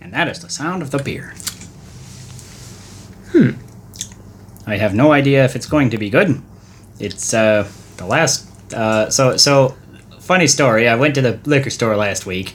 [0.00, 1.34] And that is the sound of the beer.
[3.32, 3.50] Hmm.
[4.66, 6.40] I have no idea if it's going to be good.
[6.98, 8.46] It's uh, the last.
[8.72, 9.76] Uh, so so,
[10.20, 10.88] funny story.
[10.88, 12.54] I went to the liquor store last week,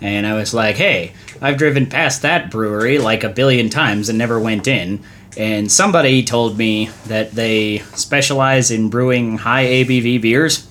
[0.00, 4.18] and I was like, "Hey, I've driven past that brewery like a billion times and
[4.18, 5.02] never went in."
[5.36, 10.66] And somebody told me that they specialize in brewing high ABV beers,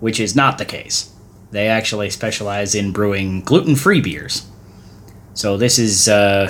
[0.00, 1.12] which is not the case.
[1.50, 4.46] They actually specialize in brewing gluten-free beers.
[5.34, 6.48] So this is uh,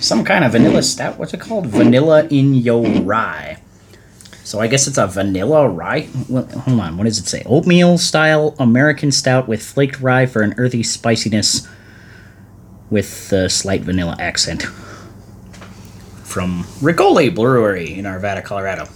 [0.00, 1.18] some kind of vanilla stout.
[1.18, 1.66] What's it called?
[1.66, 3.62] Vanilla in your rye.
[4.44, 6.08] So I guess it's a vanilla rye.
[6.28, 7.42] Well, hold on, what does it say?
[7.46, 11.68] Oatmeal style American stout with flaked rye for an earthy spiciness
[12.90, 14.64] with a slight vanilla accent.
[16.24, 18.88] From Ricoli Brewery in Arvada, Colorado.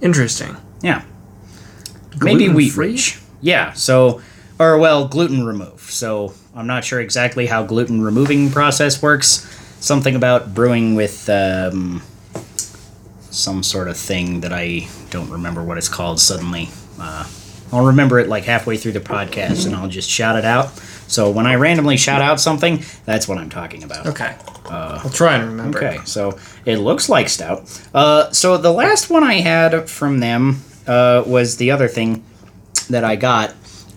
[0.00, 0.56] Interesting.
[0.82, 1.02] Yeah.
[2.20, 3.18] Maybe wheat rich.
[3.40, 4.20] Yeah, so
[4.58, 5.80] or well, gluten remove.
[5.80, 9.50] So I'm not sure exactly how gluten removing process works.
[9.80, 12.02] Something about brewing with um,
[13.30, 16.68] some sort of thing that I don't remember what it's called suddenly.
[16.98, 17.28] Uh,
[17.72, 20.70] I'll remember it like halfway through the podcast and I'll just shout it out.
[21.08, 24.06] So when I randomly shout out something, that's what I'm talking about.
[24.06, 24.36] Okay.
[24.70, 25.78] I'll try and remember.
[25.84, 27.68] Okay, so it looks like stout.
[27.92, 32.24] Uh, so the last one I had from them uh, was the other thing
[32.88, 33.54] that I got,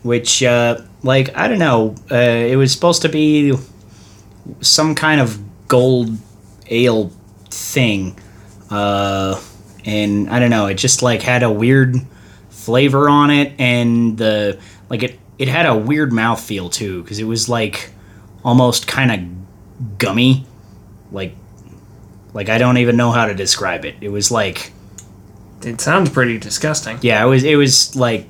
[0.08, 3.54] which, uh, like, I don't know, uh, it was supposed to be
[4.62, 6.18] some kind of gold
[6.70, 7.12] ale
[7.50, 8.18] thing.
[8.72, 9.40] Uh,
[9.86, 11.96] and I don't know, it just, like, had a weird
[12.50, 17.26] flavor on it, and the, like, it, it had a weird mouthfeel, too, because it
[17.26, 17.92] was, like,
[18.44, 20.46] almost kind of gummy
[21.12, 21.36] like
[22.34, 23.96] like I don't even know how to describe it.
[24.02, 24.72] It was like
[25.64, 26.98] It sounds pretty disgusting.
[27.02, 28.28] yeah, it was it was like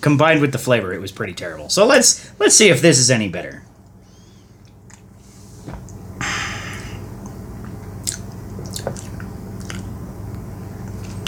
[0.00, 1.68] combined with the flavor, it was pretty terrible.
[1.68, 3.62] So let's let's see if this is any better.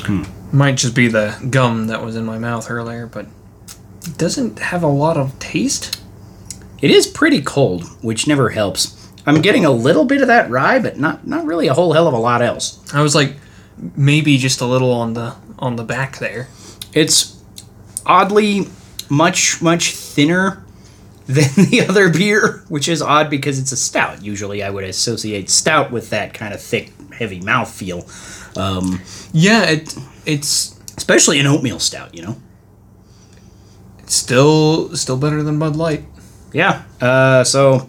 [0.03, 0.23] Hmm.
[0.53, 3.27] Might just be the gum that was in my mouth earlier, but
[4.07, 6.01] it doesn't have a lot of taste.
[6.81, 8.97] It is pretty cold, which never helps.
[9.27, 12.09] I'm getting a little bit of that rye, but not not really a whole hell
[12.09, 12.81] of a lot else.
[12.93, 13.37] I was like,
[13.97, 16.49] maybe just a little on the on the back there.
[16.93, 17.40] It's
[18.07, 18.69] oddly
[19.09, 20.65] much much thinner
[21.27, 24.23] than the other beer, which is odd because it's a stout.
[24.25, 28.05] Usually, I would associate stout with that kind of thick, heavy mouthfeel.
[28.59, 29.01] Um,
[29.33, 29.95] Yeah, it
[30.27, 32.37] it's especially an oatmeal stout, you know.
[34.01, 36.05] It's still still better than Bud Light.
[36.53, 36.83] Yeah.
[37.01, 37.89] Uh, so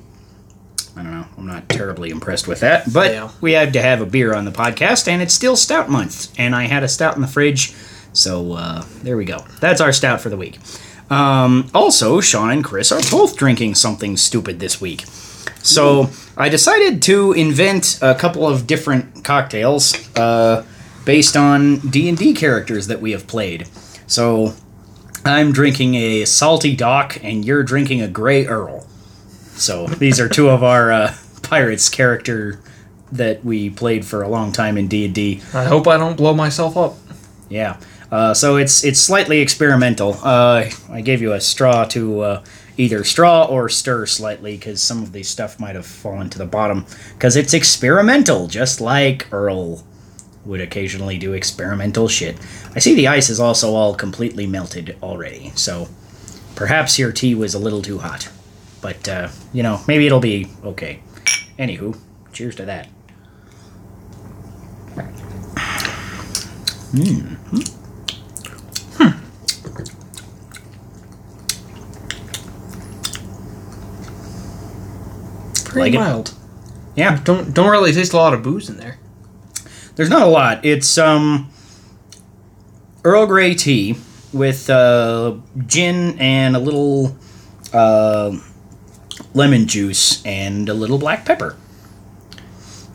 [0.95, 1.25] I don't know.
[1.38, 3.29] I'm not terribly impressed with that, but Yeah.
[3.41, 6.55] we had to have a beer on the podcast, and it's still stout month, and
[6.55, 7.73] I had a stout in the fridge,
[8.13, 9.45] so uh, there we go.
[9.59, 10.59] That's our stout for the week.
[11.09, 15.05] Um, also, Sean and Chris are both drinking something stupid this week.
[15.63, 20.66] So I decided to invent a couple of different cocktails uh,
[21.05, 23.67] based on D and D characters that we have played.
[24.07, 24.53] So
[25.25, 28.88] I'm drinking a salty Doc, and you're drinking a Gray Earl.
[29.53, 32.59] So these are two of our uh, pirates character
[33.11, 35.41] that we played for a long time in D and D.
[35.53, 36.95] I hope I don't blow myself up.
[37.49, 37.78] Yeah.
[38.11, 40.17] Uh, so it's it's slightly experimental.
[40.22, 42.44] Uh, I gave you a straw to uh,
[42.77, 46.45] either straw or stir slightly because some of the stuff might have fallen to the
[46.45, 49.83] bottom because it's experimental, just like Earl
[50.44, 52.38] would occasionally do experimental shit.
[52.75, 55.88] I see the ice is also all completely melted already, so
[56.55, 58.29] perhaps your tea was a little too hot.
[58.81, 61.01] But uh, you know, maybe it'll be okay.
[61.57, 61.97] Anywho,
[62.33, 62.89] cheers to that.
[75.71, 76.33] Pretty Like it?
[76.95, 78.99] Yeah, Don't don't really taste a lot of booze in there.
[79.95, 80.65] There's not a lot.
[80.65, 81.49] It's um
[83.03, 83.97] Earl Grey tea
[84.33, 87.15] with uh, gin and a little
[87.73, 88.37] uh,
[89.33, 91.57] lemon juice and a little black pepper.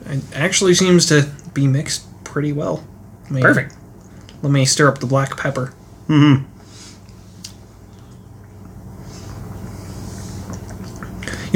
[0.06, 2.86] It actually seems to be mixed pretty well.
[3.42, 3.74] Perfect.
[4.42, 5.74] Let me stir up the black pepper.
[6.08, 6.44] Mm-hmm.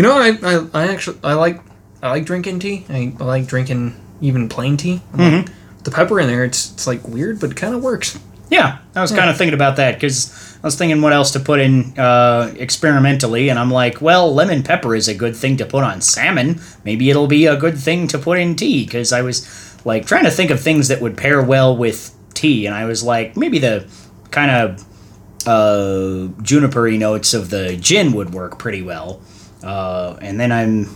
[0.00, 1.60] You know, I, I, I actually I like
[2.02, 2.86] I like drinking tea.
[2.88, 5.02] I, I like drinking even plain tea.
[5.12, 5.50] I'm like,
[5.84, 8.18] the pepper in there, it's it's like weird, but it kind of works.
[8.48, 11.40] Yeah, I was kind of thinking about that because I was thinking what else to
[11.40, 15.66] put in uh, experimentally, and I'm like, well, lemon pepper is a good thing to
[15.66, 16.62] put on salmon.
[16.82, 19.46] Maybe it'll be a good thing to put in tea because I was
[19.84, 23.02] like trying to think of things that would pair well with tea, and I was
[23.04, 23.86] like, maybe the
[24.30, 24.80] kind of
[25.46, 29.20] uh, junipery notes of the gin would work pretty well.
[29.62, 30.88] Uh, and then I'm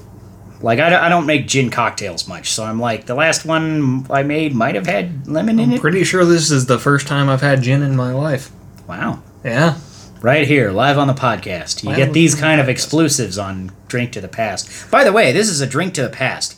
[0.62, 4.06] Like I, don't- I don't make gin cocktails much, so I'm like the last one
[4.10, 5.80] I made might have had lemon in it.
[5.80, 8.50] Pretty sure this is the first time I've had gin in my life.
[8.88, 9.22] Wow.
[9.44, 9.78] Yeah.
[10.22, 11.82] Right here, live on the podcast.
[11.82, 12.70] You Live get these the kind of podcast.
[12.70, 14.90] exclusives on Drink to the Past.
[14.90, 16.56] By the way, this is a Drink to the Past.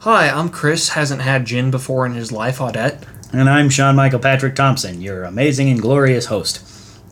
[0.00, 0.90] Hi, I'm Chris.
[0.90, 3.02] Hasn't had gin before in his life, Audette.
[3.32, 6.60] And I'm Sean Michael Patrick Thompson, your amazing and glorious host.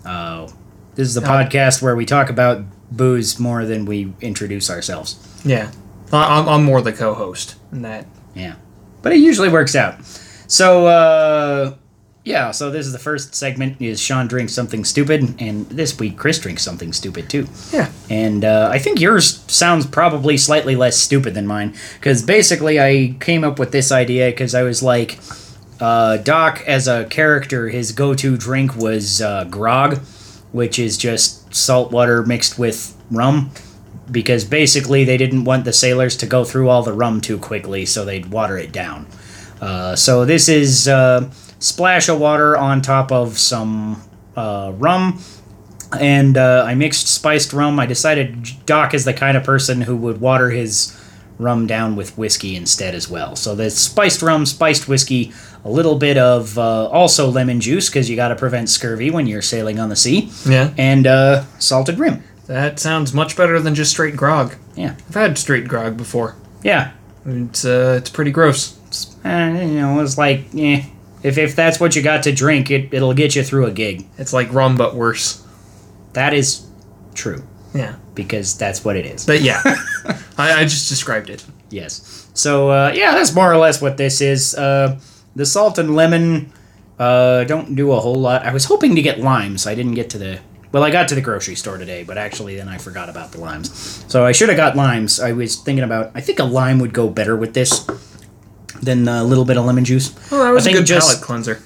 [0.04, 0.48] Uh,
[0.96, 5.16] this is the podcast where we talk about booze more than we introduce ourselves.
[5.44, 5.70] Yeah.
[6.12, 8.06] I'm, I'm more the co-host in that.
[8.34, 8.56] Yeah.
[9.02, 10.04] But it usually works out.
[10.46, 11.74] So, uh,
[12.24, 16.16] yeah, so this is the first segment is Sean drinks something stupid, and this week
[16.16, 17.46] Chris drinks something stupid too.
[17.72, 17.90] Yeah.
[18.10, 23.16] And uh, I think yours sounds probably slightly less stupid than mine, because basically I
[23.20, 25.18] came up with this idea because I was like,
[25.80, 30.00] uh, Doc, as a character, his go to drink was uh, grog,
[30.52, 33.50] which is just salt water mixed with rum.
[34.10, 37.84] Because basically, they didn't want the sailors to go through all the rum too quickly,
[37.84, 39.06] so they'd water it down.
[39.60, 41.28] Uh, so, this is uh,
[41.58, 44.00] splash of water on top of some
[44.36, 45.20] uh, rum,
[45.98, 47.80] and uh, I mixed spiced rum.
[47.80, 50.96] I decided Doc is the kind of person who would water his
[51.38, 53.36] rum down with whiskey instead as well.
[53.36, 55.32] So there's spiced rum, spiced whiskey,
[55.64, 59.26] a little bit of uh, also lemon juice because you got to prevent scurvy when
[59.26, 60.72] you're sailing on the sea, Yeah.
[60.78, 62.22] and uh, salted rim.
[62.46, 64.54] That sounds much better than just straight grog.
[64.76, 66.36] Yeah, I've had straight grog before.
[66.62, 66.92] yeah.
[67.28, 68.76] It's uh, it's pretty gross.
[69.24, 70.84] Uh, you know, it's like, eh.
[71.24, 74.06] If, if that's what you got to drink, it, it'll get you through a gig.
[74.16, 75.44] It's like rum but worse.
[76.12, 76.64] That is
[77.14, 77.42] true
[77.74, 77.96] Yeah.
[78.16, 79.24] Because that's what it is.
[79.24, 79.60] But yeah,
[80.36, 81.44] I, I just described it.
[81.70, 82.28] Yes.
[82.34, 84.54] So uh, yeah, that's more or less what this is.
[84.56, 84.98] Uh,
[85.36, 86.52] the salt and lemon
[86.98, 88.44] uh, don't do a whole lot.
[88.44, 89.66] I was hoping to get limes.
[89.66, 90.40] I didn't get to the.
[90.72, 93.40] Well, I got to the grocery store today, but actually then I forgot about the
[93.40, 93.70] limes.
[94.08, 95.20] So I should have got limes.
[95.20, 96.10] I was thinking about.
[96.14, 97.86] I think a lime would go better with this
[98.82, 100.14] than a little bit of lemon juice.
[100.30, 101.62] Well, that was a good just- palate cleanser.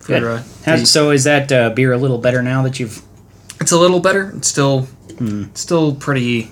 [0.00, 0.24] For, Good.
[0.24, 3.02] uh, Has- so is that uh, beer a little better now that you've?
[3.64, 4.30] It's a little better.
[4.36, 4.82] It's still
[5.16, 5.44] hmm.
[5.54, 6.50] still pretty.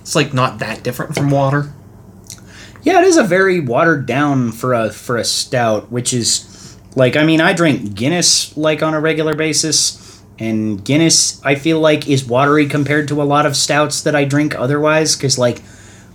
[0.00, 1.72] It's like not that different from water.
[2.82, 7.14] Yeah, it is a very watered down for a for a stout, which is like
[7.14, 12.08] I mean I drink Guinness like on a regular basis, and Guinness I feel like
[12.08, 15.14] is watery compared to a lot of stouts that I drink otherwise.
[15.14, 15.62] Because like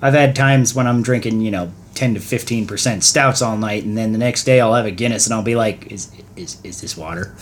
[0.01, 3.85] I've had times when I'm drinking you know ten to fifteen percent stouts all night,
[3.85, 6.59] and then the next day I'll have a Guinness and I'll be like, is is
[6.65, 7.33] is this water?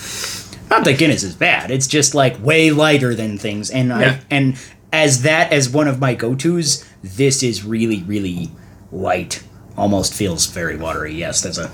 [0.73, 1.69] Not that Guinness is bad.
[1.69, 3.95] It's just like way lighter than things, and Yeah.
[3.99, 4.57] I and
[4.91, 8.49] as that as one of my go tos, this is really really
[8.91, 9.43] light.
[9.77, 11.13] Almost feels very watery.
[11.13, 11.69] Yes, that's a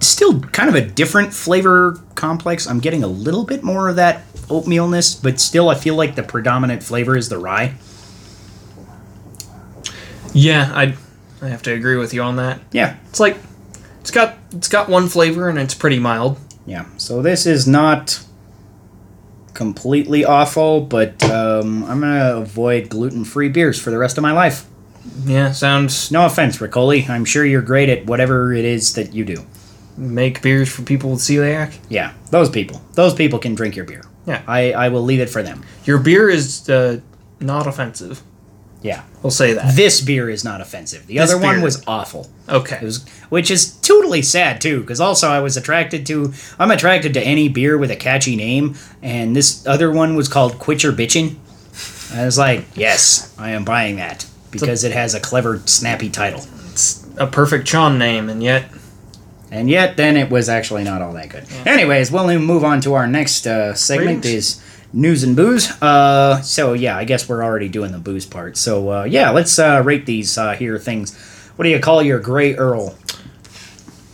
[0.00, 2.66] still kind of a different flavor complex.
[2.66, 6.22] I'm getting a little bit more of that oatmealness, but still I feel like the
[6.22, 7.74] predominant flavor is the rye.
[10.32, 10.94] Yeah, I
[11.42, 12.60] I have to agree with you on that.
[12.72, 13.36] Yeah, It's like
[14.02, 16.36] it's got it's got one flavor and it's pretty mild.
[16.66, 18.20] Yeah, so this is not
[19.54, 24.66] completely awful, but um, I'm gonna avoid gluten-free beers for the rest of my life.
[25.24, 27.08] Yeah, sounds No offense, Riccoli.
[27.08, 29.44] I'm sure you're great at whatever it is that you do.
[29.96, 31.76] make beers for people with celiac.
[31.88, 32.82] Yeah, those people.
[32.94, 34.02] Those people can drink your beer.
[34.26, 34.42] Yeah.
[34.46, 35.64] I, I will leave it for them.
[35.84, 37.00] Your beer is uh,
[37.40, 38.22] not offensive.
[38.82, 39.02] Yeah.
[39.22, 39.76] We'll say that.
[39.76, 41.06] This beer is not offensive.
[41.06, 42.28] The This other one beer- was awful.
[42.48, 42.76] Okay.
[42.76, 46.32] It was, which is totally sad too, because also I was attracted to.
[46.58, 50.58] I'm attracted to any beer with a catchy name, and this other one was called
[50.58, 51.36] Quit Your Bitchin'.
[52.14, 56.44] I was like, yes, I am buying that because it has a clever, snappy title.
[56.70, 58.64] It's a perfect Sean name, and yet
[59.50, 61.44] And yet, then it was actually not all that good.
[61.66, 64.26] Anyways, we'll move on to our next uh, segment Ratings?
[64.56, 64.62] is
[64.92, 65.70] news and booze.
[65.82, 68.56] Uh, so yeah, I guess we're already doing the booze part.
[68.56, 71.16] So uh, yeah, let's uh, rate these uh, here things.
[71.56, 72.96] What do you call your Gray Earl?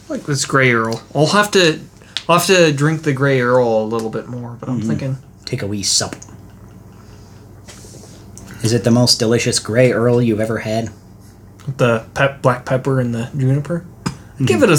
[0.08, 1.02] like this Grey Earl.
[1.14, 1.80] I'll have to
[2.28, 5.62] I'll have to drink the Grey Earl a little bit more, but I'm thinking Take
[5.62, 6.14] a wee sup.
[8.62, 10.90] Is it the most delicious Gray Earl you've ever had?
[11.76, 13.85] the pep, black pepper and the juniper.
[14.44, 14.76] Give it a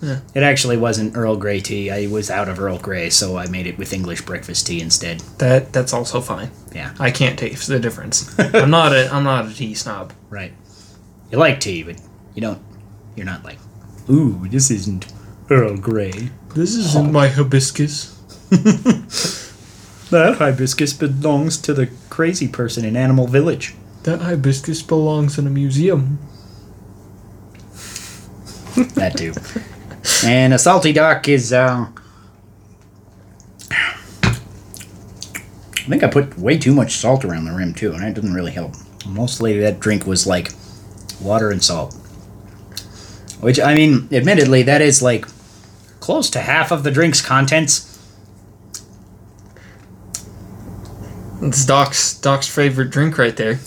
[0.00, 0.22] thirteen.
[0.34, 1.90] It actually wasn't Earl Grey tea.
[1.90, 5.20] I was out of Earl Grey, so I made it with English breakfast tea instead.
[5.38, 6.50] That that's also fine.
[6.74, 8.38] Yeah, I can't taste the difference.
[8.38, 10.12] I'm not a I'm not a tea snob.
[10.30, 10.52] right.
[11.30, 12.00] You like tea, but
[12.34, 12.60] you don't.
[13.14, 13.58] You're not like,
[14.08, 15.12] ooh, this isn't
[15.48, 16.30] Earl Grey.
[16.54, 18.16] This isn't my hibiscus.
[20.10, 23.76] That hibiscus belongs to the crazy person in Animal Village.
[24.02, 26.18] That hibiscus belongs in a museum.
[28.94, 29.32] That too.
[30.24, 31.86] And a salty duck is uh
[33.72, 38.34] I think I put way too much salt around the rim too, and that didn't
[38.34, 38.74] really help.
[39.06, 40.52] Mostly that drink was like
[41.20, 41.94] water and salt.
[43.40, 45.26] Which I mean, admittedly, that is like
[46.00, 47.86] close to half of the drink's contents.
[51.42, 53.58] It's Doc's Doc's favorite drink right there.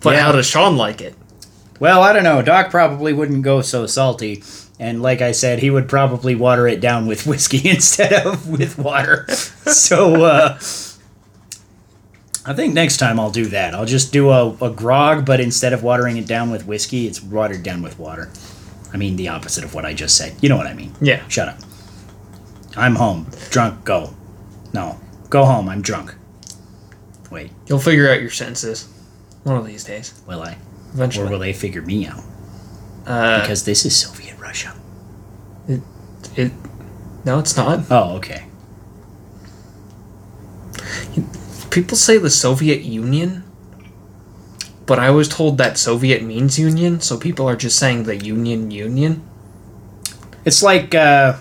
[0.00, 0.22] But Yeah.
[0.22, 1.14] how does Sean like it?
[1.80, 2.42] Well, I don't know.
[2.42, 4.42] Doc probably wouldn't go so salty.
[4.80, 8.78] And like I said, he would probably water it down with whiskey instead of with
[8.78, 9.26] water.
[9.32, 10.58] so, uh,
[12.46, 13.74] I think next time I'll do that.
[13.74, 17.22] I'll just do a, a grog, but instead of watering it down with whiskey, it's
[17.22, 18.30] watered down with water.
[18.92, 20.34] I mean, the opposite of what I just said.
[20.40, 20.94] You know what I mean.
[21.00, 21.26] Yeah.
[21.28, 21.58] Shut up.
[22.76, 23.26] I'm home.
[23.50, 23.84] Drunk.
[23.84, 24.14] Go.
[24.72, 24.98] No.
[25.28, 25.68] Go home.
[25.68, 26.14] I'm drunk.
[27.30, 27.50] Wait.
[27.66, 28.88] You'll figure out your senses.
[29.44, 30.18] One of these days.
[30.26, 30.56] Will I?
[30.94, 31.26] Eventually.
[31.26, 32.22] Or will they figure me out?
[33.08, 34.74] Uh, Because this is Soviet Russia.
[35.66, 35.80] it,
[36.36, 36.52] it,
[37.24, 37.84] no, it's not.
[37.90, 38.44] Oh, okay.
[41.70, 43.44] People say the Soviet Union,
[44.86, 48.70] but I was told that Soviet means union, so people are just saying the Union
[48.70, 49.22] Union.
[50.44, 51.36] It's like uh,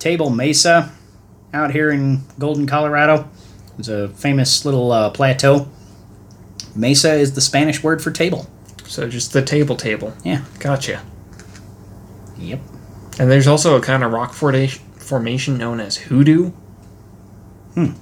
[0.00, 0.90] Table Mesa
[1.54, 3.30] out here in Golden, Colorado.
[3.78, 5.68] It's a famous little uh, plateau.
[6.74, 8.50] Mesa is the Spanish word for table.
[8.88, 10.14] So just the table table.
[10.24, 10.42] Yeah.
[10.58, 11.02] Gotcha.
[12.38, 12.60] Yep.
[13.18, 16.50] And there's also a kind of rock formation known as hoodoo.
[17.74, 17.92] Hmm.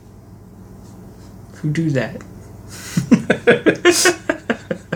[1.57, 2.23] Who do that?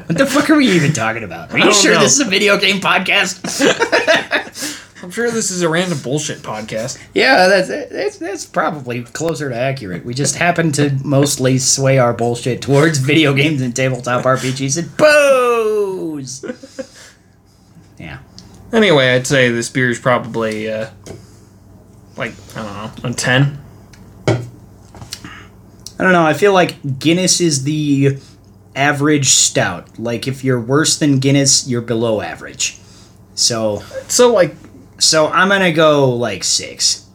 [0.07, 1.53] What the fuck are we even talking about?
[1.53, 2.01] Are you sure know.
[2.01, 3.41] this is a video game podcast?
[5.03, 7.01] I'm sure this is a random bullshit podcast.
[7.15, 10.05] yeah, that's, that's that's probably closer to accurate.
[10.05, 14.97] We just happen to mostly sway our bullshit towards video games and tabletop RPGs and
[17.99, 18.21] Yeah.
[18.73, 20.89] Anyway, I'd say this beer is probably uh,
[22.17, 23.59] like I don't know, a ten.
[24.27, 26.25] I don't know.
[26.25, 28.17] I feel like Guinness is the
[28.75, 29.99] average stout.
[29.99, 32.79] Like if you're worse than Guinness, you're below average.
[33.35, 34.55] So So like
[34.99, 37.07] so I'm gonna go like six.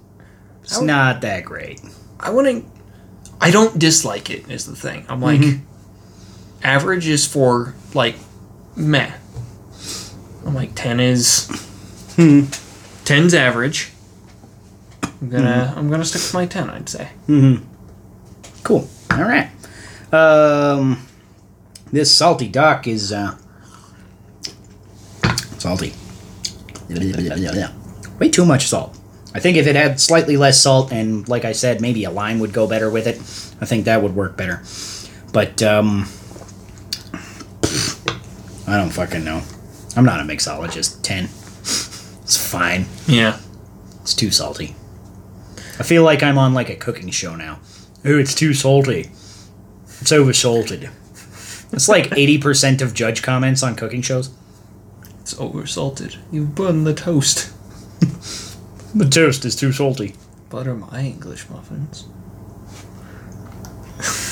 [0.64, 1.82] It's would- not that great.
[2.20, 2.66] I wouldn't.
[3.42, 4.50] I don't dislike it.
[4.52, 5.06] Is the thing.
[5.10, 5.42] I'm like,
[6.64, 8.16] average is for like,
[8.76, 9.12] meh.
[10.46, 11.48] I'm like ten is.
[13.06, 13.92] Ten's average.
[15.22, 16.70] I'm gonna I'm gonna stick with my ten.
[16.70, 17.10] I'd say.
[17.28, 17.64] Mhm.
[18.64, 18.88] Cool.
[19.12, 19.50] All right.
[20.14, 21.06] Um,
[21.92, 23.36] this salty Doc is uh,
[25.58, 25.94] salty.
[28.20, 28.98] Way too much salt.
[29.34, 32.40] I think if it had slightly less salt and, like I said, maybe a lime
[32.40, 33.18] would go better with it.
[33.62, 34.64] I think that would work better.
[35.34, 36.08] But um,
[38.68, 39.42] I don't fucking know.
[39.96, 41.02] I'm not a mixologist.
[41.02, 41.26] Ten.
[41.26, 42.86] It's fine.
[43.08, 43.40] Yeah.
[44.02, 44.76] It's too salty.
[45.80, 47.60] I feel like I'm on like a cooking show now.
[48.04, 49.12] Oh, it's too salty.
[50.02, 50.90] It's oversalted.
[51.72, 54.30] It's like 80% of judge comments on cooking shows.
[55.22, 56.18] It's oversalted.
[56.32, 57.52] You burned the toast.
[58.96, 60.16] The toast is too salty.
[60.50, 62.06] Butter my English muffins.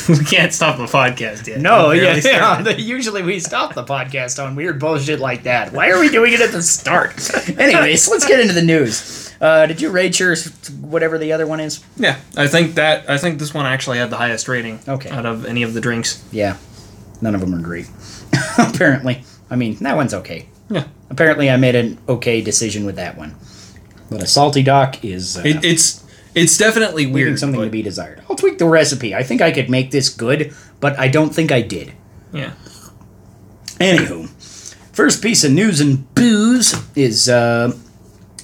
[0.09, 1.61] we can't stop the podcast yet.
[1.61, 2.77] No, yeah, barely yeah.
[2.77, 5.71] Usually we stop the podcast on weird bullshit like that.
[5.71, 7.13] Why are we doing it at the start?
[7.59, 9.33] Anyways, let's get into the news.
[9.39, 10.35] Uh, did you rate your
[10.81, 11.83] whatever the other one is?
[11.97, 14.79] Yeah, I think that I think this one actually had the highest rating.
[14.87, 15.09] Okay.
[15.09, 16.23] Out of any of the drinks.
[16.31, 16.57] Yeah,
[17.21, 17.89] none of them are great.
[18.57, 20.47] Apparently, I mean that one's okay.
[20.69, 20.87] Yeah.
[21.09, 23.35] Apparently, I made an okay decision with that one.
[24.09, 26.03] But a salty Doc is uh, It, it's
[26.35, 27.39] it's definitely leaving weird.
[27.39, 28.21] something but- to be desired.
[28.29, 29.13] I'll tweak the recipe.
[29.15, 31.93] I think I could make this good, but I don't think I did.
[32.31, 32.53] Yeah.
[33.79, 34.29] Anywho,
[34.93, 37.73] first piece of news and booze is uh,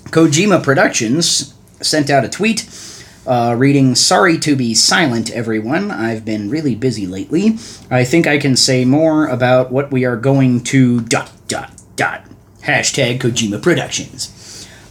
[0.05, 2.67] Kojima Productions sent out a tweet
[3.27, 5.91] uh, reading, Sorry to be silent, everyone.
[5.91, 7.58] I've been really busy lately.
[7.91, 11.01] I think I can say more about what we are going to.
[11.01, 12.25] dot, dot, dot.
[12.63, 14.34] Hashtag Kojima Productions.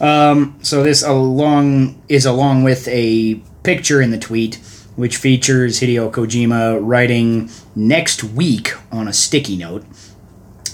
[0.00, 4.56] Um, so this along is along with a picture in the tweet,
[4.96, 9.84] which features Hideo Kojima writing next week on a sticky note.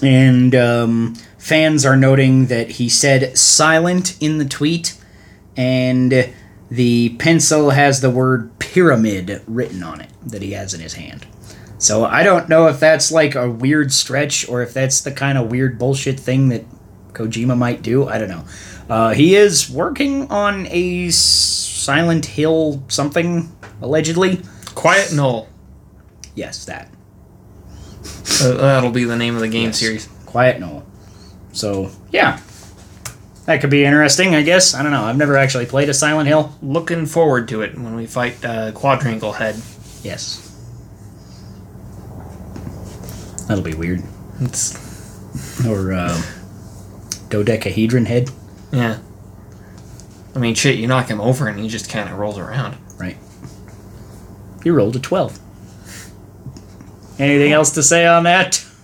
[0.01, 4.99] And um, fans are noting that he said silent in the tweet,
[5.55, 6.33] and
[6.69, 11.25] the pencil has the word pyramid written on it that he has in his hand.
[11.77, 15.37] So I don't know if that's like a weird stretch or if that's the kind
[15.37, 16.65] of weird bullshit thing that
[17.13, 18.07] Kojima might do.
[18.07, 18.45] I don't know.
[18.89, 24.41] Uh, he is working on a Silent Hill something, allegedly.
[24.75, 25.47] Quiet Null.
[26.35, 26.89] Yes, that.
[28.41, 29.79] Uh, that'll be the name of the game Yes.
[29.79, 30.09] series.
[30.25, 30.85] Quiet Noel.
[31.53, 32.39] So, yeah.
[33.45, 34.73] That could be interesting, I guess.
[34.73, 35.03] I don't know.
[35.03, 36.53] I've never actually played a Silent Hill.
[36.61, 39.55] Looking forward to it when we fight uh, Quadrangle Head.
[40.03, 40.41] Yes.
[43.47, 44.03] That'll be weird.
[44.41, 44.75] It's
[45.65, 46.21] Or uh,
[47.29, 48.29] dodecahedron head.
[48.71, 48.99] Yeah.
[50.35, 50.77] I mean, shit.
[50.77, 52.77] You knock him over and he just kind of rolls around.
[52.97, 53.17] Right.
[54.63, 55.39] You rolled a 12.
[57.17, 58.65] Anything else to say on that?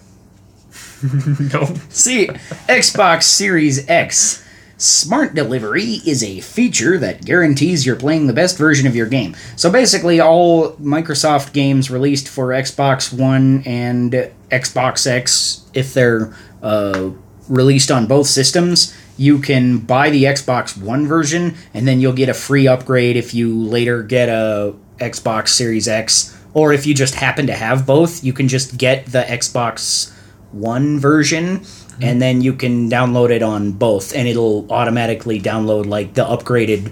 [1.54, 1.66] no.
[1.90, 2.28] See,
[2.68, 4.46] Xbox Series X.
[4.78, 9.36] Smart Delivery is a feature that guarantees you're playing the best version of your game.
[9.56, 14.12] So basically, all Microsoft games released for Xbox One and
[14.50, 16.34] Xbox X, if they're
[16.64, 17.12] uh,
[17.48, 22.28] released on both systems, you can buy the Xbox One version, and then you'll get
[22.28, 26.36] a free upgrade if you later get a Xbox Series X.
[26.56, 30.12] Or if you just happen to have both, you can just get the Xbox
[30.52, 31.64] One version
[32.02, 36.92] and then you can download it on both and it'll automatically download like the upgraded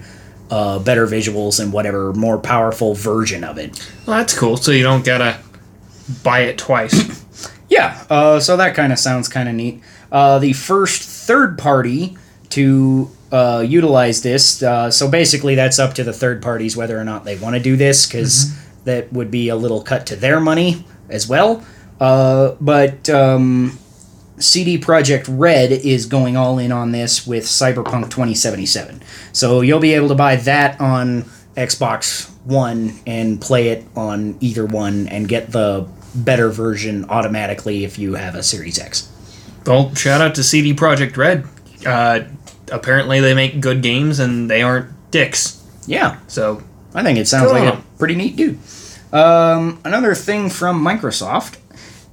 [0.52, 4.56] uh, better visuals and whatever more powerful version of it Well, that's cool.
[4.56, 5.40] So you don't gotta
[6.24, 7.26] buy it twice.
[7.70, 9.82] yeah uh, so that kind of sounds kind of neat
[10.12, 12.18] uh, the first third party
[12.50, 17.04] to uh, utilize this uh, so basically that's up to the third parties whether or
[17.04, 20.40] not they want to do this because that would be a little cut to their
[20.40, 21.64] money as well
[22.00, 23.78] uh, but um,
[24.40, 29.02] CD Projekt Red is going all in on this with Cyberpunk 2077.
[29.34, 31.24] So you'll be able to buy that on
[31.58, 38.00] Xbox One and play it on either one and get the better version automatically if
[38.00, 39.12] you have a Series X.
[39.66, 41.46] well, shout out to CD Projekt Red.
[41.86, 42.22] Uh,
[42.72, 45.56] apparently, they make good games and they aren't dicks.
[45.88, 46.62] Yeah, So
[46.94, 48.60] I think it sounds like a pretty neat dude.
[49.12, 51.58] Um, another thing from Microsoft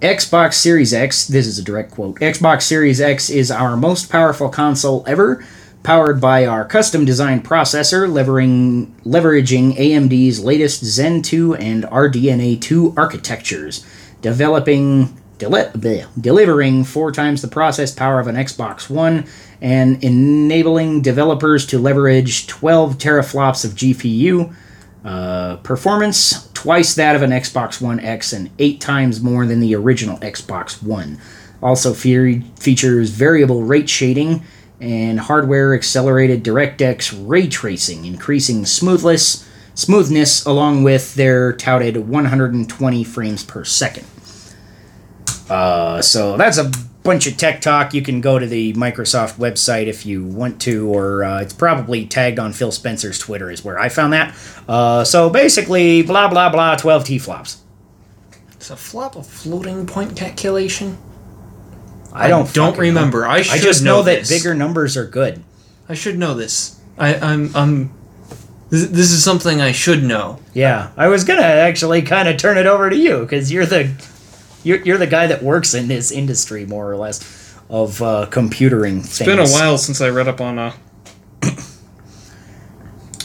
[0.01, 4.49] Xbox Series X, this is a direct quote Xbox Series X is our most powerful
[4.49, 5.45] console ever,
[5.83, 12.95] powered by our custom designed processor, levering, leveraging AMD's latest Zen 2 and RDNA 2
[12.97, 13.87] architectures,
[14.21, 15.21] developing.
[15.39, 19.27] Deli- bleh, delivering four times the process power of an Xbox One
[19.61, 24.55] and enabling developers to leverage 12 teraflops of GPU,
[25.05, 29.75] uh, performance twice that of an Xbox One X and eight times more than the
[29.75, 31.19] original Xbox One.
[31.63, 34.43] Also fe- features variable rate shading
[34.81, 43.43] and hardware accelerated DirectX ray tracing, increasing smoothness, smoothness along with their touted 120 frames
[43.45, 44.07] per second.
[45.49, 46.71] Uh, so that's a
[47.03, 47.95] bunch of tech talk.
[47.95, 52.05] You can go to the Microsoft website if you want to, or uh, it's probably
[52.07, 54.35] tagged on Phil Spencer's Twitter, is where I found that.
[54.69, 57.63] Uh, so basically, blah blah blah, 12 T flops.
[58.61, 60.99] is a flop a floating point calculation?
[62.13, 63.23] I don't don't remember.
[63.23, 63.29] Know.
[63.29, 64.31] I I should just know know, that this.
[64.31, 65.43] bigger numbers are good.
[65.89, 66.81] I should know this.
[66.99, 67.93] I, I'm I'm.
[68.69, 70.41] This, this is something I should know.
[70.55, 73.91] Yeah, I was gonna actually kind of turn it over to you because you're the
[74.67, 77.21] you're, you're the guy that works in this industry more or less
[77.71, 79.21] of uh, computering things.
[79.21, 80.73] It's been a while since I read up on uh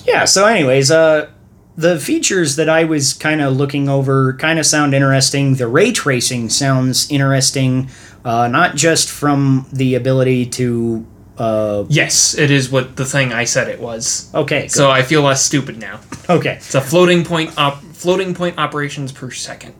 [0.05, 1.29] Yeah, so anyways, uh
[1.77, 5.55] the features that I was kind of looking over kind of sound interesting.
[5.55, 7.89] The ray tracing sounds interesting,
[8.25, 11.05] uh, not just from the ability to.
[11.37, 14.29] Uh, Yes, it is what the thing I said it was.
[14.35, 16.01] okay, So I feel less stupid now.
[16.29, 19.73] okay, It's a floating point op floating point operations per second.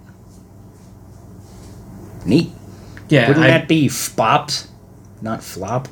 [2.26, 2.50] Neat.
[3.10, 4.68] Yeah, Wouldn't I- that be flops,
[5.22, 5.88] not flop?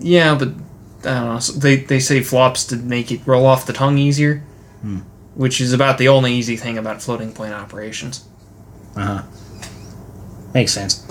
[0.00, 0.48] yeah, but
[1.04, 1.38] I don't know.
[1.60, 4.42] They they say flops to make it roll off the tongue easier,
[5.34, 8.24] which is about the only easy thing about floating point operations.
[8.96, 9.22] Uh huh.
[10.54, 11.06] Makes sense.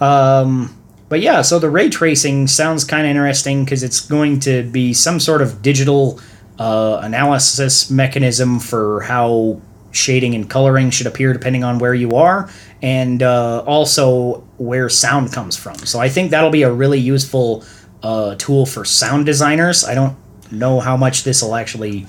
[0.00, 0.76] Um,
[1.08, 4.92] but yeah, so the ray tracing sounds kind of interesting because it's going to be
[4.92, 6.20] some sort of digital
[6.58, 9.60] uh, analysis mechanism for how
[9.96, 12.50] shading and coloring should appear depending on where you are,
[12.82, 15.76] and uh, also where sound comes from.
[15.78, 17.64] So I think that'll be a really useful
[18.02, 19.84] uh, tool for sound designers.
[19.84, 20.16] I don't
[20.50, 22.06] know how much this will actually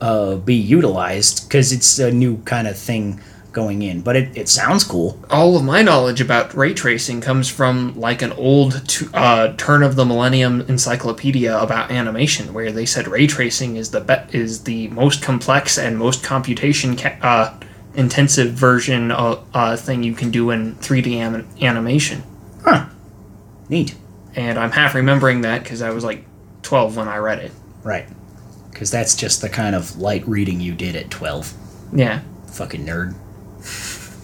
[0.00, 3.20] uh, be utilized because it's a new kind of thing
[3.52, 5.18] going in, but it, it sounds cool.
[5.30, 9.82] all of my knowledge about ray tracing comes from like an old t- uh, turn
[9.82, 14.64] of the millennium encyclopedia about animation, where they said ray tracing is the be- is
[14.64, 17.60] the most complex and most computation ca- uh,
[17.94, 22.22] intensive version of uh, thing you can do in 3D anim- animation.
[22.64, 22.86] Huh.
[23.68, 23.94] Neat.
[24.36, 26.24] And I'm half remembering that because I was like
[26.62, 27.52] 12 when I read it.
[27.82, 28.06] Right.
[28.70, 31.52] Because that's just the kind of light reading you did at 12.
[31.92, 32.20] Yeah,
[32.52, 33.14] Fucking nerd.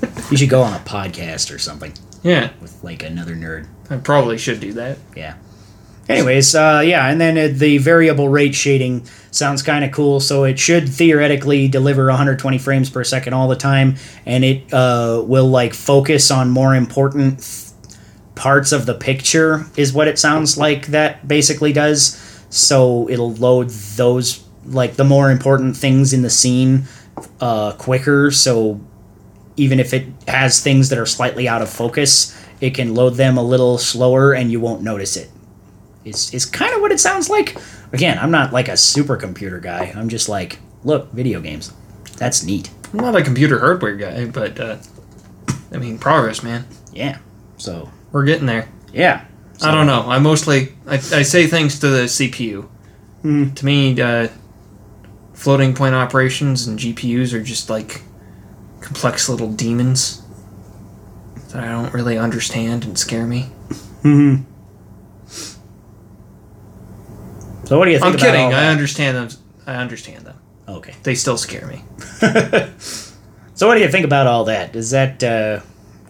[0.31, 1.93] you should go on a podcast or something
[2.27, 3.69] yeah, with like another nerd.
[3.89, 4.99] I probably should do that.
[5.15, 5.37] Yeah.
[6.09, 10.21] Anyways, uh, yeah, and then uh, the variable rate shading sounds kind of cool.
[10.21, 15.23] So it should theoretically deliver 120 frames per second all the time, and it uh,
[15.27, 17.99] will like focus on more important th-
[18.35, 19.67] parts of the picture.
[19.77, 22.23] Is what it sounds like that basically does.
[22.51, 26.85] So it'll load those like the more important things in the scene
[27.41, 28.31] uh, quicker.
[28.31, 28.81] So
[29.57, 33.37] even if it has things that are slightly out of focus, it can load them
[33.37, 35.31] a little slower, and you won't notice it.
[36.05, 37.57] it is is kind of what it sounds like.
[37.93, 39.93] Again, I'm not like a supercomputer guy.
[39.97, 41.73] I'm just like, look, video games.
[42.19, 42.71] That's neat.
[42.93, 44.77] I'm not a computer hardware guy, but uh,
[45.73, 46.67] I mean, progress, man.
[46.93, 47.19] Yeah.
[47.59, 48.69] So We're getting there.
[48.93, 49.25] yeah.
[49.63, 50.03] I don't know.
[50.03, 52.69] I mostly I, I say things to the CPU.
[53.23, 53.55] Hmm.
[53.55, 54.29] To me, uh,
[55.33, 58.03] floating point operations and GPUs are just like
[58.81, 60.23] complex little demons
[61.49, 63.43] that I don't really understand and scare me.
[64.03, 64.37] hmm
[67.65, 68.15] So what do you think?
[68.15, 68.55] I'm kidding.
[68.55, 69.39] I understand them.
[69.67, 70.39] I understand them.
[70.69, 70.95] Okay.
[71.03, 71.83] They still scare me.
[73.57, 74.75] So what do you think about all that?
[74.75, 75.61] Does that uh,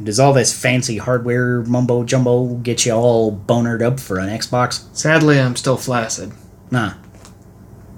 [0.02, 4.84] does all this fancy hardware mumbo jumbo get you all bonered up for an Xbox?
[4.96, 6.32] Sadly, I'm still flaccid.
[6.72, 6.94] Nah.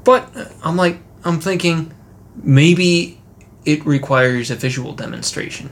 [0.04, 1.94] But uh, I'm like, I'm thinking
[2.36, 3.17] maybe
[3.64, 5.70] it requires a visual demonstration.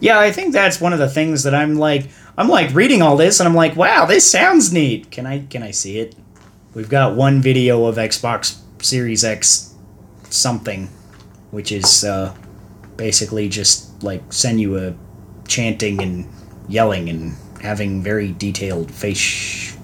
[0.00, 2.06] Yeah, I think that's one of the things that I'm like
[2.38, 5.10] I'm like reading all this and I'm like, wow, this sounds neat.
[5.10, 6.14] Can I can I see it?
[6.74, 9.74] We've got one video of Xbox Series X
[10.30, 10.88] something,
[11.50, 12.34] which is uh,
[12.96, 14.94] basically just like send you a
[15.48, 16.26] chanting and
[16.68, 19.18] yelling and having very detailed face.
[19.18, 19.74] Sh-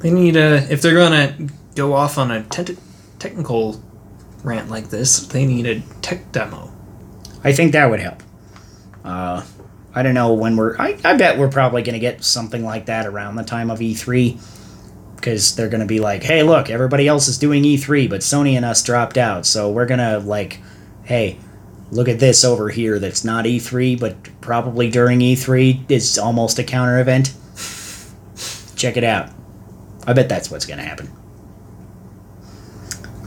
[0.00, 1.36] They need a if they're gonna
[1.74, 2.78] go off on a te-
[3.18, 3.82] technical
[4.42, 6.72] rant like this, they need a tech demo.
[7.44, 8.22] I think that would help.
[9.04, 9.44] Uh,
[9.94, 10.76] I don't know when we're.
[10.78, 13.80] I, I bet we're probably going to get something like that around the time of
[13.80, 14.40] E3.
[15.16, 18.54] Because they're going to be like, hey, look, everybody else is doing E3, but Sony
[18.54, 19.46] and us dropped out.
[19.46, 20.60] So we're going to, like,
[21.04, 21.38] hey,
[21.92, 26.64] look at this over here that's not E3, but probably during E3 is almost a
[26.64, 27.34] counter event.
[28.74, 29.30] Check it out.
[30.06, 31.10] I bet that's what's going to happen.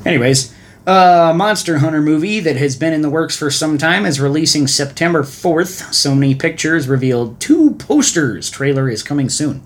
[0.05, 0.53] Anyways,
[0.87, 4.67] a Monster Hunter movie that has been in the works for some time is releasing
[4.67, 5.83] September 4th.
[5.89, 8.49] Sony Pictures revealed two posters.
[8.49, 9.63] Trailer is coming soon.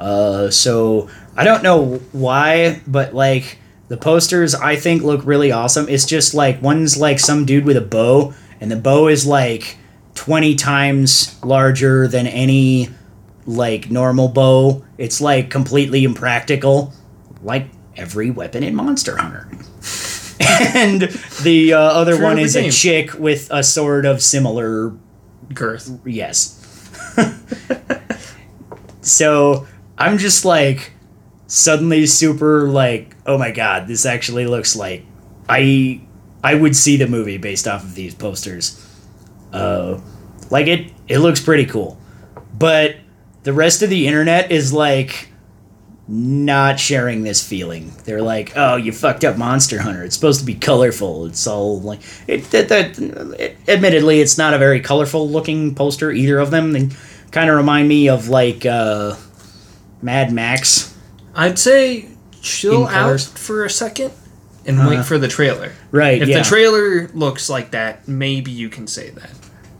[0.00, 5.88] Uh, so I don't know why, but like the posters I think look really awesome.
[5.88, 9.76] It's just like one's like some dude with a bow, and the bow is like
[10.14, 12.88] 20 times larger than any
[13.46, 14.84] like normal bow.
[14.98, 16.92] It's like completely impractical,
[17.42, 19.48] like every weapon in Monster Hunter.
[20.74, 21.02] and
[21.42, 24.92] the uh, other True one is a chick with a sword of similar
[25.54, 25.90] Girth.
[26.04, 26.58] yes.
[29.00, 29.66] so
[29.98, 30.92] I'm just like
[31.46, 35.04] suddenly super like, oh my god, this actually looks like
[35.48, 36.00] I
[36.42, 38.78] I would see the movie based off of these posters.
[39.52, 40.00] Uh,
[40.50, 41.98] like it it looks pretty cool,
[42.58, 42.96] but
[43.42, 45.31] the rest of the internet is like
[46.14, 47.90] not sharing this feeling.
[48.04, 50.04] They're like, "Oh, you fucked up Monster Hunter.
[50.04, 51.24] It's supposed to be colorful.
[51.26, 52.98] It's all like it." That, that
[53.40, 56.12] it, admittedly, it's not a very colorful looking poster.
[56.12, 56.72] Either of them.
[56.72, 56.88] They
[57.30, 59.16] kind of remind me of like uh,
[60.02, 60.94] Mad Max.
[61.34, 62.08] I'd say
[62.42, 64.12] chill out for a second
[64.66, 64.90] and Uh-huh.
[64.90, 65.72] wait for the trailer.
[65.90, 66.20] Right.
[66.20, 66.38] If yeah.
[66.38, 69.30] the trailer looks like that, maybe you can say that.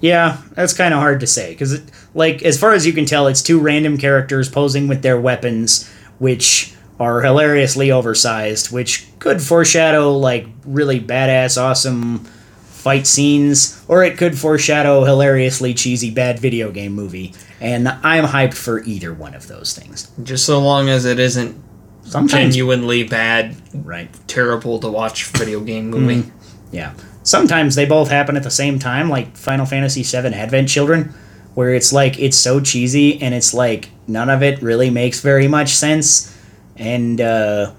[0.01, 1.81] Yeah, that's kind of hard to say because,
[2.15, 5.89] like, as far as you can tell, it's two random characters posing with their weapons,
[6.23, 12.21] which are hilariously oversized, which could foreshadow like really badass, awesome
[12.63, 17.35] fight scenes, or it could foreshadow hilariously cheesy bad video game movie.
[17.61, 20.13] And I'm hyped for either one of those things.
[20.23, 21.61] Just so long as it isn't
[22.05, 24.09] Sometimes, genuinely bad, right?
[24.29, 26.23] terrible to watch video game movie.
[26.23, 26.31] Mm.
[26.71, 26.95] Yeah.
[27.25, 31.13] Sometimes they both happen at the same time, like Final Fantasy VII Advent Children,
[31.55, 35.49] where it's like it's so cheesy and it's like none of it really makes very
[35.49, 36.37] much sense,
[36.77, 37.73] and uh,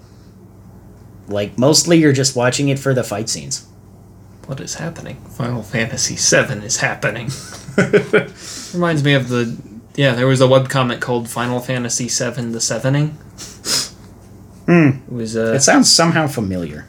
[1.27, 3.67] like mostly you're just watching it for the fight scenes.
[4.47, 5.15] What is happening?
[5.37, 7.29] Final Fantasy VII is happening.
[8.73, 9.57] Reminds me of the
[9.95, 10.13] yeah.
[10.15, 13.11] There was a webcomic called Final Fantasy VII: The Sevening.
[14.65, 14.89] Hmm.
[15.07, 16.87] It was uh, It sounds somehow familiar.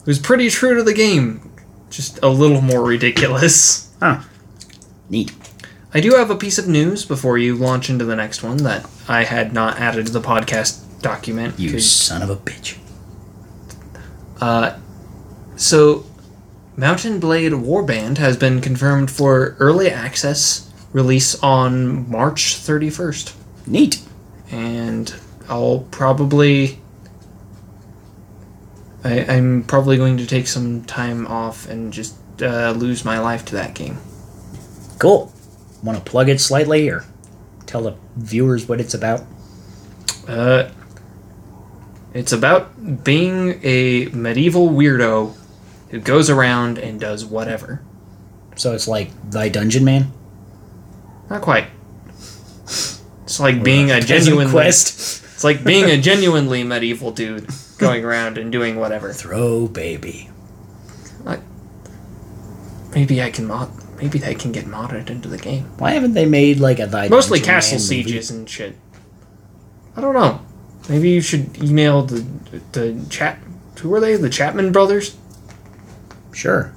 [0.00, 1.50] it was pretty true to the game,
[1.90, 3.90] just a little more ridiculous.
[4.00, 4.20] Huh.
[5.08, 5.32] Neat.
[5.96, 8.84] I do have a piece of news before you launch into the next one that
[9.08, 11.58] I had not added to the podcast document.
[11.58, 12.76] You son of a bitch.
[14.40, 14.76] Uh,
[15.54, 16.04] so,
[16.76, 23.34] Mount & Blade Warband has been confirmed for early access release on March 31st.
[23.66, 24.02] Neat.
[24.50, 25.14] and
[25.48, 26.80] I'll probably.
[29.04, 33.44] I, I'm probably going to take some time off and just uh, lose my life
[33.46, 33.98] to that game.
[34.98, 35.32] Cool.
[35.84, 37.04] Want to plug it slightly or
[37.66, 39.20] tell the viewers what it's about?
[40.26, 40.70] Uh,
[42.14, 45.36] it's about being a medieval weirdo
[45.90, 47.82] who goes around and does whatever.
[48.56, 50.06] So it's like Thy Dungeonman?
[51.28, 51.66] Not quite.
[52.64, 55.24] It's like being a genuine quest.
[55.34, 59.12] It's like being a genuinely medieval dude going around and doing whatever.
[59.12, 60.30] Throw baby.
[61.26, 61.40] I,
[62.94, 63.70] Maybe I can mod.
[63.96, 65.64] Maybe they can get modded into the game.
[65.78, 68.02] Why haven't they made like a Thy Mostly Dungeon castle Man movie?
[68.10, 68.76] sieges and shit.
[69.96, 70.40] I don't know.
[70.88, 72.24] Maybe you should email the
[72.72, 73.38] the chat.
[73.80, 74.16] Who are they?
[74.16, 75.16] The Chapman brothers.
[76.32, 76.74] Sure.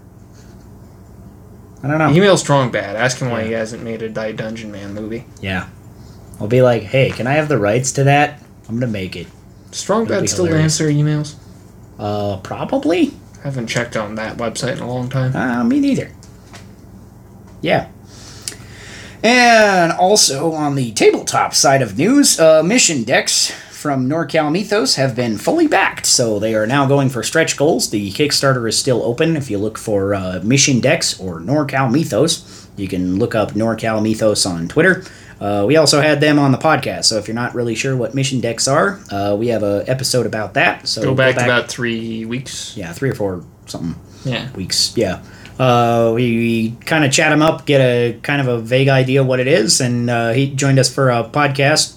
[1.84, 2.10] I don't know.
[2.12, 2.96] Email Strong Bad.
[2.96, 5.26] Ask him why he hasn't made a Die Dungeon Man movie.
[5.42, 5.70] Yeah.
[6.40, 8.42] I'll be like, hey, can I have the rights to that?
[8.68, 9.28] I'm gonna make it.
[9.72, 11.36] Strong Bad still answer emails.
[12.00, 13.14] Uh, probably.
[13.44, 15.36] Haven't checked on that website in a long time.
[15.36, 16.12] Uh, me neither.
[17.62, 17.88] Yeah.
[19.24, 25.16] And also on the tabletop side of news, uh, mission decks from NorCal Mythos have
[25.16, 27.90] been fully backed, so they are now going for stretch goals.
[27.90, 29.36] The Kickstarter is still open.
[29.36, 34.02] If you look for uh, mission decks or NorCal Mythos, you can look up NorCal
[34.04, 35.04] Mythos on Twitter.
[35.40, 38.16] Uh, we also had them on the podcast, so if you're not really sure what
[38.16, 40.88] mission decks are, uh, we have a episode about that.
[40.88, 42.76] So Go back, to about three weeks.
[42.76, 44.52] yeah, three or four something Yeah.
[44.54, 44.94] weeks.
[44.98, 45.22] Yeah.
[45.60, 49.24] Uh, we, we kind of chat him up, get a kind of a vague idea
[49.24, 51.96] what it is, and uh, he joined us for a podcast,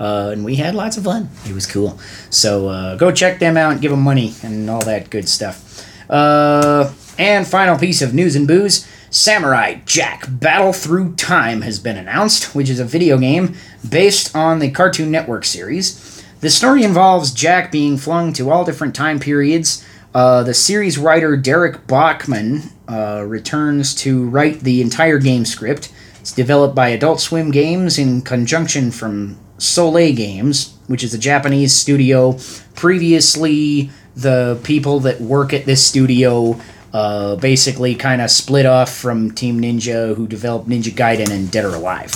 [0.00, 1.30] uh, and we had lots of fun.
[1.46, 1.98] It was cool.
[2.30, 5.86] So uh, go check them out, and give them money, and all that good stuff.
[6.10, 8.86] Uh, and final piece of news and booze.
[9.10, 13.54] Samurai Jack Battle Through Time has been announced, which is a video game
[13.88, 16.22] based on the Cartoon Network series.
[16.40, 19.84] The story involves Jack being flung to all different time periods.
[20.14, 25.92] Uh, the series writer Darrick Bachman uh, returns to write the entire game script.
[26.20, 31.74] It's developed by Adult Swim Games in conjunction from Soleil Games, which is a Japanese
[31.74, 32.38] studio.
[32.74, 36.60] Previously, the people that work at this studio
[36.92, 41.64] uh, basically kind of split off from Team Ninja, who developed Ninja Gaiden and Dead
[41.64, 42.12] or Alive.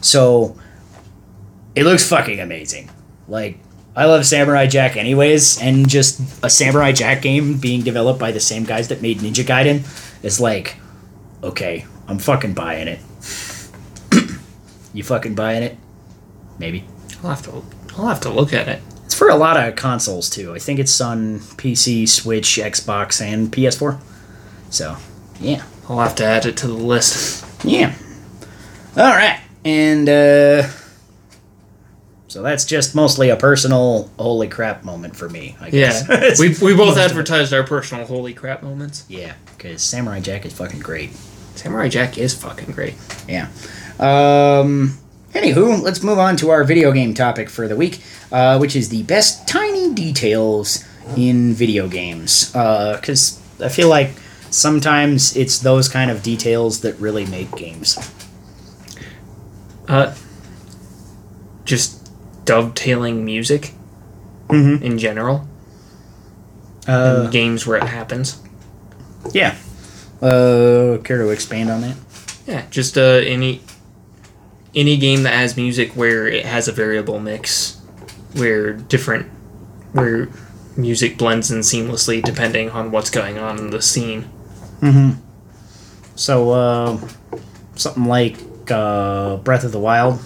[0.00, 0.56] So
[1.74, 2.90] it looks fucking amazing.
[3.28, 3.58] Like
[3.96, 8.40] I love Samurai Jack anyways, and just a Samurai Jack game being developed by the
[8.40, 9.84] same guys that made Ninja Gaiden
[10.24, 10.76] is like,
[11.42, 13.00] okay, I'm fucking buying it.
[14.94, 15.76] you fucking buying it?
[16.58, 16.84] Maybe.
[17.22, 17.62] I'll have to.
[17.96, 18.80] I'll have to look at it.
[19.04, 20.54] It's for a lot of consoles too.
[20.54, 24.00] I think it's on PC, Switch, Xbox, and PS4.
[24.70, 24.96] So,
[25.40, 25.64] yeah.
[25.88, 27.44] I'll have to add it to the list.
[27.64, 27.94] Yeah.
[28.96, 29.40] All right.
[29.64, 30.68] And uh
[32.28, 36.74] so that's just mostly a personal holy crap moment for me, I Yeah, we we
[36.74, 37.10] both Most of it.
[37.10, 39.04] advertised our personal holy crap moments.
[39.08, 41.10] Yeah, cuz Samurai Jack is fucking great.
[41.56, 42.94] Samurai Jack is fucking great.
[43.28, 43.48] Yeah.
[43.98, 44.98] Um
[45.34, 48.88] anywho, let's move on to our video game topic for the week, uh, which is
[48.90, 50.84] the best tiny details
[51.16, 52.54] in video games.
[52.54, 54.10] Uh cuz I feel like
[54.50, 57.98] sometimes it's those kind of details that really make games.
[59.88, 60.12] Uh,
[61.64, 61.97] just
[62.48, 63.72] dovetailing music
[64.48, 64.80] Mhm.
[64.82, 65.46] in general
[66.88, 68.40] Uh in games where it happens.
[69.32, 69.54] yeah.
[70.22, 71.96] Uh care to expand on that?
[72.46, 73.60] Yeah, just uh, any
[74.74, 77.76] any game that has music where it has a variable mix,
[78.34, 79.26] where different
[79.92, 80.28] where
[80.76, 84.24] music blends in seamlessly depending on what's going on in the scene.
[84.80, 85.10] Mm-hmm.
[86.14, 86.98] So, uh,
[87.76, 88.36] something like
[88.70, 90.20] uh, Breath of the Wild,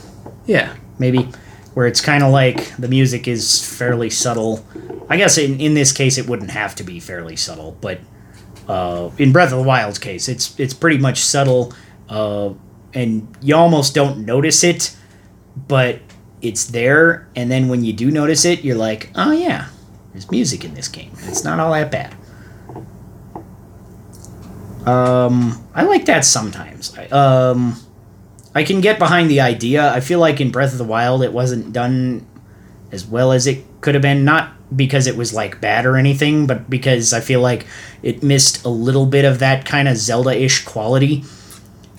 [0.46, 1.28] Yeah, maybe,
[1.74, 4.64] where it's kind of like the music is fairly subtle.
[5.08, 8.00] I guess in, in this case it wouldn't have to be fairly subtle, but
[8.68, 11.72] uh, in Breath of the Wild's case, it's it's pretty much subtle,
[12.08, 12.52] uh,
[12.94, 14.96] and you almost don't notice it,
[15.68, 16.00] but
[16.40, 17.28] it's there.
[17.34, 19.68] And then when you do notice it, you're like, oh yeah,
[20.12, 21.12] there's music in this game.
[21.24, 22.14] It's not all that bad.
[24.86, 26.96] Um, I like that sometimes.
[26.98, 27.76] I, um,
[28.54, 29.92] I can get behind the idea.
[29.92, 32.26] I feel like in Breath of the Wild, it wasn't done
[32.90, 34.24] as well as it could have been.
[34.24, 37.66] Not because it was like bad or anything, but because I feel like
[38.02, 41.24] it missed a little bit of that kind of Zelda-ish quality.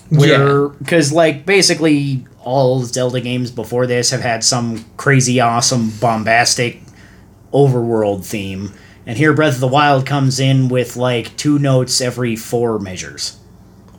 [0.10, 6.82] Where, because like basically all Zelda games before this have had some crazy, awesome, bombastic
[7.52, 8.74] overworld theme.
[9.06, 13.40] And here Breath of the Wild comes in with like two notes every four measures.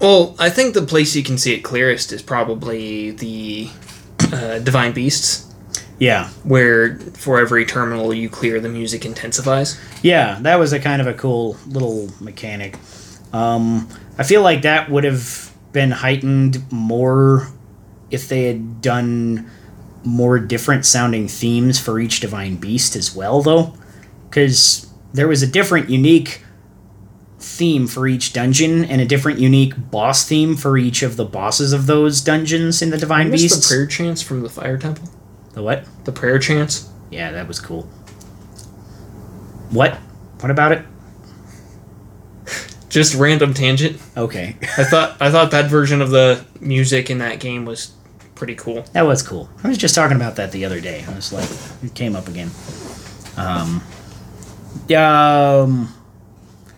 [0.04, 3.70] Well, I think the place you can see it clearest is probably the
[4.30, 5.50] uh, Divine Beasts.
[5.98, 6.28] Yeah.
[6.42, 9.80] where for every terminal you clear, the music intensifies.
[10.02, 12.76] Yeah, that was a kind of a cool little mechanic.
[13.32, 13.88] Um,
[14.18, 17.48] I feel like that would have been heightened more
[18.10, 19.50] if they had done
[20.04, 23.72] more different sounding themes for each divine beast as well, though,
[24.28, 26.43] because there was a different, unique
[27.44, 31.72] theme for each dungeon and a different, unique boss theme for each of the bosses
[31.72, 33.68] of those dungeons in the divine beasts.
[33.68, 35.09] the prayer chants from the fire temple?
[35.52, 35.85] the what?
[36.04, 36.90] The prayer chants.
[37.11, 37.83] Yeah, that was cool.
[39.70, 39.94] What?
[40.40, 40.85] What about it?
[42.88, 44.00] Just random tangent.
[44.16, 44.57] Okay.
[44.78, 47.92] I thought I thought that version of the music in that game was
[48.35, 48.83] pretty cool.
[48.92, 49.48] That was cool.
[49.62, 51.04] I was just talking about that the other day.
[51.09, 51.48] I was like,
[51.83, 52.50] it came up again.
[53.37, 53.83] Um,
[54.96, 55.93] um,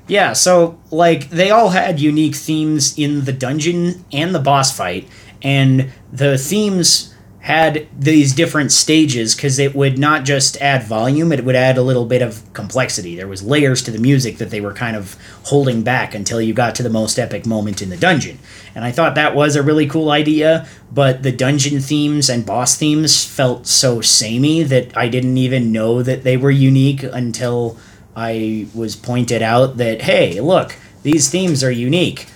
[0.07, 0.33] yeah.
[0.33, 5.09] So like, they all had unique themes in the dungeon and the boss fight,
[5.43, 11.45] and the themes had these different stages because it would not just add volume; it
[11.45, 13.15] would add a little bit of complexity.
[13.15, 16.53] There was layers to the music that they were kind of holding back until you
[16.53, 18.41] got to the most epic moment in the dungeon.
[18.75, 22.77] And I thought that was a really cool idea, but the dungeon themes and boss
[22.77, 27.79] themes felt so samey that I didn't even know that they were unique until
[28.17, 32.27] I was pointed out that, hey, look, these themes are unique.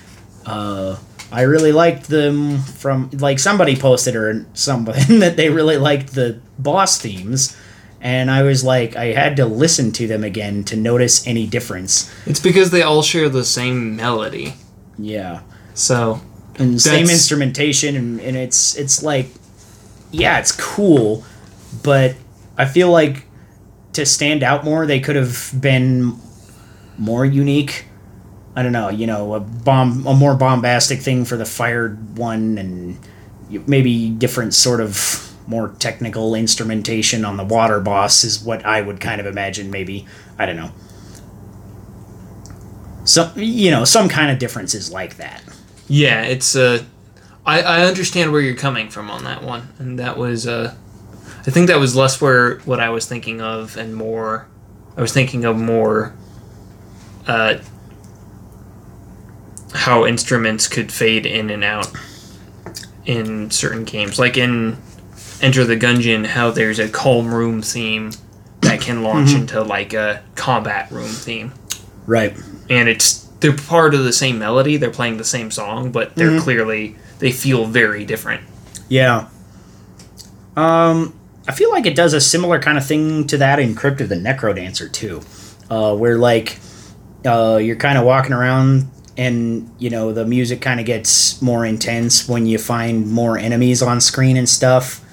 [0.47, 0.97] Uh,
[1.33, 6.39] I really liked them from, like, somebody posted or something that they really liked the
[6.59, 7.57] boss themes.
[8.03, 12.13] And I was like, I had to listen to them again to notice any difference.
[12.27, 14.55] It's because they all share the same melody.
[14.99, 15.41] Yeah.
[15.75, 16.21] So
[16.61, 19.29] and same instrumentation and, and it's it's like
[20.11, 21.25] yeah it's cool
[21.83, 22.15] but
[22.59, 23.25] i feel like
[23.93, 26.17] to stand out more they could have been
[26.99, 27.87] more unique.
[28.57, 32.59] I don't know you know a bomb a more bombastic thing for the fired one
[32.59, 32.99] and
[33.67, 39.01] maybe different sort of more technical instrumentation on the water boss is what i would
[39.01, 40.07] kind of imagine maybe.
[40.39, 40.71] I don't know.
[43.05, 45.43] Some you know some kind of differences like that.
[45.89, 46.85] Yeah, it's uh,
[47.45, 50.75] I I understand where you're coming from on that one, and that was uh,
[51.47, 54.47] I think that was less where what I was thinking of, and more,
[54.97, 56.15] I was thinking of more,
[57.27, 57.59] uh,
[59.73, 61.91] how instruments could fade in and out
[63.07, 64.77] in certain games, like in
[65.41, 68.13] Enter the Gungeon, how there's a calm room theme
[68.61, 71.53] that can launch into like a combat room theme.
[72.07, 72.37] right.
[72.69, 76.39] And it's they're part of the same melody they're playing the same song but they're
[76.41, 78.43] clearly they feel very different.
[78.89, 79.29] Yeah.
[80.57, 84.01] Um, I feel like it does a similar kind of thing to that in Crypt
[84.01, 85.23] of the Necrodancer too,
[85.71, 86.59] uh, where like
[87.25, 91.65] uh, you're kind of walking around and you know the music kind of gets more
[91.65, 95.05] intense when you find more enemies on screen and stuff,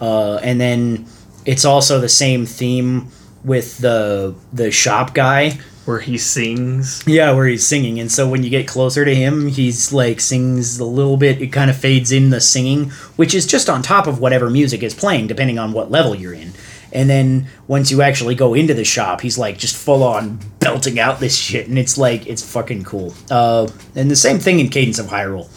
[0.00, 1.06] uh, and then
[1.44, 3.08] it's also the same theme
[3.44, 8.42] with the the shop guy where he sings yeah, where he's singing, and so when
[8.42, 11.40] you get closer to him, he's like sings a little bit.
[11.40, 14.82] It kind of fades in the singing, which is just on top of whatever music
[14.82, 16.52] is playing, depending on what level you're in.
[16.92, 20.98] And then once you actually go into the shop, he's like just full on belting
[20.98, 23.14] out this shit, and it's like it's fucking cool.
[23.30, 25.48] Uh, and the same thing in Cadence of Hyrule,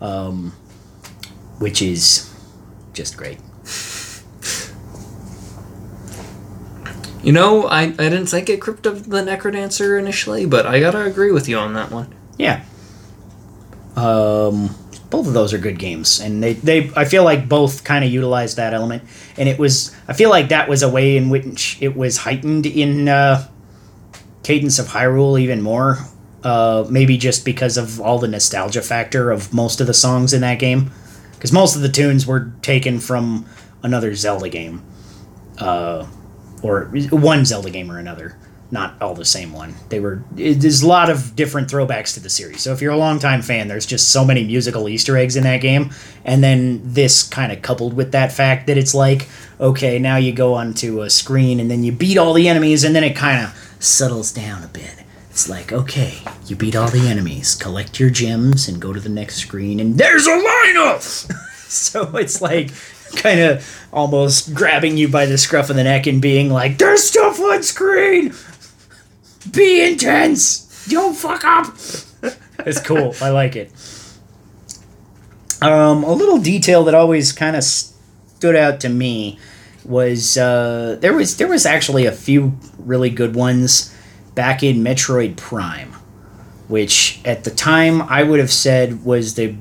[0.00, 0.52] um,
[1.58, 2.32] which is
[2.92, 3.38] just great.
[7.26, 11.02] You know i, I didn't think it crypt of the necrodancer initially but i gotta
[11.04, 12.64] agree with you on that one Yeah.
[13.96, 14.74] Um,
[15.08, 18.10] both of those are good games, and they, they I feel like both kind of
[18.10, 19.04] utilized that element,
[19.38, 22.66] and it was I feel like that was a way in which it was heightened
[22.66, 23.48] in uh,
[24.42, 25.98] Cadence of Hyrule even more.
[26.42, 30.42] Uh, maybe just because of all the nostalgia factor of most of the songs in
[30.42, 30.92] that game,
[31.32, 33.46] because most of the tunes were taken from
[33.82, 34.80] another Zelda game,
[35.58, 36.06] uh,
[36.62, 38.36] or one Zelda game or another
[38.70, 39.74] not all the same one.
[39.90, 42.62] They were it, there's a lot of different throwbacks to the series.
[42.62, 45.60] So if you're a longtime fan, there's just so many musical Easter eggs in that
[45.60, 45.90] game.
[46.24, 49.28] And then this kind of coupled with that fact that it's like,
[49.60, 52.94] okay, now you go onto a screen and then you beat all the enemies and
[52.94, 55.04] then it kind of settles down a bit.
[55.30, 59.08] It's like, okay, you beat all the enemies, collect your gems and go to the
[59.08, 61.02] next screen and there's a lineup.
[61.68, 62.70] so it's like
[63.16, 67.04] kind of almost grabbing you by the scruff of the neck and being like, "There's
[67.04, 68.34] stuff on screen.
[69.50, 70.86] Be intense.
[70.88, 71.66] Don't fuck up."
[72.60, 73.14] it's cool.
[73.20, 73.72] I like it.
[75.62, 79.38] Um, a little detail that always kind of stood out to me
[79.84, 83.94] was uh, there was there was actually a few really good ones
[84.34, 85.92] back in Metroid Prime,
[86.68, 89.56] which at the time I would have said was the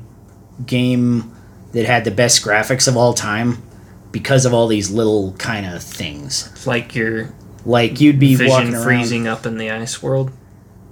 [0.66, 1.35] game
[1.76, 3.62] that had the best graphics of all time
[4.14, 6.66] because of all these little kind of things.
[6.66, 7.34] Like your
[7.66, 10.32] Like you'd be vision freezing up in the ice world.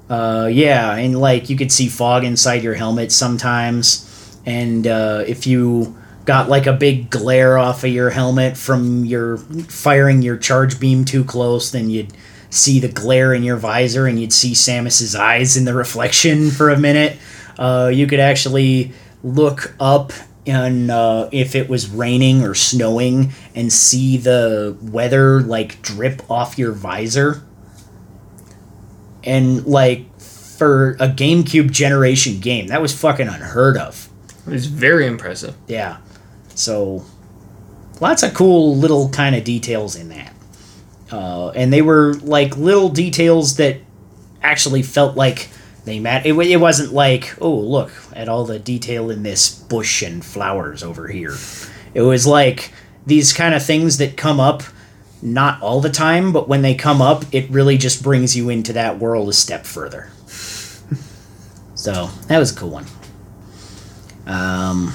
[0.09, 5.47] Uh, yeah, and like you could see fog inside your helmet sometimes, and uh, if
[5.47, 10.81] you got like a big glare off of your helmet from your firing your charge
[10.81, 12.11] beam too close, then you'd
[12.49, 16.69] see the glare in your visor, and you'd see Samus's eyes in the reflection for
[16.69, 17.17] a minute.
[17.57, 18.91] Uh, you could actually
[19.23, 20.11] look up
[20.45, 26.57] and uh, if it was raining or snowing and see the weather like drip off
[26.57, 27.43] your visor
[29.23, 34.09] and like for a GameCube generation game, that was fucking unheard of.
[34.45, 35.55] It was very impressive.
[35.67, 35.97] Yeah.
[36.55, 37.05] So
[38.01, 40.33] lots of cool little kind of details in that.
[41.11, 43.77] Uh, and they were like little details that
[44.41, 45.49] actually felt like
[45.85, 46.25] they mat.
[46.25, 50.83] It, it wasn't like, oh, look at all the detail in this bush and flowers
[50.83, 51.35] over here.
[51.93, 52.71] It was like
[53.05, 54.63] these kind of things that come up
[55.21, 58.73] not all the time, but when they come up, it really just brings you into
[58.73, 60.09] that world a step further.
[61.75, 62.85] so that was a cool one.
[64.25, 64.93] Um,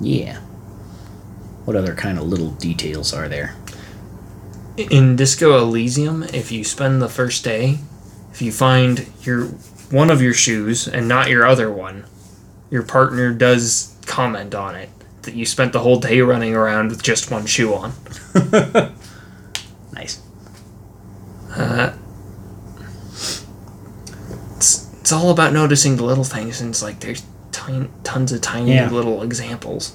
[0.00, 0.40] yeah.
[1.64, 3.56] What other kind of little details are there?
[4.76, 7.78] In Disco Elysium, if you spend the first day,
[8.32, 9.46] if you find your
[9.90, 12.04] one of your shoes and not your other one,
[12.70, 14.88] your partner does comment on it
[15.22, 17.92] that you spent the whole day running around with just one shoe on.
[19.94, 20.22] Nice.
[21.54, 21.92] Uh,
[24.56, 27.22] it's, it's all about noticing the little things, and it's like there's
[27.52, 28.90] tiny, tons of tiny Yeah.
[28.90, 29.94] little examples.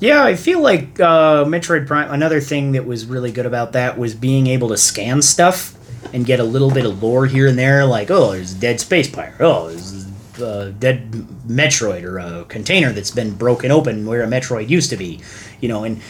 [0.00, 2.10] Yeah, I feel like uh, Metroid Prime.
[2.10, 5.74] Another thing that was really good about that was being able to scan stuff
[6.12, 7.84] and get a little bit of lore here and there.
[7.84, 9.40] Like, oh, there's a dead space pirate.
[9.40, 10.06] Oh, there's
[10.40, 11.10] a dead
[11.46, 15.20] Metroid or a container that's been broken open where a Metroid used to be.
[15.60, 16.00] You know, and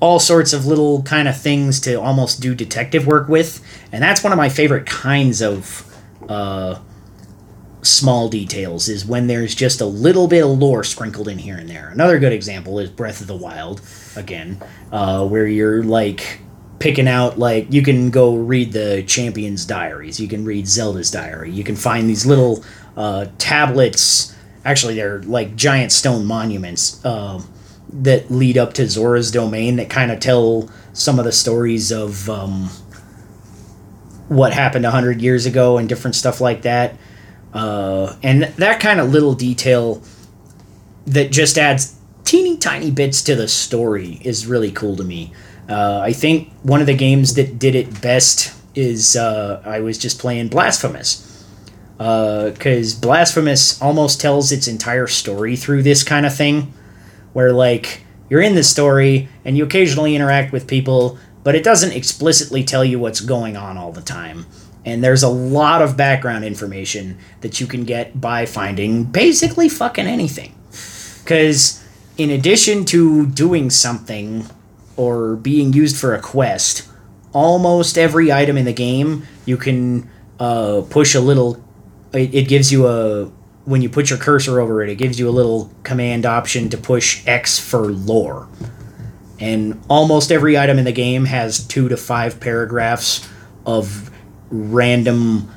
[0.00, 3.64] all sorts of little kind of things to almost do detective work with.
[3.92, 5.84] And that's one of my favorite kinds of
[6.28, 6.78] uh,
[7.82, 11.68] small details is when there's just a little bit of lore sprinkled in here and
[11.68, 11.88] there.
[11.88, 13.80] Another good example is Breath of the Wild,
[14.16, 16.40] again, uh, where you're like
[16.78, 21.50] picking out like you can go read the champions diaries you can read zelda's diary
[21.50, 22.64] you can find these little
[22.96, 27.40] uh, tablets actually they're like giant stone monuments uh,
[27.92, 32.28] that lead up to zora's domain that kind of tell some of the stories of
[32.28, 32.68] um,
[34.28, 36.94] what happened 100 years ago and different stuff like that
[37.54, 40.02] uh, and that kind of little detail
[41.06, 45.32] that just adds teeny tiny bits to the story is really cool to me.
[45.68, 49.98] Uh, I think one of the games that did it best is uh, I was
[49.98, 51.24] just playing Blasphemous.
[51.98, 56.72] Because Blasphemous almost tells its entire story through this kind of thing,
[57.32, 61.92] where, like, you're in the story and you occasionally interact with people, but it doesn't
[61.92, 64.46] explicitly tell you what's going on all the time.
[64.84, 70.06] And there's a lot of background information that you can get by finding basically fucking
[70.06, 70.54] anything.
[71.24, 71.84] Because
[72.16, 74.46] in addition to doing something
[74.98, 76.86] or being used for a quest,
[77.32, 81.64] almost every item in the game you can uh, push a little.
[82.12, 83.30] It, it gives you a
[83.64, 86.76] when you put your cursor over it, it gives you a little command option to
[86.78, 88.48] push X for lore.
[89.38, 93.28] And almost every item in the game has two to five paragraphs
[93.66, 94.10] of
[94.50, 95.50] random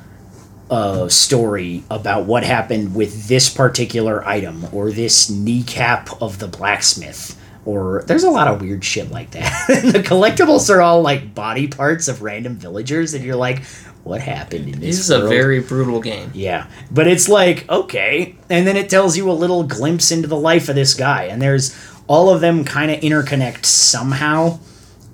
[0.70, 7.41] uh, story about what happened with this particular item or this kneecap of the blacksmith
[7.64, 11.68] or there's a lot of weird shit like that the collectibles are all like body
[11.68, 13.62] parts of random villagers and you're like
[14.04, 16.30] what happened in this This is a very brutal game.
[16.34, 20.36] Yeah, but it's like okay, and then it tells you a little glimpse into the
[20.36, 21.76] life of this guy, and there's
[22.08, 24.58] all of them kind of interconnect somehow,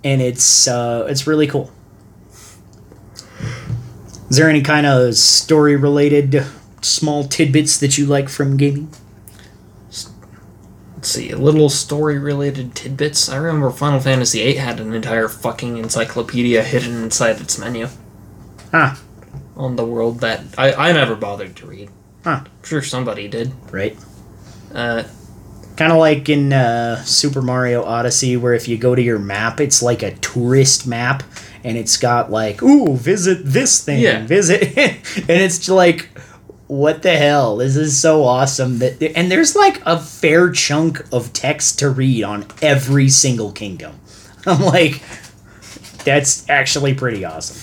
[0.03, 1.71] and it's uh, it's really cool.
[4.31, 6.45] Is there any kind of story related
[6.83, 8.91] small tidbits that you like from gaming?
[11.09, 13.31] Let's see, little story related tidbits.
[13.31, 17.89] I remember Final Fantasy VIII had an entire fucking encyclopedia hidden inside its menu
[18.73, 18.95] Huh?
[19.57, 21.89] on the world that I, I never bothered to read.
[22.25, 22.43] Huh?
[22.45, 23.53] I'm sure somebody did.
[23.73, 23.97] Right.
[24.75, 25.05] Uh,
[25.79, 29.61] Kind of like in uh, Super Mario Odyssey, where if you go to your map,
[29.61, 31.23] it's like a tourist map,
[31.65, 34.27] and it's got like, "Ooh, visit this thing, Yeah.
[34.27, 36.09] visit," and it's like,
[36.69, 37.57] "What the hell?
[37.57, 42.23] This is so awesome!" That and there's like a fair chunk of text to read
[42.23, 43.99] on every single kingdom.
[44.47, 45.03] I'm like,
[46.05, 47.57] that's actually pretty awesome.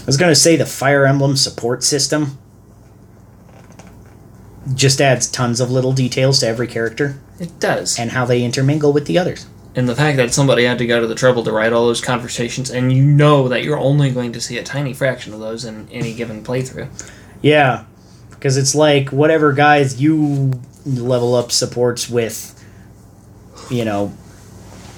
[0.00, 2.38] I was gonna say the Fire Emblem support system.
[4.74, 7.98] just adds tons of little details to every character It does.
[7.98, 9.46] and how they intermingle with the others.
[9.78, 12.00] And the fact that somebody had to go to the trouble to write all those
[12.00, 15.64] conversations, and you know that you're only going to see a tiny fraction of those
[15.64, 16.88] in any given playthrough.
[17.42, 17.84] Yeah,
[18.30, 22.56] because it's like whatever guys you level up supports with,
[23.70, 24.12] you know,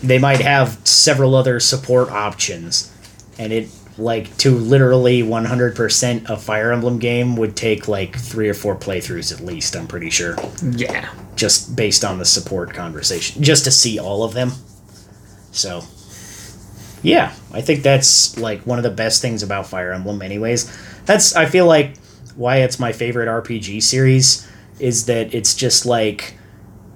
[0.03, 2.91] they might have several other support options,
[3.39, 3.69] and it
[3.99, 9.31] like to literally 100% a Fire Emblem game would take like three or four playthroughs
[9.31, 9.77] at least.
[9.77, 11.11] I'm pretty sure, Yeah.
[11.37, 14.53] just based on the support conversation, just to see all of them.
[15.53, 15.83] So.
[17.03, 20.71] Yeah, I think that's like one of the best things about Fire Emblem anyways.
[21.07, 21.97] That's I feel like
[22.37, 24.47] why it's my favorite RPG series
[24.79, 26.35] is that it's just like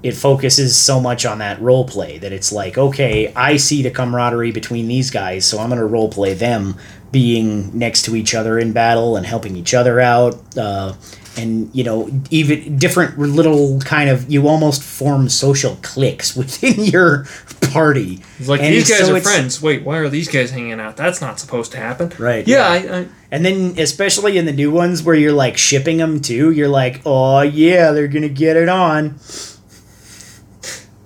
[0.02, 3.90] it focuses so much on that role play that it's like okay i see the
[3.90, 6.76] camaraderie between these guys so i'm going to role play them
[7.10, 10.92] being next to each other in battle and helping each other out uh,
[11.36, 17.26] and you know even different little kind of you almost form social cliques within your
[17.72, 19.60] party It's like And these guys so are friends.
[19.60, 20.96] Wait, why are these guys hanging out?
[20.96, 22.12] That's not supposed to happen.
[22.18, 22.92] Right, Yeah, yeah.
[22.92, 26.50] I, I, And then, especially in the new ones where you're like shipping them too,
[26.52, 29.18] you're like, oh yeah, they're gonna get it on.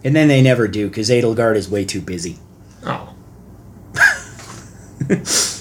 [0.05, 2.39] And then they never do because Edelgard is way too busy.
[2.85, 3.15] oh.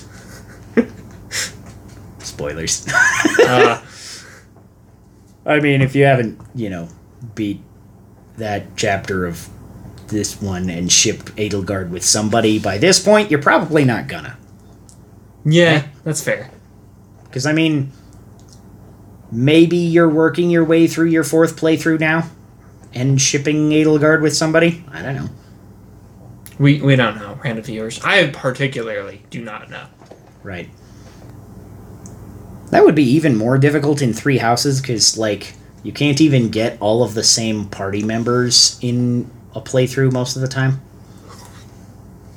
[2.20, 2.88] Spoilers.
[3.39, 3.82] Uh,
[5.48, 6.89] I mean, if you haven't, you know,
[7.34, 7.62] beat
[8.38, 9.50] that chapter of
[10.10, 14.38] this one and shipped Edelgard with somebody by this point, you're probably not gonna.
[15.45, 16.52] yeah, that's fair.
[17.24, 17.91] Because, I mean,
[19.32, 22.30] maybe you're working your way through your fourth playthrough now
[22.93, 24.84] and shipping Edelgard with somebody?
[24.91, 25.30] I don't know.
[26.60, 28.02] We we don't know, random viewers.
[28.04, 29.86] I particularly do not know.
[30.43, 30.70] Right.
[32.72, 35.53] That would be even more difficult in Three Houses because, like,
[35.84, 40.41] you can't even get all of the same party members in a playthrough most of
[40.41, 40.82] the time.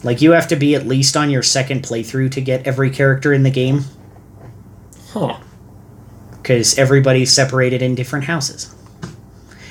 [0.02, 3.32] Like, you have to be at least on your second playthrough to get every character
[3.32, 3.84] in the game
[5.12, 5.38] Huh.
[6.30, 8.74] because everybody's separated in different houses.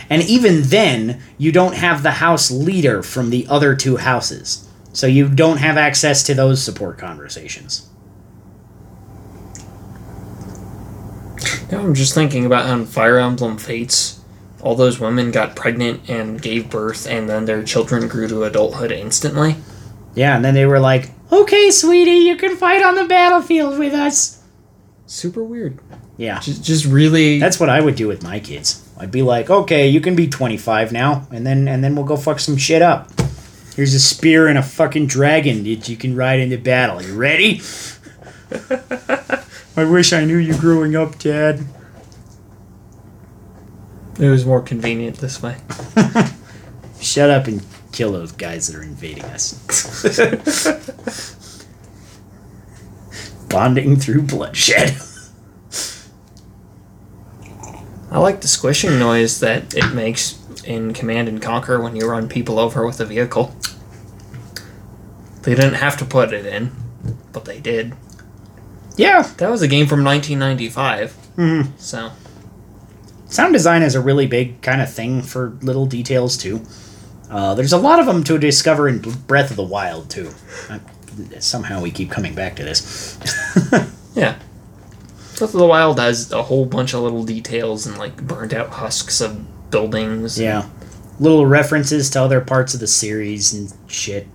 [0.10, 4.68] And even then, you don't have the house leader from the other two houses.
[4.92, 7.88] So you don't have access to those support conversations.
[11.72, 14.20] Now I'm just thinking about how in Fire Emblem Fates,
[14.62, 18.92] all those women got pregnant and gave birth, and then their children grew to adulthood
[18.92, 19.56] instantly.
[20.16, 23.94] Yeah, and then they were like, "Okay, sweetie, you can fight on the battlefield with
[23.94, 24.40] us."
[25.06, 25.80] Super weird.
[26.18, 27.40] Yeah, Just, just really.
[27.40, 28.84] that's what I would do with my kids.
[29.00, 32.18] I'd be like, "Okay, you can be 25 now, and then and then we'll go
[32.18, 33.10] fuck some shit up.
[33.76, 37.02] Here's a spear and a fucking dragon that you can ride into battle.
[37.02, 37.62] You ready?"
[39.76, 41.64] I wish I knew you growing up, Dad.
[44.20, 45.58] it was more convenient this way.
[47.02, 49.54] Shut up and kill those guys that are invading us.
[53.50, 54.98] Bonding through bloodshed.
[58.12, 62.28] I like the squishing noise that it makes in Command and Conquer when you run
[62.28, 63.56] people over with a vehicle.
[65.44, 66.72] They didn't have to put it in,
[67.32, 67.94] but they did.
[69.00, 71.16] Yeah, That was a game from 1995.
[71.38, 71.68] Mhm.
[71.78, 72.12] So,
[73.30, 76.62] sound design is a really big kind of thing for little details too.
[77.32, 80.32] Uh, there's a lot of them to discover in Breath of the Wild too.
[80.70, 80.80] Uh,
[81.40, 83.18] somehow we keep coming back to this.
[84.16, 84.36] yeah.
[85.38, 88.70] Breath of the Wild has a whole bunch of little details and like burnt out
[88.70, 90.38] husks of buildings.
[90.40, 90.66] yeah,
[91.20, 94.28] little references to other parts of the series and shit.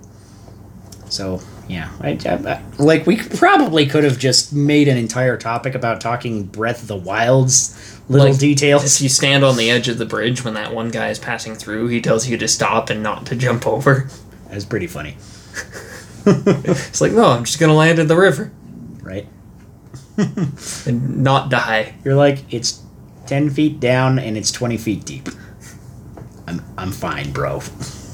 [1.11, 5.75] So yeah, I, I, I- like we probably could have just made an entire topic
[5.75, 8.85] about talking Breath of the Wild's little Like, details.
[8.97, 11.55] If you stand on the edge of the bridge when that one guy is passing
[11.55, 14.09] through, he tells you to stop and not to jump over.
[14.51, 15.17] That's pretty funny,
[16.27, 18.51] It's like, no, I'm just gonna land in the river
[19.03, 19.27] right?
[20.17, 21.95] and not die.
[22.05, 22.83] You're like, it's
[23.27, 25.29] 10 feet down and it's 20 feet deep.
[26.47, 27.61] I'm, I'm fine, bro.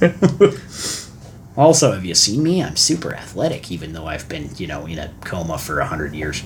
[1.61, 2.63] also, have you seen me?
[2.63, 6.15] I'm super athletic, even though I've been, you know, in a coma for a 100
[6.15, 6.43] years.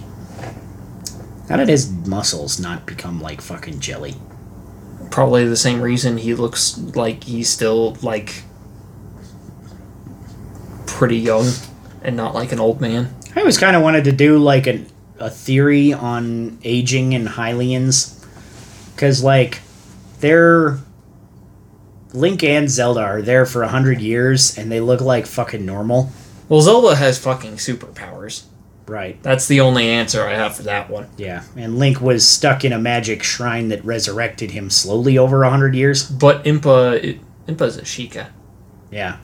[1.49, 4.15] How did his muscles not become like fucking jelly?
[5.11, 8.43] Probably the same reason he looks like he's still like
[10.87, 11.51] pretty young
[12.03, 13.15] and not like an old man.
[13.37, 14.87] I always kind of wanted to do like an,
[15.19, 18.25] a theory on aging in Hylians.
[18.95, 19.61] Because, like,
[20.21, 20.79] they're.
[22.15, 26.11] Link and Zelda are there for a 100 years and they look like fucking normal.
[26.49, 28.45] Well, Zelda has fucking superpowers.
[28.87, 29.21] Right.
[29.23, 31.09] That's the only answer I have for that one.
[31.17, 31.43] Yeah.
[31.57, 35.75] And Link was stuck in a magic shrine that resurrected him slowly over a hundred
[35.75, 36.09] years.
[36.09, 38.29] But Impa, it, Impa's a Sheikah,
[38.91, 39.17] Yeah.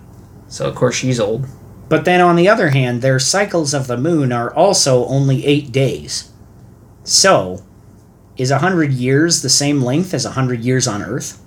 [0.49, 1.47] so of course she's old.
[1.88, 5.72] But then on the other hand, their cycles of the moon are also only eight
[5.72, 6.30] days.
[7.05, 7.62] So,
[8.36, 11.39] is a hundred years the same length as a hundred years on Earth?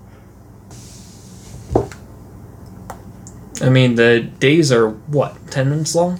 [3.64, 6.20] I mean, the days are what, ten minutes long?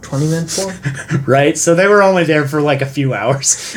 [0.00, 0.74] Twenty minutes long?
[1.26, 1.58] Right?
[1.58, 3.76] So they were only there for like a few hours.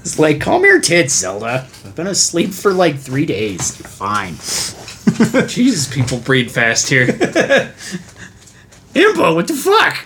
[0.00, 1.68] it's like, calm your tits, Zelda.
[1.84, 3.78] I've been asleep for like three days.
[3.78, 4.34] You're fine.
[5.48, 7.06] Jesus, people breed fast here.
[8.94, 9.96] Impa, what the fuck?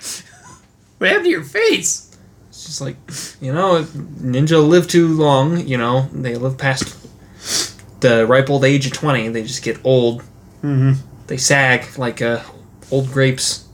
[0.99, 2.14] What happened to your face?
[2.49, 2.97] It's just like,
[3.41, 5.66] you know, ninja live too long.
[5.66, 7.07] You know, they live past
[8.01, 9.28] the ripe old age of twenty.
[9.28, 10.22] They just get old.
[10.62, 10.92] Mm-hmm.
[11.26, 12.42] They sag like uh,
[12.90, 13.66] old grapes.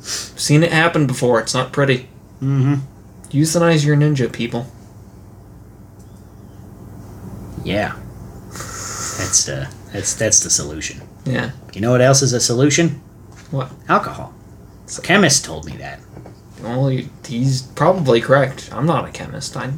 [0.00, 1.40] Seen it happen before.
[1.40, 2.08] It's not pretty.
[2.42, 2.74] Mm-hmm.
[3.30, 4.66] Euthanize your ninja, people.
[7.64, 7.96] Yeah.
[8.48, 11.00] That's uh that's that's the solution.
[11.24, 11.52] Yeah.
[11.72, 13.00] You know what else is a solution?
[13.50, 13.70] What?
[13.88, 14.34] Alcohol.
[14.98, 16.00] A chemist told me that.
[16.62, 16.88] Well,
[17.26, 18.68] he's probably correct.
[18.72, 19.56] I'm not a chemist.
[19.56, 19.72] I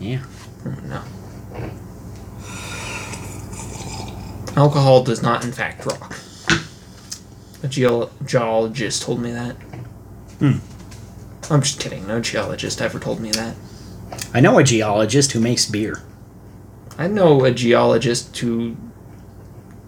[0.00, 0.22] Yeah.
[0.84, 1.02] no.
[4.56, 6.12] Alcohol does not, in fact, rock.
[7.62, 9.52] A geol- geologist told me that.
[10.38, 10.58] Hmm.
[11.52, 12.06] I'm just kidding.
[12.06, 13.54] No geologist ever told me that.
[14.32, 16.02] I know a geologist who makes beer.
[16.98, 18.76] I know a geologist who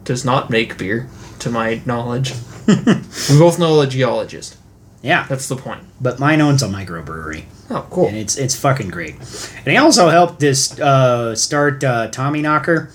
[0.05, 1.09] does not make beer,
[1.41, 2.33] to my knowledge.
[2.67, 4.57] we both know a geologist.
[5.03, 5.83] Yeah, That's the point.
[6.01, 8.07] but mine owns a microbrewery, Oh, cool.
[8.07, 9.17] and it's it's fucking great.
[9.57, 12.93] And he also helped this uh, start uh, Tommyknocker.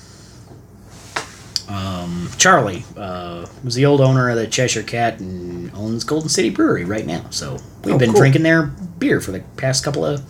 [1.69, 6.49] Um, Charlie uh, was the old owner of the Cheshire Cat and owns Golden City
[6.49, 7.25] Brewery right now.
[7.29, 8.21] So we've Oh, been cool.
[8.21, 8.63] drinking their
[8.99, 10.21] beer for the past couple of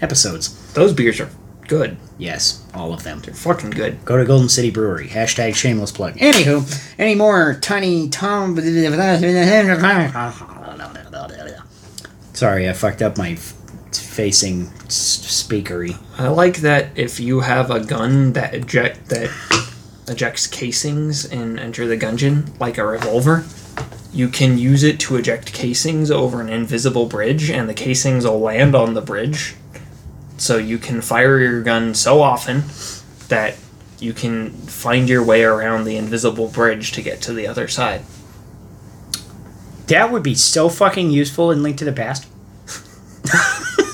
[0.00, 0.72] episodes.
[0.72, 1.30] Those beers are
[1.68, 1.96] good.
[2.18, 3.20] Yes, all of them.
[3.20, 4.04] They're fucking good.
[4.04, 5.08] Go to Golden City Brewery.
[5.08, 6.16] Hashtag shameless plug.
[6.16, 8.56] Anywho, any more tiny Tom?
[12.32, 13.54] Sorry, I fucked up my f-
[13.92, 15.96] facing s- speakery.
[16.18, 19.28] I like that if you have a gun that eject that
[20.10, 23.44] ejects casings and enter the gungeon like a revolver,
[24.12, 28.40] you can use it to eject casings over an invisible bridge, and the casings will
[28.40, 29.54] land on the bridge.
[30.36, 32.64] So you can fire your gun so often
[33.28, 33.56] that
[34.00, 38.02] you can find your way around the invisible bridge to get to the other side.
[39.86, 42.26] That would be so fucking useful in Link to the Past.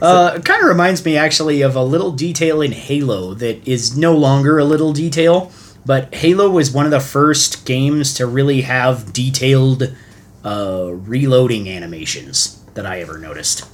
[0.00, 3.96] uh, it kind of reminds me actually of a little detail in Halo that is
[3.96, 5.50] no longer a little detail,
[5.84, 9.94] but Halo was one of the first games to really have detailed
[10.44, 13.64] uh, reloading animations that I ever noticed.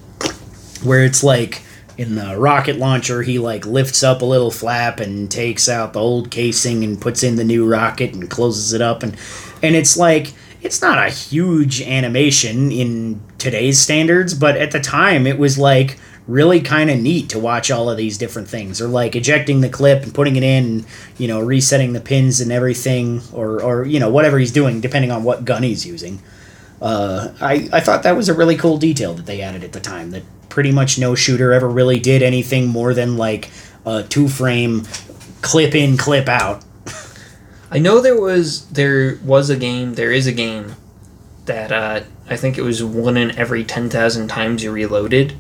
[0.85, 1.63] Where it's like
[1.99, 6.01] in the rocket launcher, he like lifts up a little flap and takes out the
[6.01, 9.17] old casing and puts in the new rocket and closes it up and
[9.63, 15.27] and it's like it's not a huge animation in today's standards, but at the time
[15.27, 15.99] it was like
[16.29, 19.69] really kind of neat to watch all of these different things or like ejecting the
[19.69, 20.87] clip and putting it in and
[21.19, 25.11] you know resetting the pins and everything or or you know whatever he's doing depending
[25.11, 26.21] on what gun he's using
[26.81, 29.81] uh, I, I thought that was a really cool detail that they added at the
[29.81, 33.51] time that pretty much no shooter ever really did anything more than like
[33.87, 34.83] a two frame
[35.43, 36.65] clip in clip out
[37.73, 40.75] I know there was there was a game, there is a game
[41.47, 45.39] that uh, I think it was one in every ten thousand times you reloaded.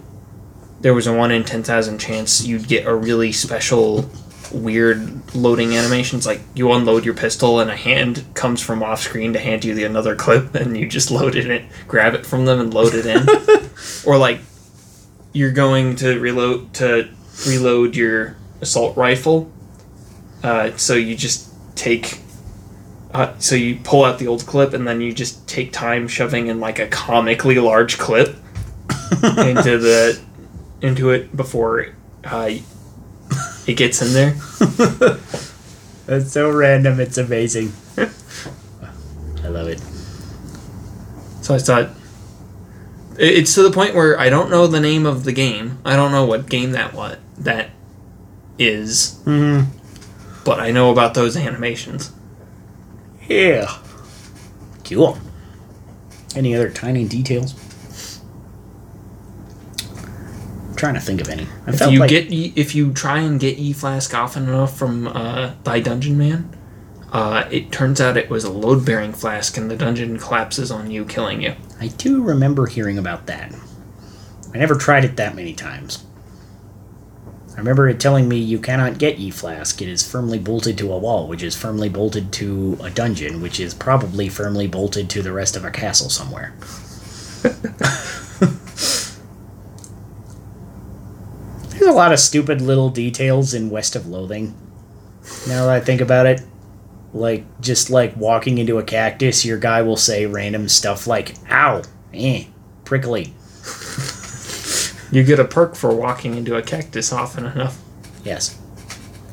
[0.82, 4.10] There was a one in ten thousand chance you'd get a really special,
[4.52, 6.26] weird loading animations.
[6.26, 9.74] Like you unload your pistol and a hand comes from off screen to hand you
[9.74, 12.94] the another clip, and you just load it in, grab it from them and load
[12.94, 13.26] it in.
[14.06, 14.40] or like
[15.32, 17.08] you're going to reload to
[17.46, 19.50] reload your assault rifle.
[20.42, 22.20] Uh, so you just take
[23.14, 26.46] uh, so you pull out the old clip and then you just take time shoving
[26.46, 28.28] in like a comically large clip
[29.22, 30.18] into the
[30.82, 31.86] into it before
[32.24, 32.50] uh,
[33.66, 34.30] it gets in there.
[36.06, 37.00] That's so random.
[37.00, 37.72] It's amazing.
[37.96, 39.80] I love it.
[41.42, 41.90] So I thought
[43.18, 45.78] it's to the point where I don't know the name of the game.
[45.84, 47.70] I don't know what game that what that
[48.58, 49.70] is, Mm-hmm.
[50.44, 52.12] but I know about those animations.
[53.28, 53.78] Yeah.
[54.84, 55.18] Cool.
[56.36, 57.54] Any other tiny details?
[60.68, 61.46] I'm trying to think of any.
[61.64, 64.76] I If you like get E- if you try and get E Flask often enough
[64.76, 66.44] from uh, Thy Dungeonman,
[67.12, 70.90] Uh, it turns out it was a load bearing flask, and the dungeon collapses on
[70.90, 71.54] you, killing you.
[71.78, 73.54] I do remember hearing about that.
[74.54, 76.02] I never tried it that many times.
[77.54, 79.80] I remember it telling me you cannot get E Flask.
[79.82, 83.60] It is firmly bolted to a wall, which is firmly bolted to a dungeon, which
[83.60, 86.54] is probably firmly bolted to the rest of a castle somewhere.
[91.82, 94.54] There's a lot of stupid little details in West of Loathing.
[95.48, 96.40] Now that I think about it,
[97.12, 101.82] like just like walking into a cactus, your guy will say random stuff like "ow,"
[102.14, 102.44] "eh,"
[102.84, 103.34] "prickly."
[105.10, 107.82] You get a perk for walking into a cactus often enough.
[108.22, 108.56] Yes.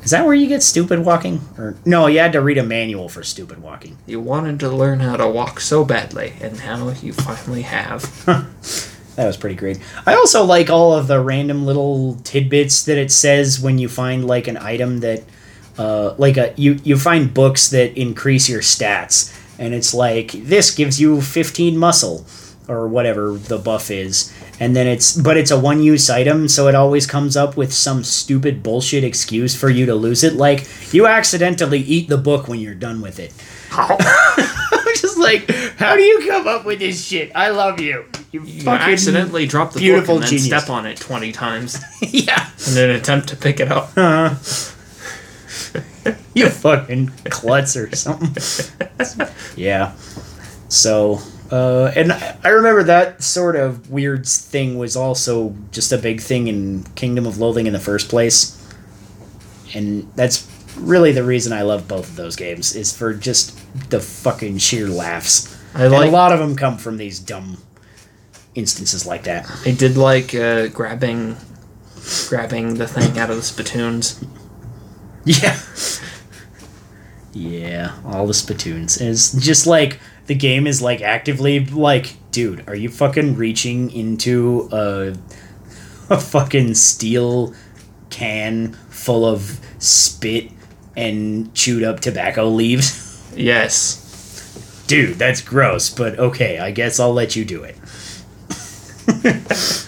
[0.02, 1.40] Is that where you get stupid walking?
[1.56, 3.96] Or no, you had to read a manual for stupid walking.
[4.06, 8.02] You wanted to learn how to walk so badly, and now you finally have.
[9.16, 9.78] That was pretty great.
[10.06, 14.26] I also like all of the random little tidbits that it says when you find
[14.26, 15.22] like an item that
[15.78, 19.36] uh, like a you you find books that increase your stats.
[19.58, 22.24] And it's like this gives you 15 muscle
[22.68, 24.32] or whatever the buff is.
[24.60, 27.72] And then it's but it's a one use item so it always comes up with
[27.72, 30.34] some stupid bullshit excuse for you to lose it.
[30.34, 33.32] Like you accidentally eat the book when you're done with it
[35.20, 38.92] like how do you come up with this shit i love you you, You fucking
[38.92, 42.90] accidentally drop the beautiful book and then step on it 20 times yeah in an
[42.90, 43.90] attempt to pick it up.
[43.96, 44.30] Uh,
[46.34, 48.34] you fucking klutz or something.
[49.56, 49.94] yeah.
[50.68, 56.20] So, uh, and I remember that sort of weird thing was also just a big
[56.20, 58.56] thing in Kingdom of Loathing in the first place.
[59.74, 60.48] And that's
[60.80, 63.58] really the reason I love both of those games, is for just
[63.90, 65.56] the fucking sheer laughs.
[65.74, 66.08] I and like.
[66.08, 67.58] a lot of them come from these dumb
[68.54, 69.50] instances like that.
[69.64, 71.36] I did like uh, grabbing,
[72.28, 74.24] grabbing the thing out of the spittoons.
[75.26, 75.58] Yeah.
[77.32, 79.00] Yeah, all the spittoons.
[79.00, 84.68] It's just like the game is like actively like, dude, are you fucking reaching into
[84.72, 85.14] a
[86.10, 87.54] a fucking steel
[88.08, 90.50] can full of spit
[90.96, 93.08] and chewed up tobacco leaves?
[93.32, 94.84] Yes.
[94.88, 97.76] Dude, that's gross, but okay, I guess I'll let you do it.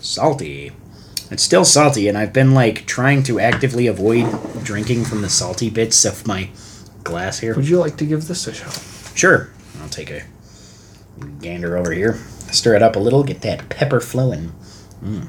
[0.00, 0.72] salty.
[1.30, 4.26] It's still salty, and I've been like trying to actively avoid
[4.64, 6.50] drinking from the salty bits of my
[7.04, 7.54] glass here.
[7.54, 8.82] Would you like to give this a shot?
[9.16, 10.22] Sure, I'll take a
[11.40, 12.14] gander over here,
[12.50, 14.52] stir it up a little, get that pepper flowing.
[15.02, 15.28] Mmm.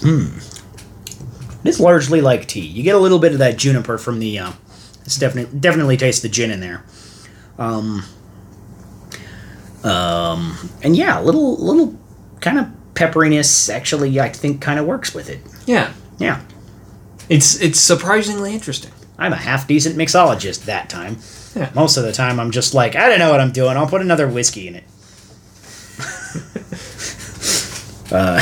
[0.00, 0.56] Mmm.
[1.64, 2.60] It's largely like tea.
[2.60, 4.38] You get a little bit of that juniper from the.
[4.38, 4.52] Uh,
[5.04, 6.84] it's definitely definitely tastes the gin in there.
[7.58, 8.04] Um.
[9.84, 10.70] Um.
[10.82, 11.98] And yeah, a little little
[12.40, 15.40] kind of pepperiness actually I think kind of works with it.
[15.66, 15.92] Yeah.
[16.18, 16.40] Yeah.
[17.28, 18.92] It's it's surprisingly interesting.
[19.18, 21.18] I'm a half decent mixologist that time.
[21.54, 21.70] Yeah.
[21.74, 23.76] Most of the time, I'm just like, I don't know what I'm doing.
[23.76, 24.84] I'll put another whiskey in it.
[28.12, 28.40] uh,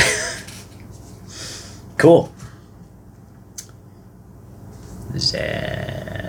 [1.99, 2.31] cool.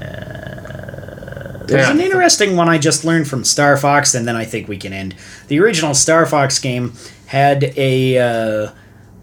[0.01, 1.93] Za- There's Yeah.
[1.93, 4.93] an interesting one I just learned from Star Fox, and then I think we can
[4.93, 5.14] end.
[5.49, 6.95] The original Star Fox game
[7.27, 8.71] had a uh,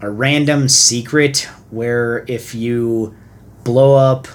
[0.00, 3.14] a random secret where if you
[3.64, 4.28] blow up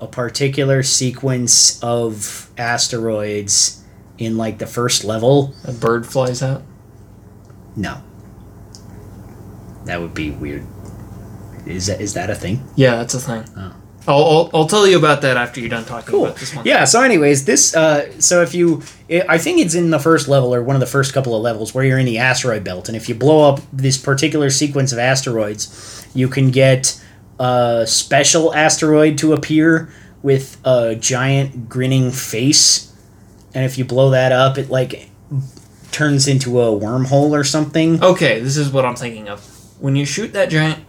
[0.00, 3.84] a particular sequence of asteroids
[4.18, 6.62] in like the first level, A bird flies out.
[7.76, 7.98] no.
[9.84, 10.64] That would be weird.
[11.66, 12.66] Is that is that a thing?
[12.76, 13.44] Yeah, that's a thing.
[13.56, 13.74] Oh.
[14.08, 16.24] I'll, I'll, I'll tell you about that after you're done talking Cool.
[16.24, 16.66] about this one.
[16.66, 16.84] Yeah.
[16.84, 17.76] So, anyways, this.
[17.76, 20.80] Uh, so if you, i I think it's in the first level or one of
[20.80, 23.48] the first couple of levels where you're in the asteroid belt, and if you blow
[23.48, 27.00] up this particular sequence of asteroids, you can get
[27.38, 29.92] a special asteroid to appear
[30.22, 32.92] with a giant grinning face,
[33.54, 35.10] and if you blow that up, it like
[35.92, 38.02] turns into a wormhole or something.
[38.02, 39.40] Okay, this is what I'm thinking of.
[39.80, 40.84] When you shoot that giant,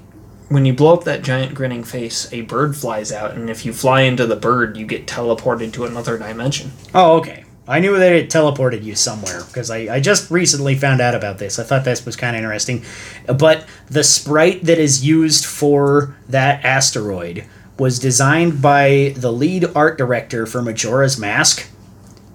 [0.54, 3.74] when you blow up that giant grinning face, a bird flies out, and if you
[3.74, 6.72] fly into the bird, you get teleported to another dimension.
[6.94, 7.44] Oh, okay.
[7.68, 11.40] I knew that it teleported you somewhere because I, I just recently found out about
[11.40, 11.58] this.
[11.58, 12.84] I thought this was kind of interesting.
[13.26, 17.46] But the sprite that is used for that asteroid
[17.80, 21.68] was designed by the lead art director for Majora's Mask,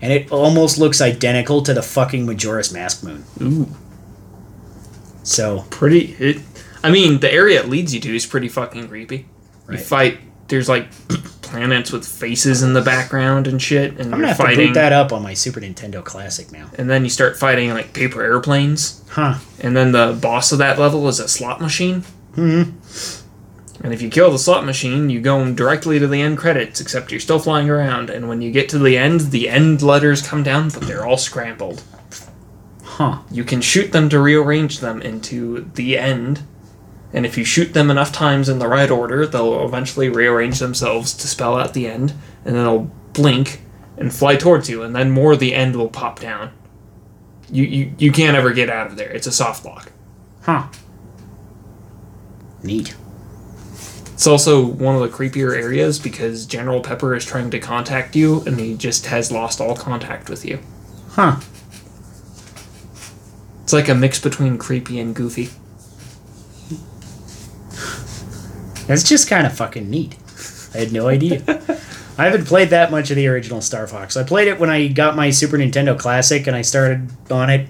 [0.00, 3.24] and it almost looks identical to the fucking Majora's Mask moon.
[3.40, 3.68] Ooh,
[5.22, 6.16] So, pretty.
[6.18, 6.38] It,
[6.83, 9.26] I mean, the area it leads you to is pretty fucking creepy.
[9.70, 10.18] You fight.
[10.49, 10.89] There's like
[11.43, 14.66] planets with faces in the background and shit, and I'm gonna you're have to fighting.
[14.68, 16.70] boot that up on my Super Nintendo Classic now.
[16.79, 19.35] and then you start fighting like paper airplanes, Huh.
[19.61, 22.01] and then the boss of that level is a slot machine.
[22.35, 22.62] Hmm.
[23.85, 27.11] And if you kill the slot machine, you go directly to the end credits, except
[27.12, 28.11] you're still flying around.
[28.11, 31.16] And when you get to the end, the end letters come down, but they're all
[31.18, 31.83] scrambled.
[32.83, 33.18] Huh.
[33.31, 36.43] You can shoot them to rearrange them into the end.
[37.12, 41.14] And if you shoot them enough times in the right order, they'll eventually rearrange themselves
[41.14, 42.12] to spell out the end.
[42.44, 43.62] And then they'll blink
[43.96, 44.82] and fly towards you.
[44.82, 46.52] And then more of the end will pop down.
[47.50, 49.11] You, you, you can't ever get out of there.
[49.11, 49.90] It's a soft block.
[50.42, 50.68] Huh.
[52.62, 52.94] Neat.
[54.18, 58.42] It's also one of the creepier areas because General Pepper is trying to contact you
[58.42, 60.59] and he just has lost all contact with you.
[61.11, 61.36] Huh.
[63.62, 65.50] It's like a mix between creepy and goofy.
[68.89, 70.16] That's just kind of fucking neat.
[70.74, 71.43] I had no idea.
[72.18, 74.16] I haven't played that much of the original Star Fox.
[74.16, 77.68] I played it when I got my Super Nintendo Classic and I started on it.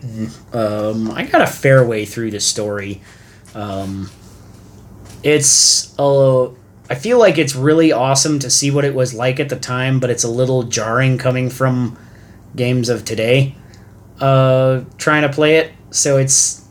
[0.55, 3.03] Um, I got a fair way through the story.
[3.55, 4.09] Um,
[5.23, 6.51] it's a.
[6.89, 10.01] I feel like it's really awesome to see what it was like at the time,
[10.01, 11.99] but it's a little jarring coming from
[12.57, 13.55] games of today.
[14.21, 16.67] Uh, trying to play it, so it's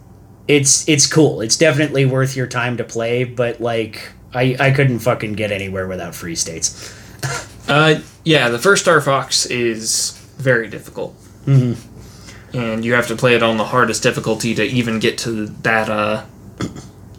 [0.48, 1.42] it's it's cool.
[1.42, 5.88] It's definitely worth your time to play, but like I I couldn't fucking get anywhere
[5.88, 6.94] without free states.
[7.68, 11.14] Uh, yeah, the first Star Fox is very difficult.
[11.46, 12.58] Mm-hmm.
[12.58, 15.90] And you have to play it on the hardest difficulty to even get to that,
[15.90, 16.24] uh,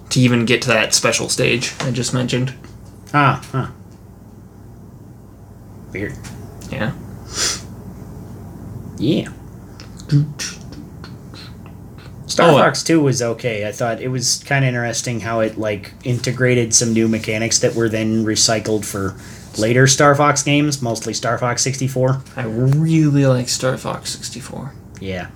[0.08, 2.54] to even get to that special stage I just mentioned.
[3.12, 3.68] Ah, huh.
[5.92, 6.14] Weird.
[6.70, 6.92] Yeah.
[8.98, 9.28] Yeah.
[12.38, 13.66] Star Oh, uh, Fox 2 was okay.
[13.66, 17.74] I thought it was kind of interesting how it like integrated some new mechanics that
[17.74, 19.16] were then recycled for
[19.60, 22.22] later Star Fox games, mostly Star Fox 64.
[22.36, 24.72] I really like Star Fox 64.
[25.00, 25.30] Yeah.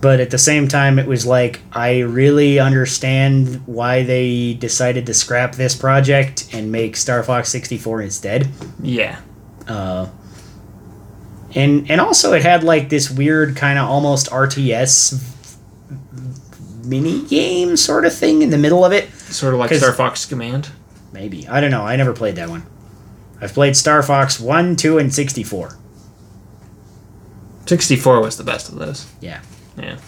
[0.00, 5.14] But at the same time, it was like, I really understand why they decided to
[5.14, 8.48] scrap this project and make Star Fox 64 instead.
[8.82, 9.20] Yeah.
[9.68, 10.08] Uh,
[11.54, 15.33] and and also it had like this weird kind of almost RTS
[16.84, 19.10] mini game sort of thing in the middle of it.
[19.12, 20.70] Sort of like Star Fox Command.
[21.12, 21.82] Maybe I don't know.
[21.82, 22.66] I never played that one.
[23.40, 25.78] I've played Star Fox one, two, and sixty four.
[27.66, 29.10] 64 was the best of those.
[29.20, 29.40] Yeah.
[29.78, 29.98] Yeah.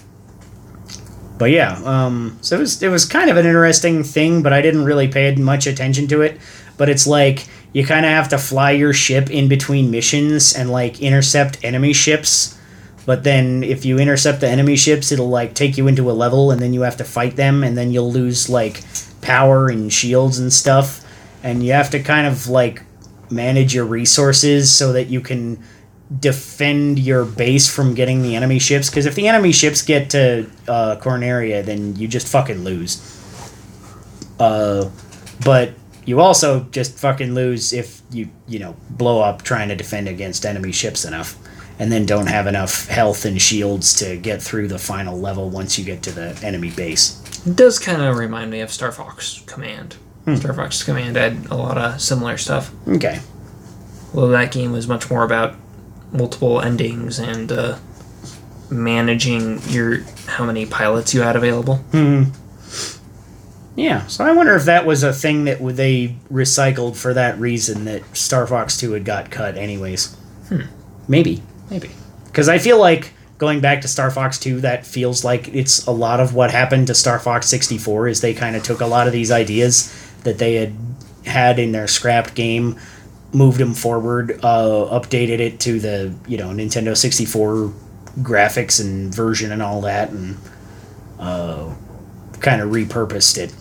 [1.38, 4.62] But yeah, um, so it was it was kind of an interesting thing, but I
[4.62, 6.40] didn't really pay much attention to it.
[6.78, 10.70] But it's like you kind of have to fly your ship in between missions and
[10.70, 12.55] like intercept enemy ships.
[13.06, 16.50] But then if you intercept the enemy ships, it'll like take you into a level,
[16.50, 18.82] and then you have to fight them, and then you'll lose like
[19.22, 21.04] power and shields and stuff,
[21.42, 22.82] and you have to kind of like
[23.30, 25.62] manage your resources so that you can
[26.20, 28.90] defend your base from getting the enemy ships.
[28.90, 33.12] Because if the enemy ships get to uh, Corneria, then you just fucking lose.
[34.38, 34.90] Uh,
[35.44, 35.72] but
[36.04, 40.46] you also just fucking lose if you you know blow up trying to defend against
[40.46, 41.36] enemy ships enough,
[41.78, 45.78] and then don't have enough health and shields to get through the final level once
[45.78, 47.22] you get to the enemy base.
[47.46, 49.96] It does kind of remind me of Star Fox Command.
[50.34, 52.72] Star Fox Command had a lot of similar stuff.
[52.88, 53.20] Okay.
[54.12, 55.54] Although that game was much more about
[56.10, 57.78] multiple endings and uh,
[58.68, 61.76] managing your how many pilots you had available.
[61.92, 62.24] Hmm.
[63.76, 67.84] Yeah, so I wonder if that was a thing that they recycled for that reason
[67.84, 70.14] that Star Fox 2 had got cut anyways.
[70.48, 70.62] Hmm.
[71.06, 71.42] Maybe.
[71.70, 71.90] Maybe.
[72.26, 75.90] Because I feel like going back to Star Fox 2, that feels like it's a
[75.90, 79.06] lot of what happened to Star Fox 64 is they kind of took a lot
[79.06, 79.92] of these ideas
[80.24, 80.74] that they had
[81.24, 82.78] had in their scrapped game,
[83.32, 87.72] moved them forward, uh, updated it to the, you know, Nintendo 64
[88.20, 90.36] graphics and version and all that, and
[91.18, 91.74] uh,
[92.40, 93.54] kind of repurposed it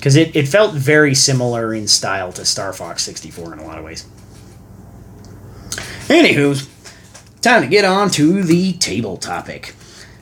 [0.00, 3.78] because it, it felt very similar in style to Star Fox 64 in a lot
[3.78, 4.06] of ways.
[6.08, 6.66] Anywho,
[7.40, 9.74] time to get on to the table topic.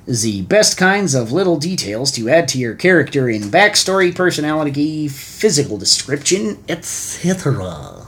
[0.06, 5.76] The best kinds of little details to add to your character in backstory, personality, physical
[5.76, 8.06] description, etc.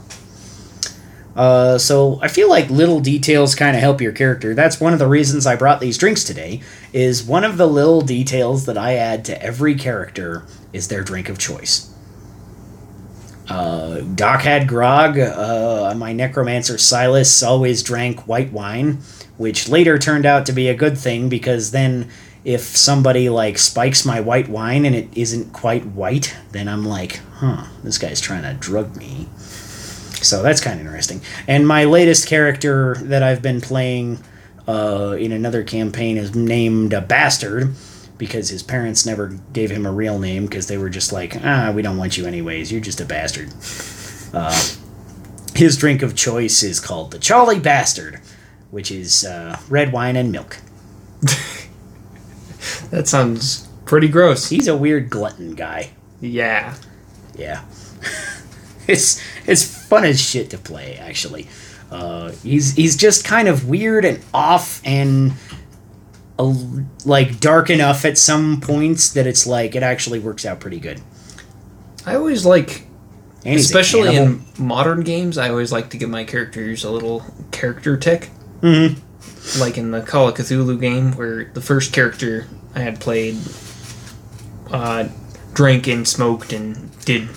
[1.35, 4.53] Uh, so I feel like little details kind of help your character.
[4.53, 6.61] That's one of the reasons I brought these drinks today.
[6.91, 10.43] Is one of the little details that I add to every character
[10.73, 11.90] is their drink of choice.
[13.51, 15.19] Uh, Doc had grog.
[15.19, 18.99] Uh, my necromancer Silas always drank white wine,
[19.37, 22.09] which later turned out to be a good thing because then
[22.45, 27.19] if somebody like spikes my white wine and it isn't quite white, then I'm like,
[27.35, 29.27] huh, this guy's trying to drug me.
[29.35, 31.19] So that's kind of interesting.
[31.45, 34.23] And my latest character that I've been playing
[34.65, 37.75] uh, in another campaign is named a Bastard
[38.21, 41.71] because his parents never gave him a real name because they were just like, ah,
[41.73, 42.71] we don't want you anyways.
[42.71, 43.49] You're just a bastard.
[44.31, 44.55] Uh,
[45.55, 48.21] his drink of choice is called the Charlie Bastard,
[48.69, 50.57] which is uh, red wine and milk.
[52.91, 54.49] That sounds pretty gross.
[54.49, 55.91] He's a weird glutton guy.
[56.19, 56.75] Yeah.
[57.35, 57.63] Yeah.
[58.87, 61.47] it's it's fun as shit to play actually.
[61.89, 65.33] Uh, he's he's just kind of weird and off and
[66.41, 66.55] a,
[67.05, 71.01] like dark enough at some points that it's like it actually works out pretty good.
[72.05, 72.87] I always like,
[73.45, 77.97] And especially in modern games, I always like to give my characters a little character
[77.97, 78.29] tick.
[78.61, 78.97] Mhm.
[79.59, 83.37] Like in the Call of Cthulhu game, where the first character I had played
[84.71, 85.07] uh,
[85.53, 87.27] drank and smoked and did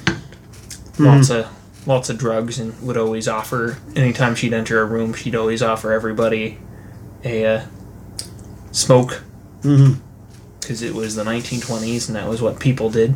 [0.98, 1.46] lots of
[1.86, 5.92] lots of drugs and would always offer anytime she'd enter a room, she'd always offer
[5.92, 6.58] everybody
[7.24, 7.64] a uh,
[8.74, 9.22] smoke
[9.62, 9.96] Mhm.
[10.60, 13.14] because it was the 1920s and that was what people did.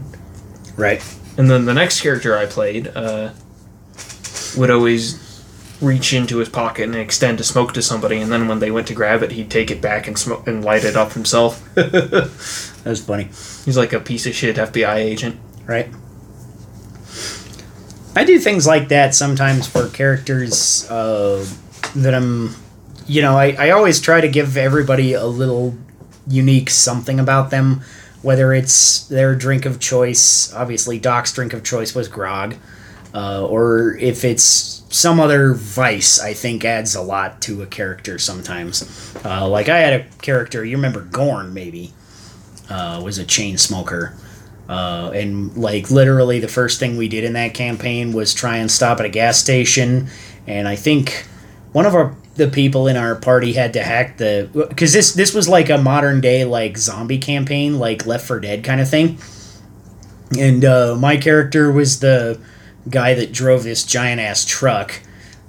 [0.77, 1.03] right.
[1.37, 3.31] And then the next character I played uh,
[4.57, 5.19] would always
[5.81, 8.89] reach into his pocket and extend a smoke to somebody, and then when they went
[8.89, 11.63] to grab it, he'd take it back and smoke and light it up himself.
[11.75, 13.29] That's funny.
[13.65, 15.37] He's like a piece of shit FBI agent.
[15.67, 15.89] right?
[18.17, 21.47] I do things like that sometimes for characters uh,
[21.95, 22.57] that I'm,
[23.09, 25.75] you know, I, I always try to give everybody a little
[26.29, 27.81] unique something about them,
[28.23, 30.53] whether it's their drink of choice.
[30.53, 32.55] Obviously, Doc's drink of choice was grog,
[33.15, 38.19] uh, or if it's some other vice, I think adds a lot to a character
[38.19, 39.15] sometimes.
[39.25, 41.93] Uh, like I had a character, you remember Gorn, maybe,
[42.69, 44.15] uh, was a chain smoker.
[44.69, 48.71] Uh, and like literally the first thing we did in that campaign was try and
[48.71, 50.09] stop at a gas station
[50.47, 51.27] and i think
[51.73, 55.35] one of our the people in our party had to hack the because this this
[55.35, 59.19] was like a modern day like zombie campaign like left for dead kind of thing.
[60.39, 62.41] And uh, my character was the
[62.89, 65.01] guy that drove this giant ass truck.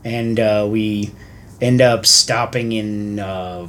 [0.04, 1.12] And uh, we
[1.62, 3.68] end up stopping in uh,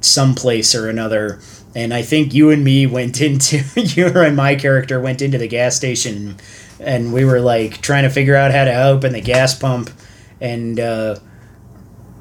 [0.00, 1.40] some place or another.
[1.74, 5.48] And I think you and me went into you and my character went into the
[5.48, 6.36] gas station,
[6.78, 9.90] and we were like trying to figure out how to open the gas pump,
[10.40, 10.78] and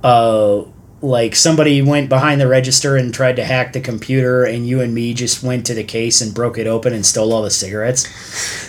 [0.04, 0.64] uh,
[1.02, 4.94] like somebody went behind the register and tried to hack the computer, and you and
[4.94, 8.06] me just went to the case and broke it open and stole all the cigarettes.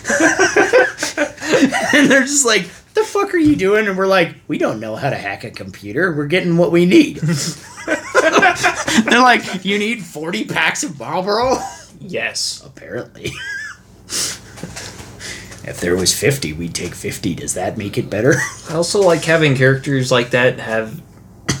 [1.93, 2.63] and they're just like,
[2.93, 5.51] "The fuck are you doing?" And we're like, "We don't know how to hack a
[5.51, 6.13] computer.
[6.13, 7.21] We're getting what we need."
[9.05, 11.57] They're like, you need 40 packs of Marlboro?
[11.99, 12.61] Yes.
[12.65, 13.31] Apparently.
[15.65, 17.35] if there was 50, we'd take 50.
[17.35, 18.35] Does that make it better?
[18.69, 21.01] I also like having characters like that have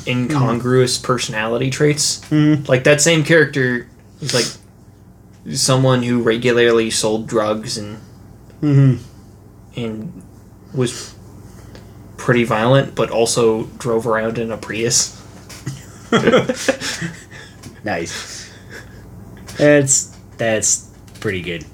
[0.07, 2.21] incongruous personality traits.
[2.29, 2.67] Mhm.
[2.67, 3.87] Like that same character
[4.21, 4.45] is like
[5.55, 7.97] someone who regularly sold drugs and
[8.61, 9.03] Mm-hmm.
[9.75, 10.23] and
[10.73, 11.13] was
[12.17, 15.19] pretty violent, but also drove around in a Prius.
[17.83, 18.49] Nice.
[19.57, 20.89] That's that's
[21.19, 21.65] pretty good.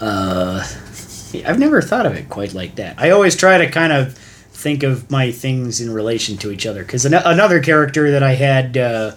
[0.00, 0.64] Uh,
[1.44, 2.98] I've never thought of it quite like that.
[2.98, 4.18] I always try to kind of
[4.62, 6.82] think of my things in relation to each other.
[6.84, 9.14] Because an- another character that I had, uh,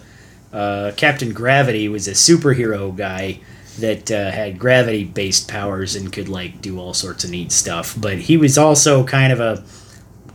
[0.52, 3.40] uh, Captain Gravity, was a superhero guy
[3.78, 7.94] that uh, had gravity-based powers and could like do all sorts of neat stuff.
[7.96, 9.64] But he was also kind of a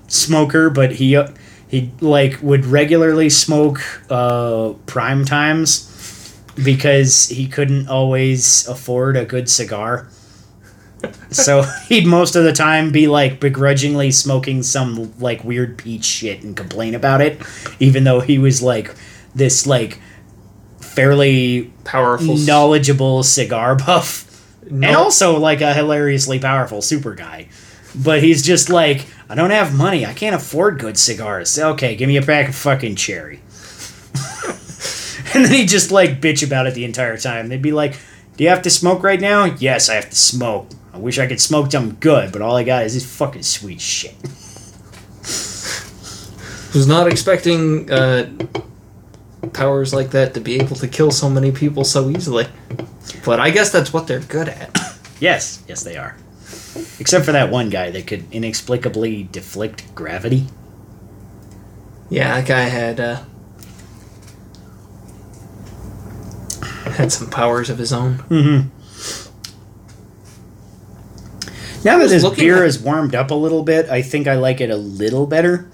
[0.07, 1.30] smoker, but he uh,
[1.68, 5.88] he like would regularly smoke uh, prime times
[6.64, 10.07] because he couldn't always afford a good cigar.
[11.32, 16.43] So he'd most of the time be like begrudgingly smoking some like weird peach shit
[16.43, 17.41] and complain about it,
[17.80, 18.93] even though he was like
[19.36, 19.99] this like
[20.80, 22.38] fairly Powerful.
[22.38, 24.28] knowledgeable cigar buff
[24.70, 27.47] no- and also like a hilariously powerful super guy.
[27.95, 30.06] But he's just like, I don't have money.
[30.06, 31.58] I can't afford good cigars.
[31.60, 33.41] Okay, give me a pack of fucking cherry.
[35.34, 37.49] and then he just like bitch about it the entire time.
[37.49, 37.97] They'd be like,
[38.38, 39.43] Do you have to smoke right now?
[39.45, 40.70] Yes, I have to smoke.
[40.93, 43.79] I wish I could smoke something good, but all I got is this fucking sweet
[43.79, 44.15] shit.
[46.73, 48.29] was not expecting uh,
[49.53, 52.47] powers like that to be able to kill so many people so easily.
[53.25, 54.77] But I guess that's what they're good at.
[55.21, 56.17] Yes, yes, they are.
[56.99, 60.47] Except for that one guy that could inexplicably deflect gravity.
[62.09, 63.21] Yeah, that guy had uh,
[66.93, 68.17] had some powers of his own.
[68.29, 68.80] Mm-hmm.
[71.84, 74.61] Now that this beer at- is warmed up a little bit, I think I like
[74.61, 75.67] it a little better.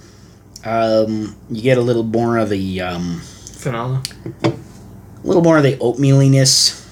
[0.65, 3.21] Um, you get a little more of the um,
[4.43, 4.51] a
[5.23, 6.83] little more of the oatmealiness.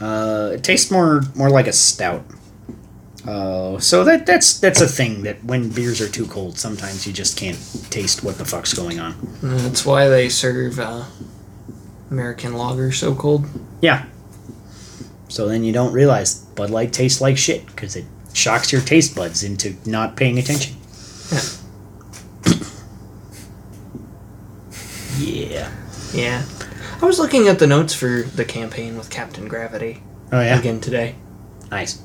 [0.00, 2.24] Uh, it tastes more more like a stout.
[3.26, 7.12] Uh, so that that's that's a thing that when beers are too cold, sometimes you
[7.12, 7.58] just can't
[7.90, 9.12] taste what the fuck's going on.
[9.42, 11.04] And that's why they serve uh,
[12.10, 13.46] American lager so cold.
[13.80, 14.06] Yeah.
[15.28, 19.14] So then you don't realize Bud Light tastes like shit because it shocks your taste
[19.14, 20.76] buds into not paying attention.
[25.18, 25.70] yeah.
[26.12, 26.44] Yeah.
[27.00, 30.58] I was looking at the notes for the campaign with Captain Gravity Oh yeah.
[30.58, 31.16] again today.
[31.70, 32.00] Nice.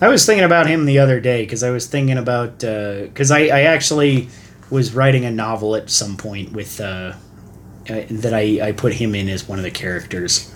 [0.00, 3.46] I was thinking about him the other day because I was thinking about because I,
[3.46, 4.28] I actually
[4.70, 7.12] was writing a novel at some point with uh,
[7.88, 10.53] uh, that I, I put him in as one of the characters.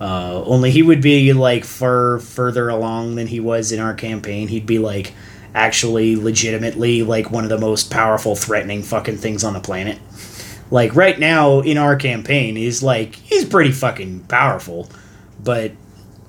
[0.00, 4.48] Uh, only he would be like far further along than he was in our campaign.
[4.48, 5.14] He'd be like
[5.54, 9.98] actually legitimately like one of the most powerful, threatening fucking things on the planet.
[10.70, 14.90] Like right now in our campaign, he's like he's pretty fucking powerful,
[15.42, 15.72] but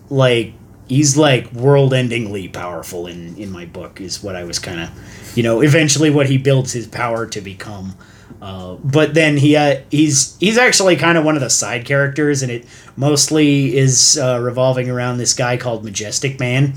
[0.09, 0.53] like
[0.88, 4.89] he's like world-endingly powerful in in my book is what I was kind of,
[5.36, 7.95] you know, eventually what he builds his power to become.
[8.42, 12.44] Uh, but then he uh, he's he's actually kind of one of the side characters,
[12.44, 12.66] and it
[12.96, 16.76] mostly is uh, revolving around this guy called Majestic Man,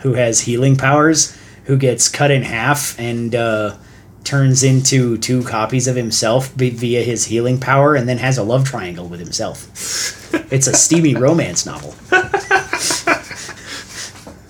[0.00, 3.76] who has healing powers, who gets cut in half and uh,
[4.22, 8.66] turns into two copies of himself via his healing power, and then has a love
[8.66, 10.34] triangle with himself.
[10.52, 11.94] it's a steamy romance novel.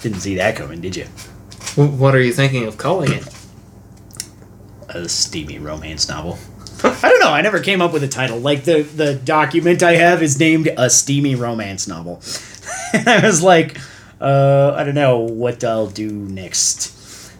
[0.00, 1.04] Didn't see that coming, did you?
[1.76, 3.37] What are you thinking of calling it?
[4.88, 6.38] A steamy romance novel.
[6.82, 7.32] I don't know.
[7.32, 8.38] I never came up with a title.
[8.38, 12.22] Like the the document I have is named a steamy romance novel.
[12.92, 13.78] and I was like,
[14.20, 16.94] uh, I don't know what I'll do next.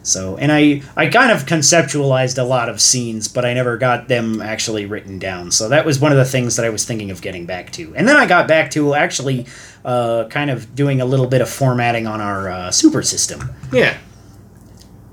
[0.05, 4.07] So, and I I kind of conceptualized a lot of scenes, but I never got
[4.07, 5.51] them actually written down.
[5.51, 7.93] So that was one of the things that I was thinking of getting back to.
[7.95, 9.45] And then I got back to actually
[9.85, 13.49] uh, kind of doing a little bit of formatting on our uh, super system.
[13.71, 13.97] Yeah.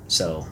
[0.08, 0.46] So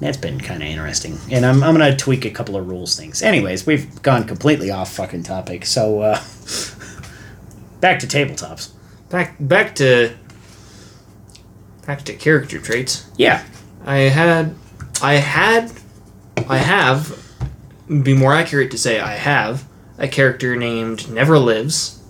[0.00, 1.18] that's been kind of interesting.
[1.30, 3.22] And I'm, I'm going to tweak a couple of rules things.
[3.22, 5.66] Anyways, we've gone completely off fucking topic.
[5.66, 6.14] So uh,
[7.80, 8.70] back to tabletops.
[9.10, 10.14] Back back to
[11.86, 13.10] back to character traits.
[13.16, 13.42] Yeah.
[13.84, 14.54] I had
[15.02, 15.72] I had
[16.48, 17.24] I have
[17.88, 19.64] be more accurate to say I have
[19.96, 22.02] a character named Never Lives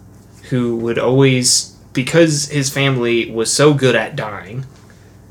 [0.50, 4.66] who would always because his family was so good at dying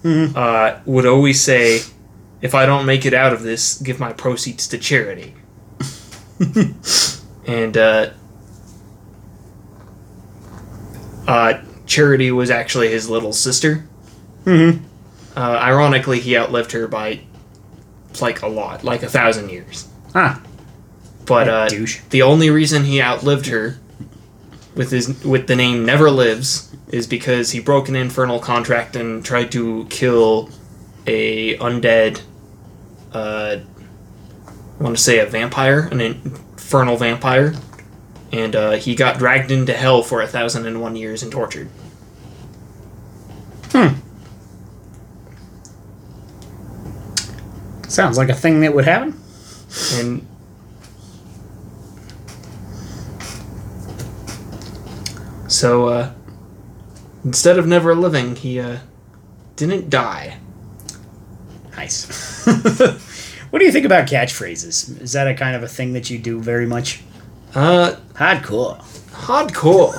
[0.05, 1.81] uh, would always say
[2.41, 5.33] if I don't make it out of this give my proceeds to charity
[7.47, 8.09] and uh,
[11.27, 13.85] uh, Charity was actually his little sister
[14.45, 14.81] Mm-hmm.
[15.35, 17.19] uh, ironically, he outlived her by
[18.21, 19.85] like a lot, like a thousand years.
[20.15, 20.41] Ah.
[21.25, 21.69] But uh,
[22.11, 23.77] the only reason he outlived her
[24.73, 29.25] with his with the name Never Lives is because he broke an infernal contract and
[29.25, 30.49] tried to kill
[31.07, 32.21] a undead.
[33.13, 33.57] Uh,
[34.79, 37.55] I want to say a vampire, an infernal vampire,
[38.31, 41.69] and uh, he got dragged into hell for a thousand and one years and tortured.
[43.71, 43.95] Hmm.
[47.87, 49.19] Sounds like a thing that would happen.
[49.93, 50.27] And
[55.47, 56.13] so, uh,
[57.23, 58.79] instead of never living, he uh,
[59.55, 60.37] didn't die.
[61.77, 62.45] Nice.
[63.51, 64.99] what do you think about catchphrases?
[64.99, 67.01] Is that a kind of a thing that you do very much?
[67.53, 68.79] Uh, Hardcore.
[69.11, 69.95] hardcore.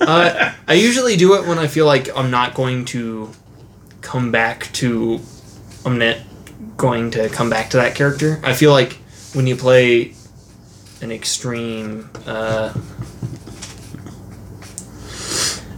[0.00, 3.30] uh, I usually do it when I feel like I'm not going to
[4.00, 5.20] come back to.
[5.86, 6.18] I'm not
[6.76, 8.40] going to come back to that character.
[8.42, 8.94] I feel like
[9.32, 10.14] when you play
[11.00, 12.10] an extreme.
[12.26, 12.74] Uh,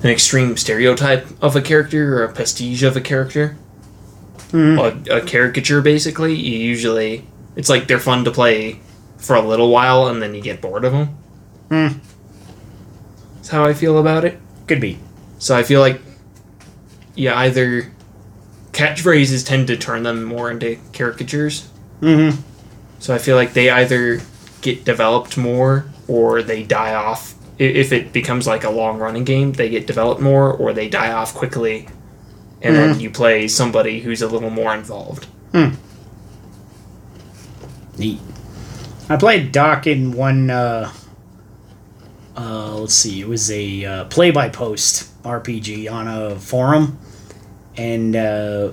[0.02, 3.56] an extreme stereotype of a character or a prestige of a character,
[4.52, 7.26] a, a caricature basically, you usually.
[7.56, 8.80] It's like they're fun to play
[9.18, 11.06] for a little while and then you get bored of them.
[11.68, 11.98] Hmm.
[13.36, 14.38] That's how I feel about it.
[14.66, 14.98] Could be.
[15.38, 16.00] So I feel like,
[17.14, 17.92] yeah, either
[18.72, 21.68] catchphrases tend to turn them more into caricatures.
[22.00, 22.40] Mm-hmm.
[22.98, 24.20] So I feel like they either
[24.60, 27.34] get developed more or they die off.
[27.58, 31.12] If it becomes like a long running game, they get developed more or they die
[31.12, 31.88] off quickly.
[32.62, 35.26] And then you play somebody who's a little more involved.
[37.98, 38.20] Neat.
[39.08, 40.48] I played Doc in one.
[40.48, 40.92] Uh,
[42.36, 43.20] uh, let's see.
[43.20, 46.98] It was a uh, play-by-post RPG on a forum,
[47.76, 48.72] and uh,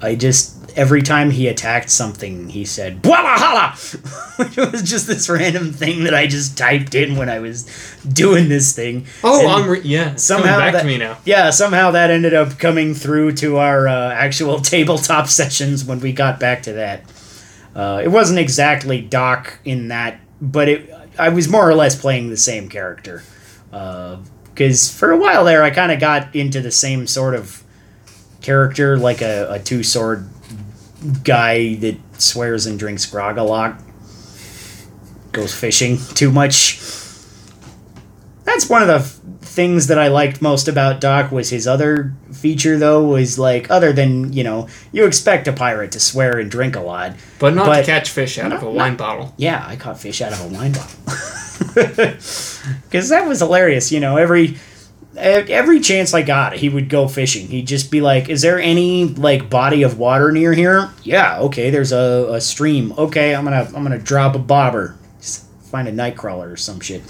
[0.00, 5.72] I just every time he attacked something, he said "Bwabahala," which was just this random
[5.72, 7.66] thing that I just typed in when I was
[8.10, 9.06] doing this thing.
[9.24, 10.14] Oh, And I'm re- yeah.
[10.14, 11.18] Somehow back that, to me now.
[11.24, 16.12] Yeah, somehow that ended up coming through to our uh, actual tabletop sessions when we
[16.12, 17.02] got back to that.
[17.74, 22.30] Uh, it wasn't exactly Doc in that, but it I was more or less playing
[22.30, 23.22] the same character.
[23.70, 27.64] Because for a while there, I kind of got into the same sort of
[28.40, 30.28] character, like a, a two sword
[31.24, 33.80] guy that swears and drinks grog a lot,
[35.32, 36.80] goes fishing too much.
[38.44, 42.14] That's one of the f- things that I liked most about Doc was his other
[42.32, 46.50] feature though was like other than you know you expect a pirate to swear and
[46.50, 49.34] drink a lot But not But- to catch fish out of a Not- wine bottle.
[49.36, 50.98] yeah, I caught fish out of a wine bottle.
[52.84, 53.90] Because that was hilarious.
[53.92, 54.56] You know, every
[55.18, 57.48] every chance I got, he would go fishing.
[57.48, 61.70] He'd just be like, "Is there any like body of water near here?" Yeah, okay.
[61.70, 62.92] There's a, a stream.
[62.96, 64.96] Okay, I'm gonna I'm gonna drop a bobber.
[65.20, 67.02] Just find a nightcrawler or some shit.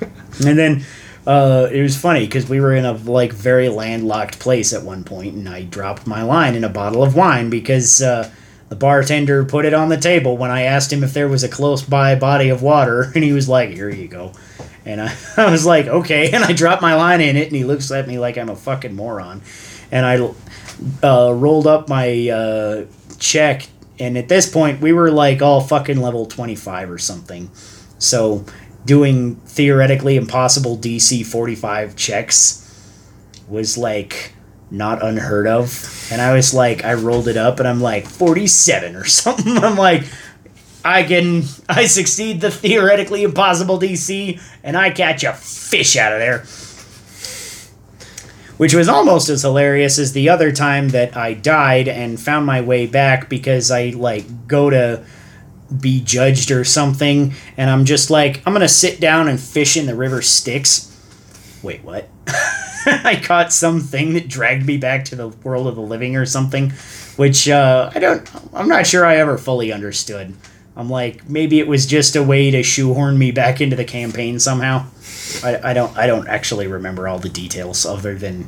[0.46, 0.84] and then
[1.26, 5.04] uh, it was funny because we were in a like very landlocked place at one
[5.04, 8.02] point, and I dropped my line in a bottle of wine because.
[8.02, 8.30] Uh,
[8.68, 11.48] the bartender put it on the table when I asked him if there was a
[11.48, 14.32] close by body of water, and he was like, Here you go.
[14.86, 16.30] And I, I was like, Okay.
[16.32, 18.56] And I dropped my line in it, and he looks at me like I'm a
[18.56, 19.42] fucking moron.
[19.92, 20.16] And I
[21.06, 22.84] uh, rolled up my uh,
[23.18, 23.68] check,
[23.98, 27.50] and at this point, we were like all fucking level 25 or something.
[27.98, 28.44] So
[28.84, 32.62] doing theoretically impossible DC 45 checks
[33.48, 34.32] was like
[34.70, 36.08] not unheard of.
[36.10, 39.56] And I was like, I rolled it up and I'm like 47 or something.
[39.58, 40.04] I'm like,
[40.86, 46.20] I can, I succeed the theoretically impossible DC and I catch a fish out of
[46.20, 46.44] there.
[48.56, 52.60] Which was almost as hilarious as the other time that I died and found my
[52.60, 55.04] way back because I like go to
[55.80, 59.86] be judged or something and I'm just like, I'm gonna sit down and fish in
[59.86, 60.92] the river Styx.
[61.64, 62.08] Wait, what?
[62.86, 66.70] I caught something that dragged me back to the world of the living or something,
[67.16, 68.30] which uh, I don't.
[68.54, 70.36] I'm not sure I ever fully understood.
[70.76, 74.38] I'm like maybe it was just a way to shoehorn me back into the campaign
[74.38, 74.86] somehow.
[75.42, 75.96] I, I don't.
[75.96, 78.44] I don't actually remember all the details other than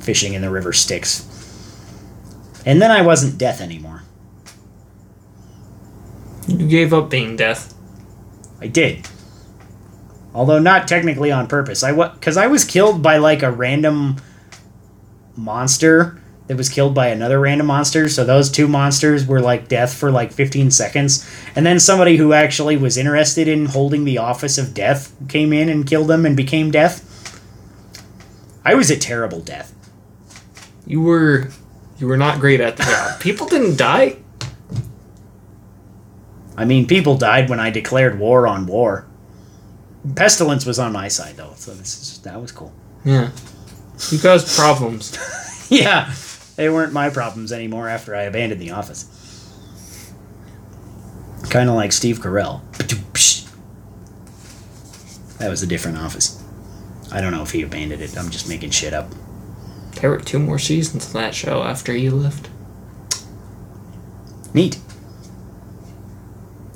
[0.00, 1.24] fishing in the river Styx.
[2.66, 4.02] And then I wasn't death anymore.
[6.48, 7.74] You gave up being death.
[8.60, 9.06] I did.
[10.34, 11.82] Although not technically on purpose.
[11.82, 14.16] I wa- cuz I was killed by like a random
[15.36, 18.08] monster that was killed by another random monster.
[18.08, 21.28] So those two monsters were like death for like 15 seconds.
[21.54, 25.68] And then somebody who actually was interested in holding the office of death came in
[25.68, 27.04] and killed them and became death.
[28.64, 29.74] I was a terrible death.
[30.86, 31.50] You were
[31.98, 33.20] you were not great at the job.
[33.20, 34.16] People didn't die.
[36.56, 39.06] I mean, people died when I declared war on war.
[40.16, 42.72] Pestilence was on my side though, so this is, that was cool.
[43.04, 43.30] Yeah.
[44.10, 45.16] You caused problems.
[45.68, 46.12] yeah,
[46.58, 49.06] they weren't my problems anymore after I abandoned the office.
[51.50, 52.62] Kind of like Steve Carell.
[55.38, 56.42] That was a different office.
[57.12, 58.18] I don't know if he abandoned it.
[58.18, 59.08] I'm just making shit up.
[60.00, 62.50] There were two more seasons of that show after you left.
[64.52, 64.80] Neat.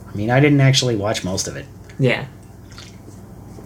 [0.09, 1.67] I mean, I didn't actually watch most of it.
[1.99, 2.27] Yeah.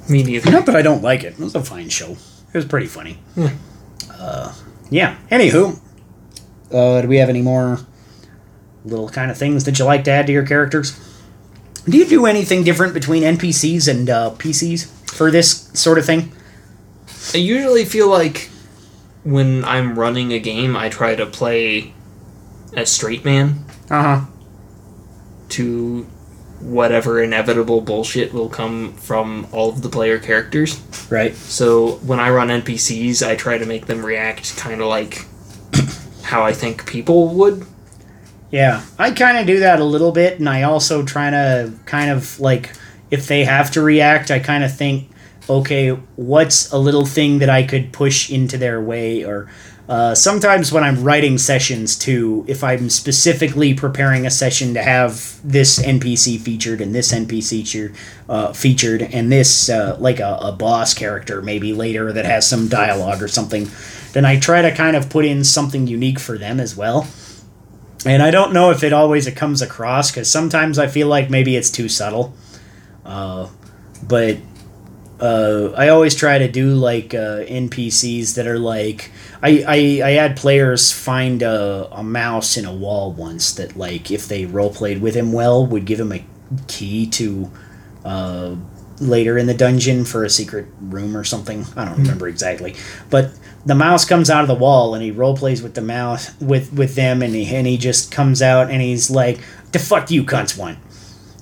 [0.08, 0.50] Me neither.
[0.50, 1.34] Not that I don't like it.
[1.34, 2.12] It was a fine show.
[2.12, 3.18] It was pretty funny.
[3.36, 3.52] Yeah.
[4.10, 4.54] Uh,
[4.88, 5.18] yeah.
[5.30, 5.78] Anywho,
[6.72, 7.80] uh, do we have any more
[8.84, 10.98] little kind of things that you like to add to your characters?
[11.88, 16.32] Do you do anything different between NPCs and uh, PCs for this sort of thing?
[17.34, 18.48] I usually feel like
[19.24, 21.92] when I'm running a game, I try to play
[22.74, 24.20] a straight man Uh huh.
[25.50, 26.06] to
[26.60, 30.80] whatever inevitable bullshit will come from all of the player characters.
[31.10, 31.34] Right.
[31.36, 35.26] So when I run NPCs, I try to make them react kind of like
[36.26, 37.64] how I think people would.
[38.50, 42.10] Yeah, I kind of do that a little bit, and I also try to kind
[42.10, 42.72] of like
[43.10, 45.08] if they have to react, I kind of think,
[45.48, 49.48] okay, what's a little thing that I could push into their way, or
[49.88, 55.38] uh, sometimes when I'm writing sessions too, if I'm specifically preparing a session to have
[55.44, 57.94] this NPC featured and this NPC featured,
[58.28, 62.66] uh, featured and this uh, like a, a boss character maybe later that has some
[62.66, 63.68] dialogue or something,
[64.12, 67.06] then I try to kind of put in something unique for them as well.
[68.04, 71.30] And I don't know if it always it comes across because sometimes I feel like
[71.30, 72.34] maybe it's too subtle.
[73.04, 73.48] Uh,
[74.02, 74.38] but
[75.20, 79.10] uh, I always try to do like NPCs that are like
[79.42, 84.10] I, I, I had players find a, a mouse in a wall once that like
[84.10, 86.24] if they role played with him well would give him a
[86.68, 87.50] key to
[88.04, 88.56] uh,
[89.00, 91.66] later in the dungeon for a secret room or something.
[91.76, 92.74] I don't remember exactly,
[93.10, 93.32] but
[93.64, 96.72] the mouse comes out of the wall and he role plays with the mouse with
[96.72, 99.40] with them and he and he just comes out and he's like,
[99.72, 100.78] "The fuck you cunts want."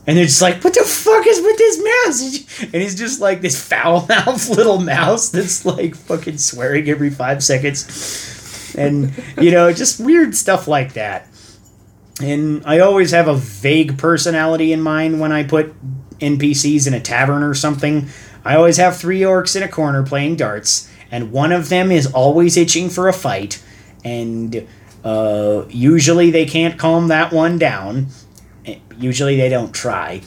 [0.06, 2.62] And they're just like, what the fuck is with this mouse?
[2.62, 7.42] And he's just like this foul mouthed little mouse that's like fucking swearing every five
[7.42, 8.74] seconds.
[8.76, 11.28] And, you know, just weird stuff like that.
[12.20, 15.74] And I always have a vague personality in mind when I put
[16.20, 18.08] NPCs in a tavern or something.
[18.44, 22.06] I always have three orcs in a corner playing darts, and one of them is
[22.12, 23.62] always itching for a fight.
[24.04, 24.66] And
[25.02, 28.08] uh, usually they can't calm that one down
[28.98, 30.22] usually they don't try.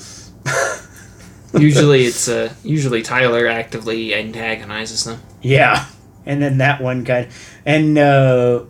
[1.57, 5.21] usually it's uh usually Tyler actively antagonizes them.
[5.41, 5.85] Yeah,
[6.25, 7.29] and then that one guy,
[7.65, 8.63] and uh,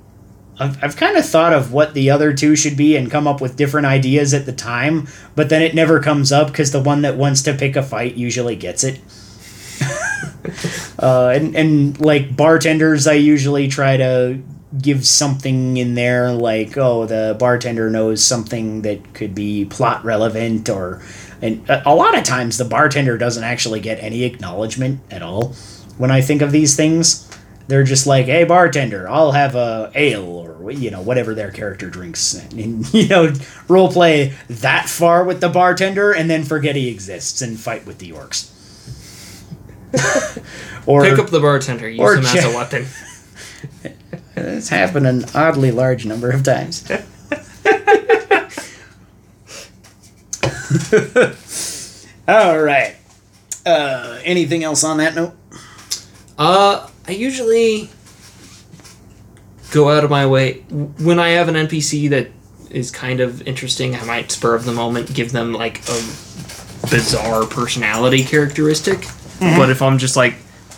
[0.59, 3.41] I've I've kind of thought of what the other two should be and come up
[3.41, 7.01] with different ideas at the time, but then it never comes up because the one
[7.01, 9.01] that wants to pick a fight usually gets it.
[10.99, 14.41] uh, and and like bartenders, I usually try to
[14.81, 20.69] give something in there like oh the bartender knows something that could be plot relevant
[20.69, 21.01] or
[21.41, 25.53] and a lot of times the bartender doesn't actually get any acknowledgement at all.
[25.97, 27.29] When i think of these things
[27.67, 31.89] they're just like hey bartender i'll have a ale or you know whatever their character
[31.89, 32.33] drinks.
[32.33, 33.33] And you know
[33.67, 37.99] role play that far with the bartender and then forget he exists and fight with
[37.99, 38.51] the orcs.
[40.85, 42.85] Or pick up the bartender use him as a weapon
[44.37, 46.89] it's happened an oddly large number of times.
[52.27, 52.95] All right.
[53.65, 55.33] Uh, anything else on that note?
[56.37, 57.89] Uh, I usually
[59.71, 60.59] go out of my way
[60.99, 62.29] when I have an NPC that
[62.69, 63.95] is kind of interesting.
[63.95, 65.99] I might spur of the moment give them like a
[66.89, 68.99] bizarre personality characteristic.
[68.99, 69.57] Mm-hmm.
[69.57, 70.35] But if I'm just like,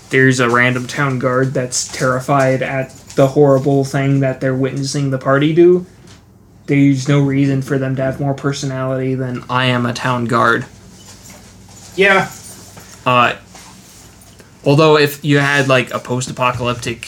[0.09, 5.17] there's a random town guard that's terrified at the horrible thing that they're witnessing the
[5.17, 5.85] party do,
[6.67, 10.65] there's no reason for them to have more personality than I am a town guard.
[11.95, 12.31] Yeah.
[13.05, 13.35] Uh,
[14.63, 17.07] although if you had like a post-apocalyptic,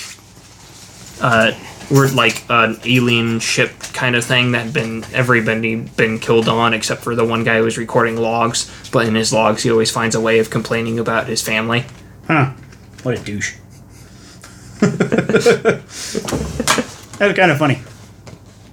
[1.21, 1.53] uh,
[1.91, 6.73] or like an alien ship kind of thing that had been everybody been killed on
[6.73, 9.91] except for the one guy who was recording logs, but in his logs he always
[9.91, 11.85] finds a way of complaining about his family.
[12.27, 12.53] Huh.
[13.03, 13.55] What a douche.
[17.17, 17.81] That's kind of funny.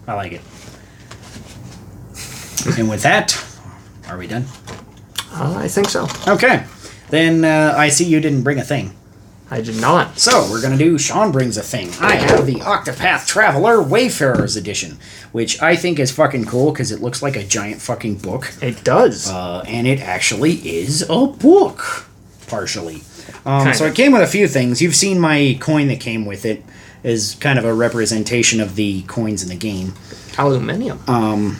[0.07, 0.41] I like it.
[2.79, 3.37] and with that,
[4.09, 4.47] are we done?
[5.33, 6.07] Uh, I think so.
[6.27, 6.65] Okay.
[7.11, 8.95] Then uh, I see you didn't bring a thing.
[9.51, 10.19] I did not.
[10.19, 11.91] So we're gonna do Sean brings a thing.
[12.01, 14.99] I have the Octopath Traveler Wayfarer's Edition,
[15.33, 18.53] which I think is fucking cool because it looks like a giant fucking book.
[18.61, 19.31] It does.
[19.31, 22.07] Uh, and it actually is a book,
[22.47, 23.03] partially.
[23.49, 24.83] Um, so it came with a few things.
[24.83, 26.63] You've seen my coin that came with it
[27.03, 29.95] is kind of a representation of the coins in the game.
[30.37, 31.01] Aluminium.
[31.09, 31.57] Um,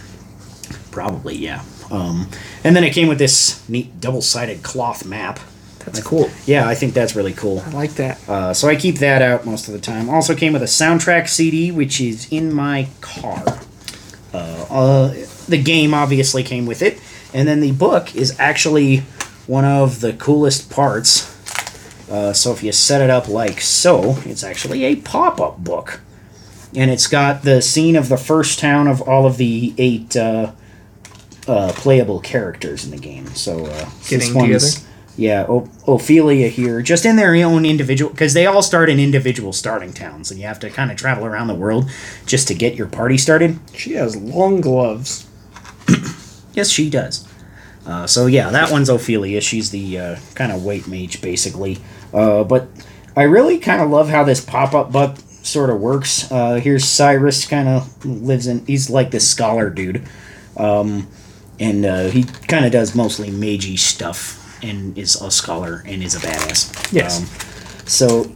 [0.91, 1.65] probably yeah.
[1.91, 2.29] Um,
[2.63, 5.41] and then it came with this neat double-sided cloth map.
[5.79, 6.29] That's cool.
[6.45, 7.61] Yeah, I think that's really cool.
[7.65, 8.29] I like that.
[8.29, 10.11] Uh, so I keep that out most of the time.
[10.11, 13.43] Also came with a soundtrack CD, which is in my car.
[14.35, 15.15] Uh, uh,
[15.49, 17.01] the game obviously came with it,
[17.33, 18.99] and then the book is actually
[19.47, 21.38] one of the coolest parts
[22.11, 26.01] uh, so if you set it up like so, it's actually a pop-up book.
[26.75, 30.53] And it's got the scene of the first town of all of the eight uh,
[31.47, 33.27] uh, playable characters in the game.
[33.29, 34.67] So uh, Getting together?
[35.17, 39.53] Yeah, o- Ophelia here, just in their own individual, because they all start in individual
[39.53, 41.91] starting towns, and you have to kind of travel around the world
[42.25, 43.59] just to get your party started.
[43.75, 45.27] She has long gloves.
[46.53, 47.27] yes, she does.
[47.85, 49.41] Uh, so yeah, that one's Ophelia.
[49.41, 51.79] She's the uh, kind of white mage, basically.
[52.13, 52.69] Uh, but
[53.17, 56.31] I really kind of love how this pop up book sort of works.
[56.31, 58.65] Uh, here's Cyrus, kind of lives in.
[58.67, 60.07] He's like this scholar dude,
[60.57, 61.09] um,
[61.59, 66.15] and uh, he kind of does mostly magey stuff and is a scholar and is
[66.15, 66.93] a badass.
[66.93, 67.21] Yes.
[67.21, 68.33] Um, so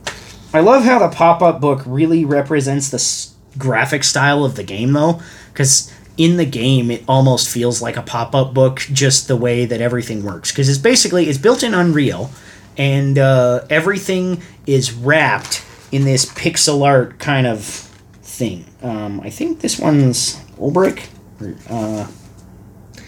[0.54, 4.62] I love how the pop up book really represents the s- graphic style of the
[4.64, 5.20] game, though,
[5.52, 9.64] because in the game it almost feels like a pop up book, just the way
[9.64, 10.50] that everything works.
[10.52, 12.30] Because it's basically it's built in Unreal
[12.76, 17.64] and uh, everything is wrapped in this pixel art kind of
[18.22, 18.64] thing.
[18.82, 21.06] Um, I think this one's Olberic.
[21.68, 22.06] Uh,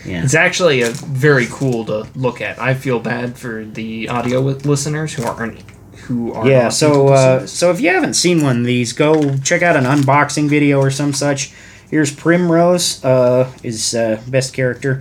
[0.05, 0.23] Yeah.
[0.23, 2.59] It's actually a very cool to look at.
[2.61, 5.63] I feel bad for the audio listeners who aren't
[6.05, 8.67] who are Yeah, so able to see uh, so if you haven't seen one of
[8.67, 11.53] these, go check out an unboxing video or some such.
[11.91, 15.01] Here's Primrose, uh, is uh, best character,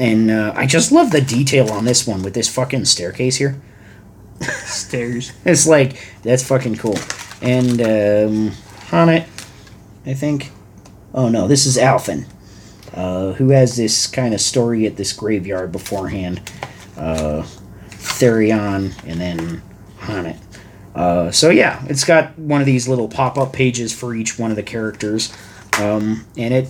[0.00, 3.54] and uh, I just love the detail on this one with this fucking staircase here.
[4.40, 5.32] Stairs.
[5.44, 6.96] It's like that's fucking cool.
[7.42, 8.50] And um,
[8.90, 9.26] H'aanit,
[10.06, 10.50] I think.
[11.12, 12.26] Oh no, this is Alfyn,
[12.94, 16.40] uh, who has this kind of story at this graveyard beforehand.
[16.96, 17.44] Uh,
[17.90, 19.62] Therion, and then
[20.00, 20.38] H'aanit.
[20.94, 24.56] Uh, so yeah, it's got one of these little pop-up pages for each one of
[24.56, 25.32] the characters,
[25.78, 26.64] um, and it,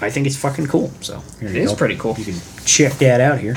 [0.00, 0.90] I think it's fucking cool.
[1.00, 1.76] So here It is go.
[1.76, 2.14] pretty cool.
[2.18, 3.56] You can check that out here.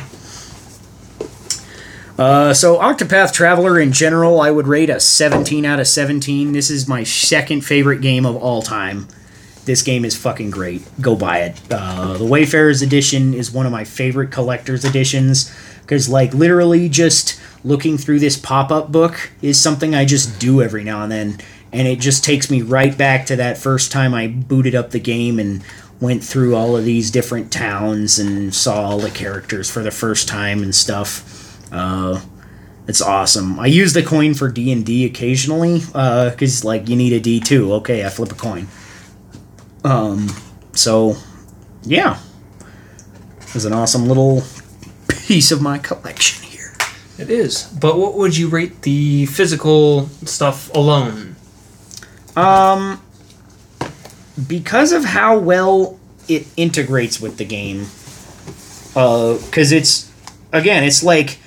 [2.17, 6.53] Uh, so Octopath Traveler in general, I would rate a 17 out of 17.
[6.53, 9.07] This is my second favorite game of all time.
[9.65, 10.83] This game is fucking great.
[11.01, 11.59] Go buy it.
[11.69, 17.39] Uh, the Wayfarer's edition is one of my favorite collector's editions because, like, literally just
[17.63, 21.39] looking through this pop-up book is something I just do every now and then,
[21.73, 24.99] and it just takes me right back to that first time I booted up the
[24.99, 25.63] game and
[25.99, 30.27] went through all of these different towns and saw all the characters for the first
[30.27, 31.34] time and stuff.
[31.71, 32.21] Uh,
[32.87, 33.59] it's awesome.
[33.59, 37.39] I use the coin for D and D occasionally because like you need a D
[37.39, 37.73] two.
[37.75, 38.67] Okay, I flip a coin.
[39.83, 40.29] Um,
[40.73, 41.15] so
[41.83, 42.19] yeah,
[43.53, 44.43] it's an awesome little
[45.07, 46.73] piece of my collection here.
[47.17, 47.63] It is.
[47.63, 51.35] But what would you rate the physical stuff alone?
[52.35, 53.01] Um,
[54.47, 57.87] because of how well it integrates with the game,
[58.95, 60.11] uh, because it's
[60.51, 61.39] again, it's like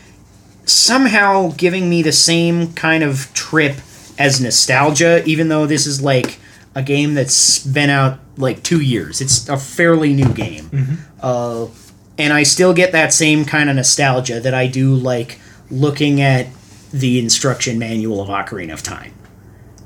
[0.68, 3.76] somehow giving me the same kind of trip
[4.18, 6.38] as nostalgia, even though this is like
[6.74, 9.20] a game that's been out like two years.
[9.20, 10.98] It's a fairly new game.
[11.20, 11.66] Uh,
[12.16, 15.38] and I still get that same kind of nostalgia that I do like
[15.70, 16.48] looking at
[16.92, 19.12] the instruction manual of Ocarina of Time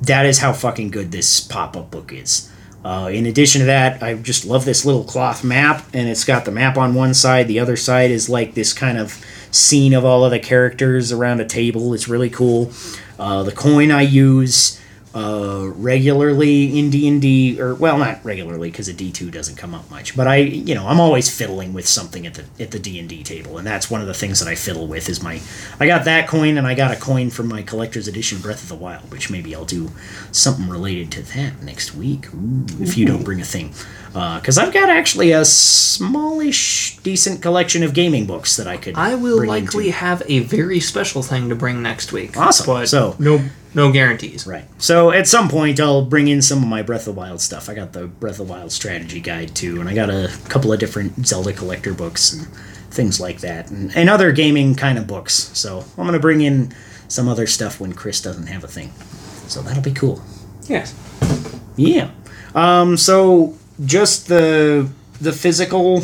[0.02, 2.51] that is how fucking good this pop-up book is.
[2.84, 6.44] Uh, in addition to that, I just love this little cloth map, and it's got
[6.44, 7.46] the map on one side.
[7.46, 11.40] The other side is like this kind of scene of all of the characters around
[11.40, 11.94] a table.
[11.94, 12.72] It's really cool.
[13.18, 14.80] Uh, the coin I use
[15.14, 19.56] uh, regularly in D and D, or well, not regularly because a D two doesn't
[19.56, 20.16] come up much.
[20.16, 23.08] But I, you know, I'm always fiddling with something at the at the D and
[23.08, 25.08] D table, and that's one of the things that I fiddle with.
[25.08, 25.40] Is my
[25.78, 28.68] I got that coin, and I got a coin from my collector's edition Breath of
[28.68, 29.90] the Wild, which maybe I'll do
[30.30, 33.74] something related to that next week Ooh, if you don't bring a thing.
[34.12, 38.94] Because I've got actually a smallish, decent collection of gaming books that I could.
[38.96, 39.98] I will likely into.
[39.98, 42.36] have a very special thing to bring next week.
[42.36, 42.66] Awesome.
[42.66, 43.42] But So- no
[43.74, 44.46] no guarantees.
[44.46, 44.64] Right.
[44.78, 47.68] So at some point, I'll bring in some of my Breath of Wild stuff.
[47.68, 50.78] I got the Breath of Wild strategy guide too, and I got a couple of
[50.78, 52.46] different Zelda collector books and
[52.92, 55.50] things like that, and, and other gaming kind of books.
[55.54, 56.74] So I'm gonna bring in
[57.08, 58.92] some other stuff when Chris doesn't have a thing.
[59.48, 60.22] So that'll be cool.
[60.68, 60.94] Yes.
[61.76, 62.10] Yeah.
[62.54, 64.88] Um, so just the
[65.20, 66.02] the physical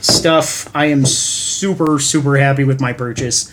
[0.00, 3.52] stuff, I am super super happy with my purchase.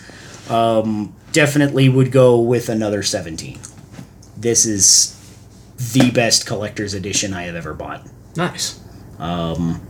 [0.50, 3.58] Um, definitely would go with another 17.
[4.36, 5.18] This is
[5.92, 8.06] the best collector's edition I have ever bought.
[8.36, 8.80] Nice.
[9.18, 9.86] Um.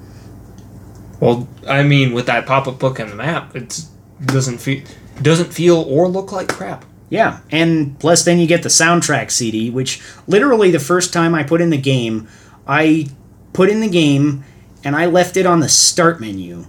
[1.20, 3.84] Well, I mean, with that pop-up book and the map, it
[4.24, 4.82] doesn't feel
[5.20, 6.84] doesn't feel or look like crap.
[7.10, 11.42] Yeah, and plus then you get the soundtrack CD, which literally the first time I
[11.42, 12.26] put in the game,
[12.66, 13.08] I
[13.52, 14.44] put in the game
[14.82, 16.66] and I left it on the start menu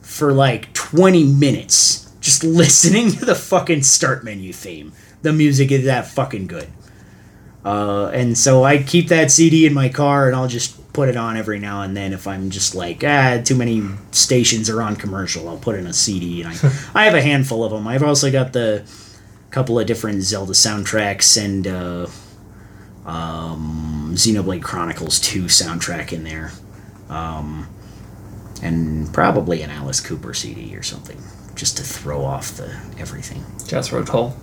[0.00, 4.92] for like 20 minutes just listening to the fucking start menu theme.
[5.22, 6.68] The music is that fucking good.
[7.64, 11.16] Uh, and so I keep that CD in my car and I'll just put it
[11.16, 14.96] on every now and then if I'm just like, ah, too many stations are on
[14.96, 15.48] commercial.
[15.48, 16.42] I'll put in a CD.
[16.42, 16.54] And I,
[16.94, 17.88] I have a handful of them.
[17.88, 18.84] I've also got the
[19.50, 22.06] couple of different Zelda soundtracks and uh,
[23.08, 26.52] um, Xenoblade Chronicles 2 soundtrack in there.
[27.08, 27.66] Um,
[28.62, 31.18] and probably an Alice Cooper CD or something,
[31.58, 33.44] just to throw off the everything.
[33.66, 34.34] Jethro Tull.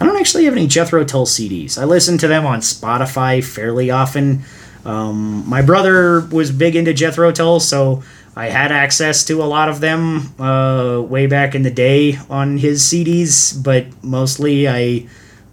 [0.00, 1.76] I don't actually have any Jethro Tull CDs.
[1.76, 4.44] I listen to them on Spotify fairly often.
[4.84, 8.02] Um, my brother was big into Jethro Tull, so
[8.36, 12.58] I had access to a lot of them uh, way back in the day on
[12.58, 15.08] his CDs, but mostly I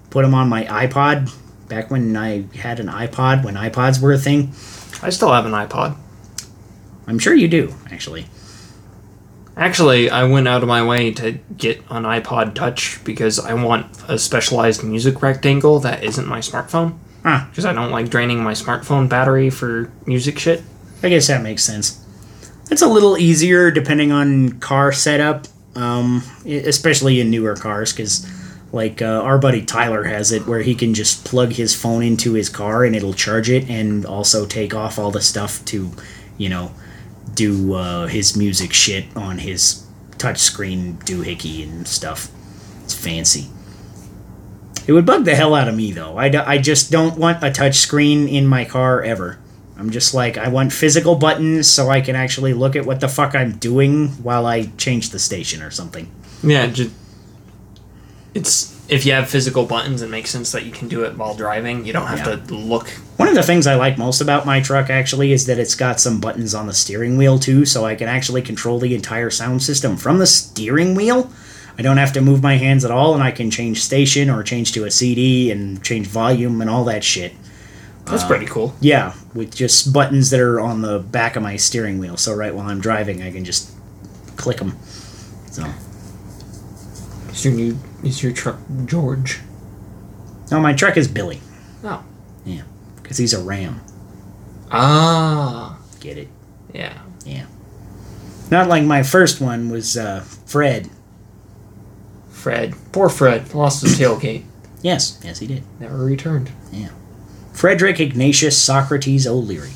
[0.10, 1.32] put them on my iPod
[1.70, 4.52] back when I had an iPod, when iPods were a thing.
[5.02, 5.96] I still have an iPod.
[7.08, 8.26] I'm sure you do, actually.
[9.58, 13.88] Actually, I went out of my way to get an iPod Touch because I want
[14.08, 16.98] a specialized music rectangle that isn't my smartphone.
[17.24, 17.46] Huh.
[17.50, 20.64] Because I don't like draining my smartphone battery for music shit.
[21.04, 22.04] I guess that makes sense.
[22.72, 28.26] It's a little easier depending on car setup, um, especially in newer cars, because
[28.72, 32.34] like uh, our buddy Tyler has it where he can just plug his phone into
[32.34, 35.92] his car and it'll charge it and also take off all the stuff to,
[36.38, 36.72] you know,
[37.34, 39.86] do uh, his music shit on his
[40.18, 42.30] touchscreen doohickey and stuff.
[42.84, 43.48] It's fancy.
[44.88, 46.18] It would bug the hell out of me though.
[46.18, 49.40] I, d- I just don't want a touchscreen in my car ever.
[49.78, 53.08] I'm just like, I want physical buttons so I can actually look at what the
[53.08, 56.12] fuck I'm doing while I change the station or something.
[56.44, 56.94] Yeah, just
[58.34, 61.34] it's if you have physical buttons, it makes sense that you can do it while
[61.34, 61.86] driving.
[61.86, 62.36] You don't have Yeah.
[62.36, 62.90] to look.
[63.16, 66.02] One of the things I like most about my truck actually is that it's got
[66.02, 69.64] some buttons on the steering wheel too, so I can actually control the entire sound
[69.64, 71.32] system from the steering wheel.
[71.80, 74.44] I don't have to move my hands at all, and I can change station or
[74.44, 77.34] change to a CD and change volume and all that shit.
[78.06, 78.76] That's pretty cool.
[78.82, 82.18] Yeah, with just buttons that are on the back of my steering wheel.
[82.18, 83.70] So right while I'm driving, I can just
[84.36, 84.76] click them.
[85.50, 85.64] So
[87.32, 89.40] Is your new is your truck George?
[90.52, 91.40] no, my truck is Billy
[91.84, 92.04] Oh.
[92.46, 92.64] Yeah,
[93.02, 93.82] because he's a Ram.
[94.72, 95.80] Ah.
[96.00, 96.28] Get it?
[96.74, 96.98] Yeah.
[97.26, 97.46] Yeah.
[98.50, 100.90] Not like my first one was uh, Fred.
[102.30, 102.74] Fred.
[102.92, 103.54] Poor Fred.
[103.54, 104.44] Lost his tailgate.
[104.84, 105.62] Yes, yes, he did.
[105.80, 106.50] Never returned.
[106.72, 106.90] Yeah.
[107.54, 109.74] Frederick Ignatius Socrates O'Leary.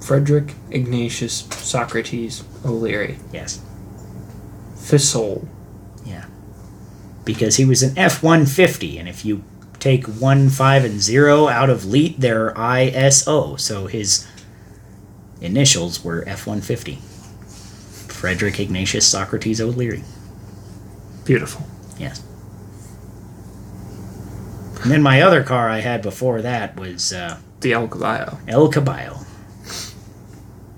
[0.00, 3.18] Frederick Ignatius Socrates O'Leary.
[3.32, 3.60] Yes,
[4.88, 5.46] Fissole.
[6.04, 6.26] Yeah,
[7.24, 9.44] because he was an F one fifty, and if you
[9.78, 13.58] take one, five, and zero out of LEET, they're ISO.
[13.60, 14.26] So his
[15.40, 16.98] initials were F one fifty.
[18.08, 20.02] Frederick Ignatius Socrates O'Leary.
[21.24, 21.64] Beautiful.
[21.98, 22.22] Yes.
[24.82, 28.38] And then my other car I had before that was uh, The El Caballo.
[28.48, 29.20] El Caballo,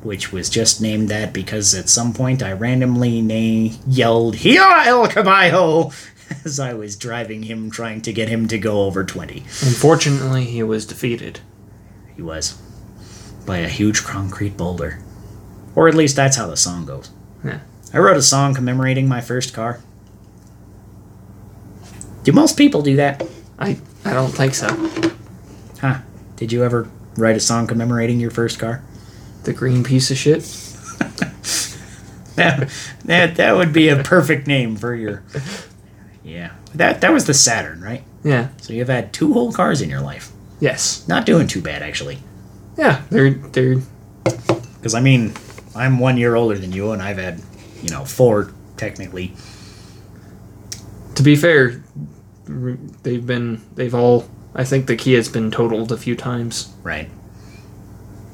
[0.02, 5.08] which was just named that because at some point I randomly na- yelled "Here, El
[5.08, 5.92] Caballo!"
[6.44, 9.40] as I was driving him, trying to get him to go over twenty.
[9.62, 11.40] Unfortunately, he was defeated.
[12.16, 12.56] He was
[13.46, 15.00] by a huge concrete boulder,
[15.74, 17.10] or at least that's how the song goes.
[17.44, 17.60] Yeah.
[17.92, 19.80] I wrote a song commemorating my first car.
[22.22, 23.26] Do most people do that?
[23.58, 24.68] I I don't think so.
[25.80, 25.98] Huh.
[26.36, 28.82] Did you ever write a song commemorating your first car?
[29.44, 30.42] The green piece of shit.
[32.36, 32.70] That,
[33.04, 35.22] that, that would be a perfect name for your.
[36.24, 36.52] Yeah.
[36.74, 38.02] That, that was the Saturn, right?
[38.24, 38.48] Yeah.
[38.62, 40.30] So you've had two whole cars in your life.
[40.58, 41.06] Yes.
[41.06, 42.18] Not doing too bad, actually.
[42.78, 43.02] Yeah.
[43.10, 43.76] They're they're
[44.24, 45.34] Because, I mean,
[45.74, 47.42] I'm one year older than you, and I've had,
[47.82, 49.34] you know, four, technically.
[51.16, 51.82] to be fair,
[53.02, 54.28] they've been they've all.
[54.54, 56.72] I think the Kia's been totaled a few times.
[56.82, 57.10] Right.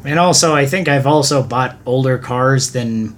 [0.06, 3.16] And also, I think I've also bought older cars than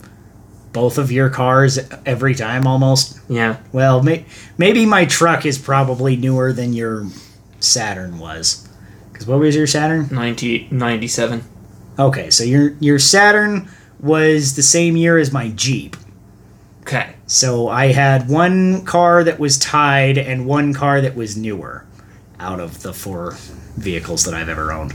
[0.73, 3.21] both of your cars every time almost.
[3.29, 3.59] Yeah.
[3.73, 4.25] Well, may,
[4.57, 7.07] maybe my truck is probably newer than your
[7.61, 8.69] Saturn was.
[9.13, 10.09] Because what was your Saturn?
[10.11, 11.45] 90, 97.
[11.99, 13.69] Okay, so your your Saturn
[14.01, 15.97] was the same year as my Jeep.
[16.83, 17.15] Okay.
[17.27, 21.85] So I had one car that was tied and one car that was newer
[22.39, 23.33] out of the four
[23.77, 24.95] vehicles that I've ever owned.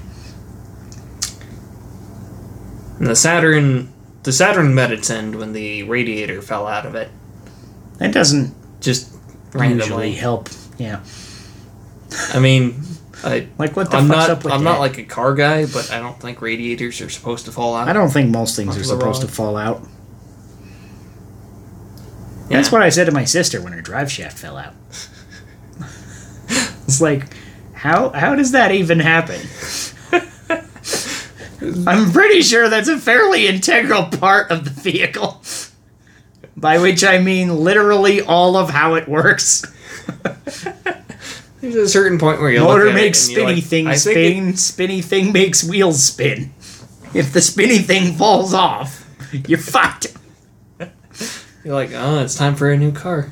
[3.00, 3.92] And the Saturn,
[4.24, 7.10] the Saturn met its end when the radiator fell out of it.
[7.98, 9.14] That doesn't Just
[9.54, 10.12] usually randomly.
[10.14, 10.50] help.
[10.78, 11.02] Yeah.
[12.34, 12.82] I mean,
[13.24, 14.30] I, Like what the I'm fuck's not.
[14.30, 14.72] up with I'm that?
[14.72, 17.88] not like a car guy, but I don't think radiators are supposed to fall out.
[17.88, 19.82] I don't think most things are supposed to fall out.
[22.50, 22.58] Yeah.
[22.58, 24.74] That's what I said to my sister when her drive shaft fell out.
[26.50, 27.26] it's like,
[27.74, 29.40] how how does that even happen?
[31.88, 35.42] I'm pretty sure that's a fairly integral part of the vehicle.
[36.56, 39.64] By which I mean literally all of how it works.
[41.62, 44.56] There's a certain point where you look Motor at makes spinny like, thing I think
[44.56, 46.54] it- spinny thing makes wheels spin.
[47.14, 49.08] If the spinny thing falls off,
[49.48, 50.08] you're fucked.
[51.64, 53.32] you're like, oh, it's time for a new car.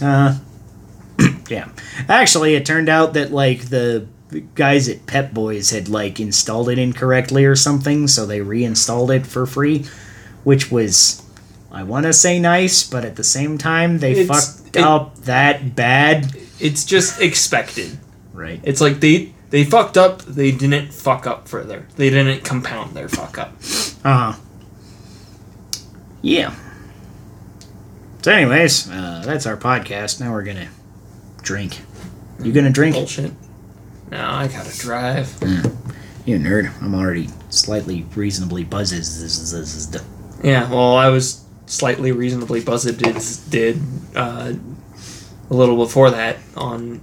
[0.00, 0.38] Uh,
[1.48, 1.68] yeah.
[2.08, 4.06] Actually, it turned out that like the
[4.54, 9.26] guys at Pep Boys had like installed it incorrectly or something, so they reinstalled it
[9.26, 9.84] for free,
[10.44, 11.22] which was
[11.70, 14.26] I want to say nice, but at the same time they It's-
[14.62, 16.34] fucked it- up that bad.
[16.58, 17.98] It's just expected.
[18.32, 18.60] Right.
[18.62, 20.22] It's like they they fucked up.
[20.22, 21.86] They didn't fuck up further.
[21.96, 23.54] They didn't compound their fuck up.
[24.04, 24.38] Uh huh.
[26.22, 26.54] Yeah.
[28.22, 30.18] So, anyways, uh, that's our podcast.
[30.20, 30.68] Now we're gonna
[31.42, 31.80] drink.
[32.42, 32.96] You gonna drink?
[32.96, 33.32] Bullshit.
[34.10, 35.36] No, I gotta drive.
[36.24, 36.70] You nerd.
[36.82, 38.92] I'm already slightly reasonably buzzed.
[38.94, 40.02] This is- this is the-
[40.42, 43.16] Yeah, well, I was slightly reasonably buzzed did,
[43.50, 43.80] did
[44.14, 44.52] uh,
[45.50, 47.00] a little before that on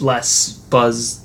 [0.00, 1.20] less buzz.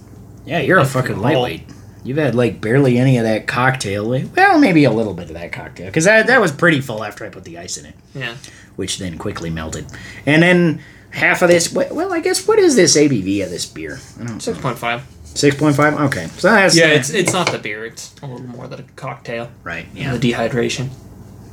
[0.45, 1.63] Yeah, you're a fucking lightweight.
[2.03, 4.09] You've had like barely any of that cocktail.
[4.35, 7.25] Well, maybe a little bit of that cocktail because that that was pretty full after
[7.25, 8.35] I put the ice in it, Yeah.
[8.75, 9.85] which then quickly melted.
[10.25, 10.81] And then
[11.11, 11.71] half of this.
[11.73, 13.99] Well, I guess what is this ABV of this beer?
[14.19, 14.39] I don't.
[14.39, 15.03] Six point five.
[15.23, 15.93] Six point five.
[15.99, 17.85] Okay, so that's Yeah, it's it's not the beer.
[17.85, 19.49] It's a little more than a cocktail.
[19.63, 19.85] right.
[19.93, 20.89] Yeah, The dehydration,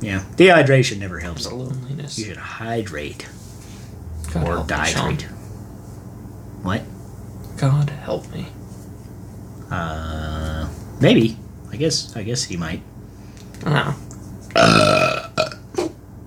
[0.01, 0.23] yeah.
[0.35, 1.45] Dehydration never helps.
[1.47, 2.17] the loneliness.
[2.19, 3.25] You should hydrate
[4.33, 5.15] God or help me, Sean.
[5.17, 5.31] dihydrate.
[6.63, 6.81] What?
[7.57, 8.47] God help me.
[9.71, 10.67] Uh,
[10.99, 11.37] maybe.
[11.71, 12.15] I guess.
[12.17, 12.81] I guess he might.
[13.61, 13.95] I don't know.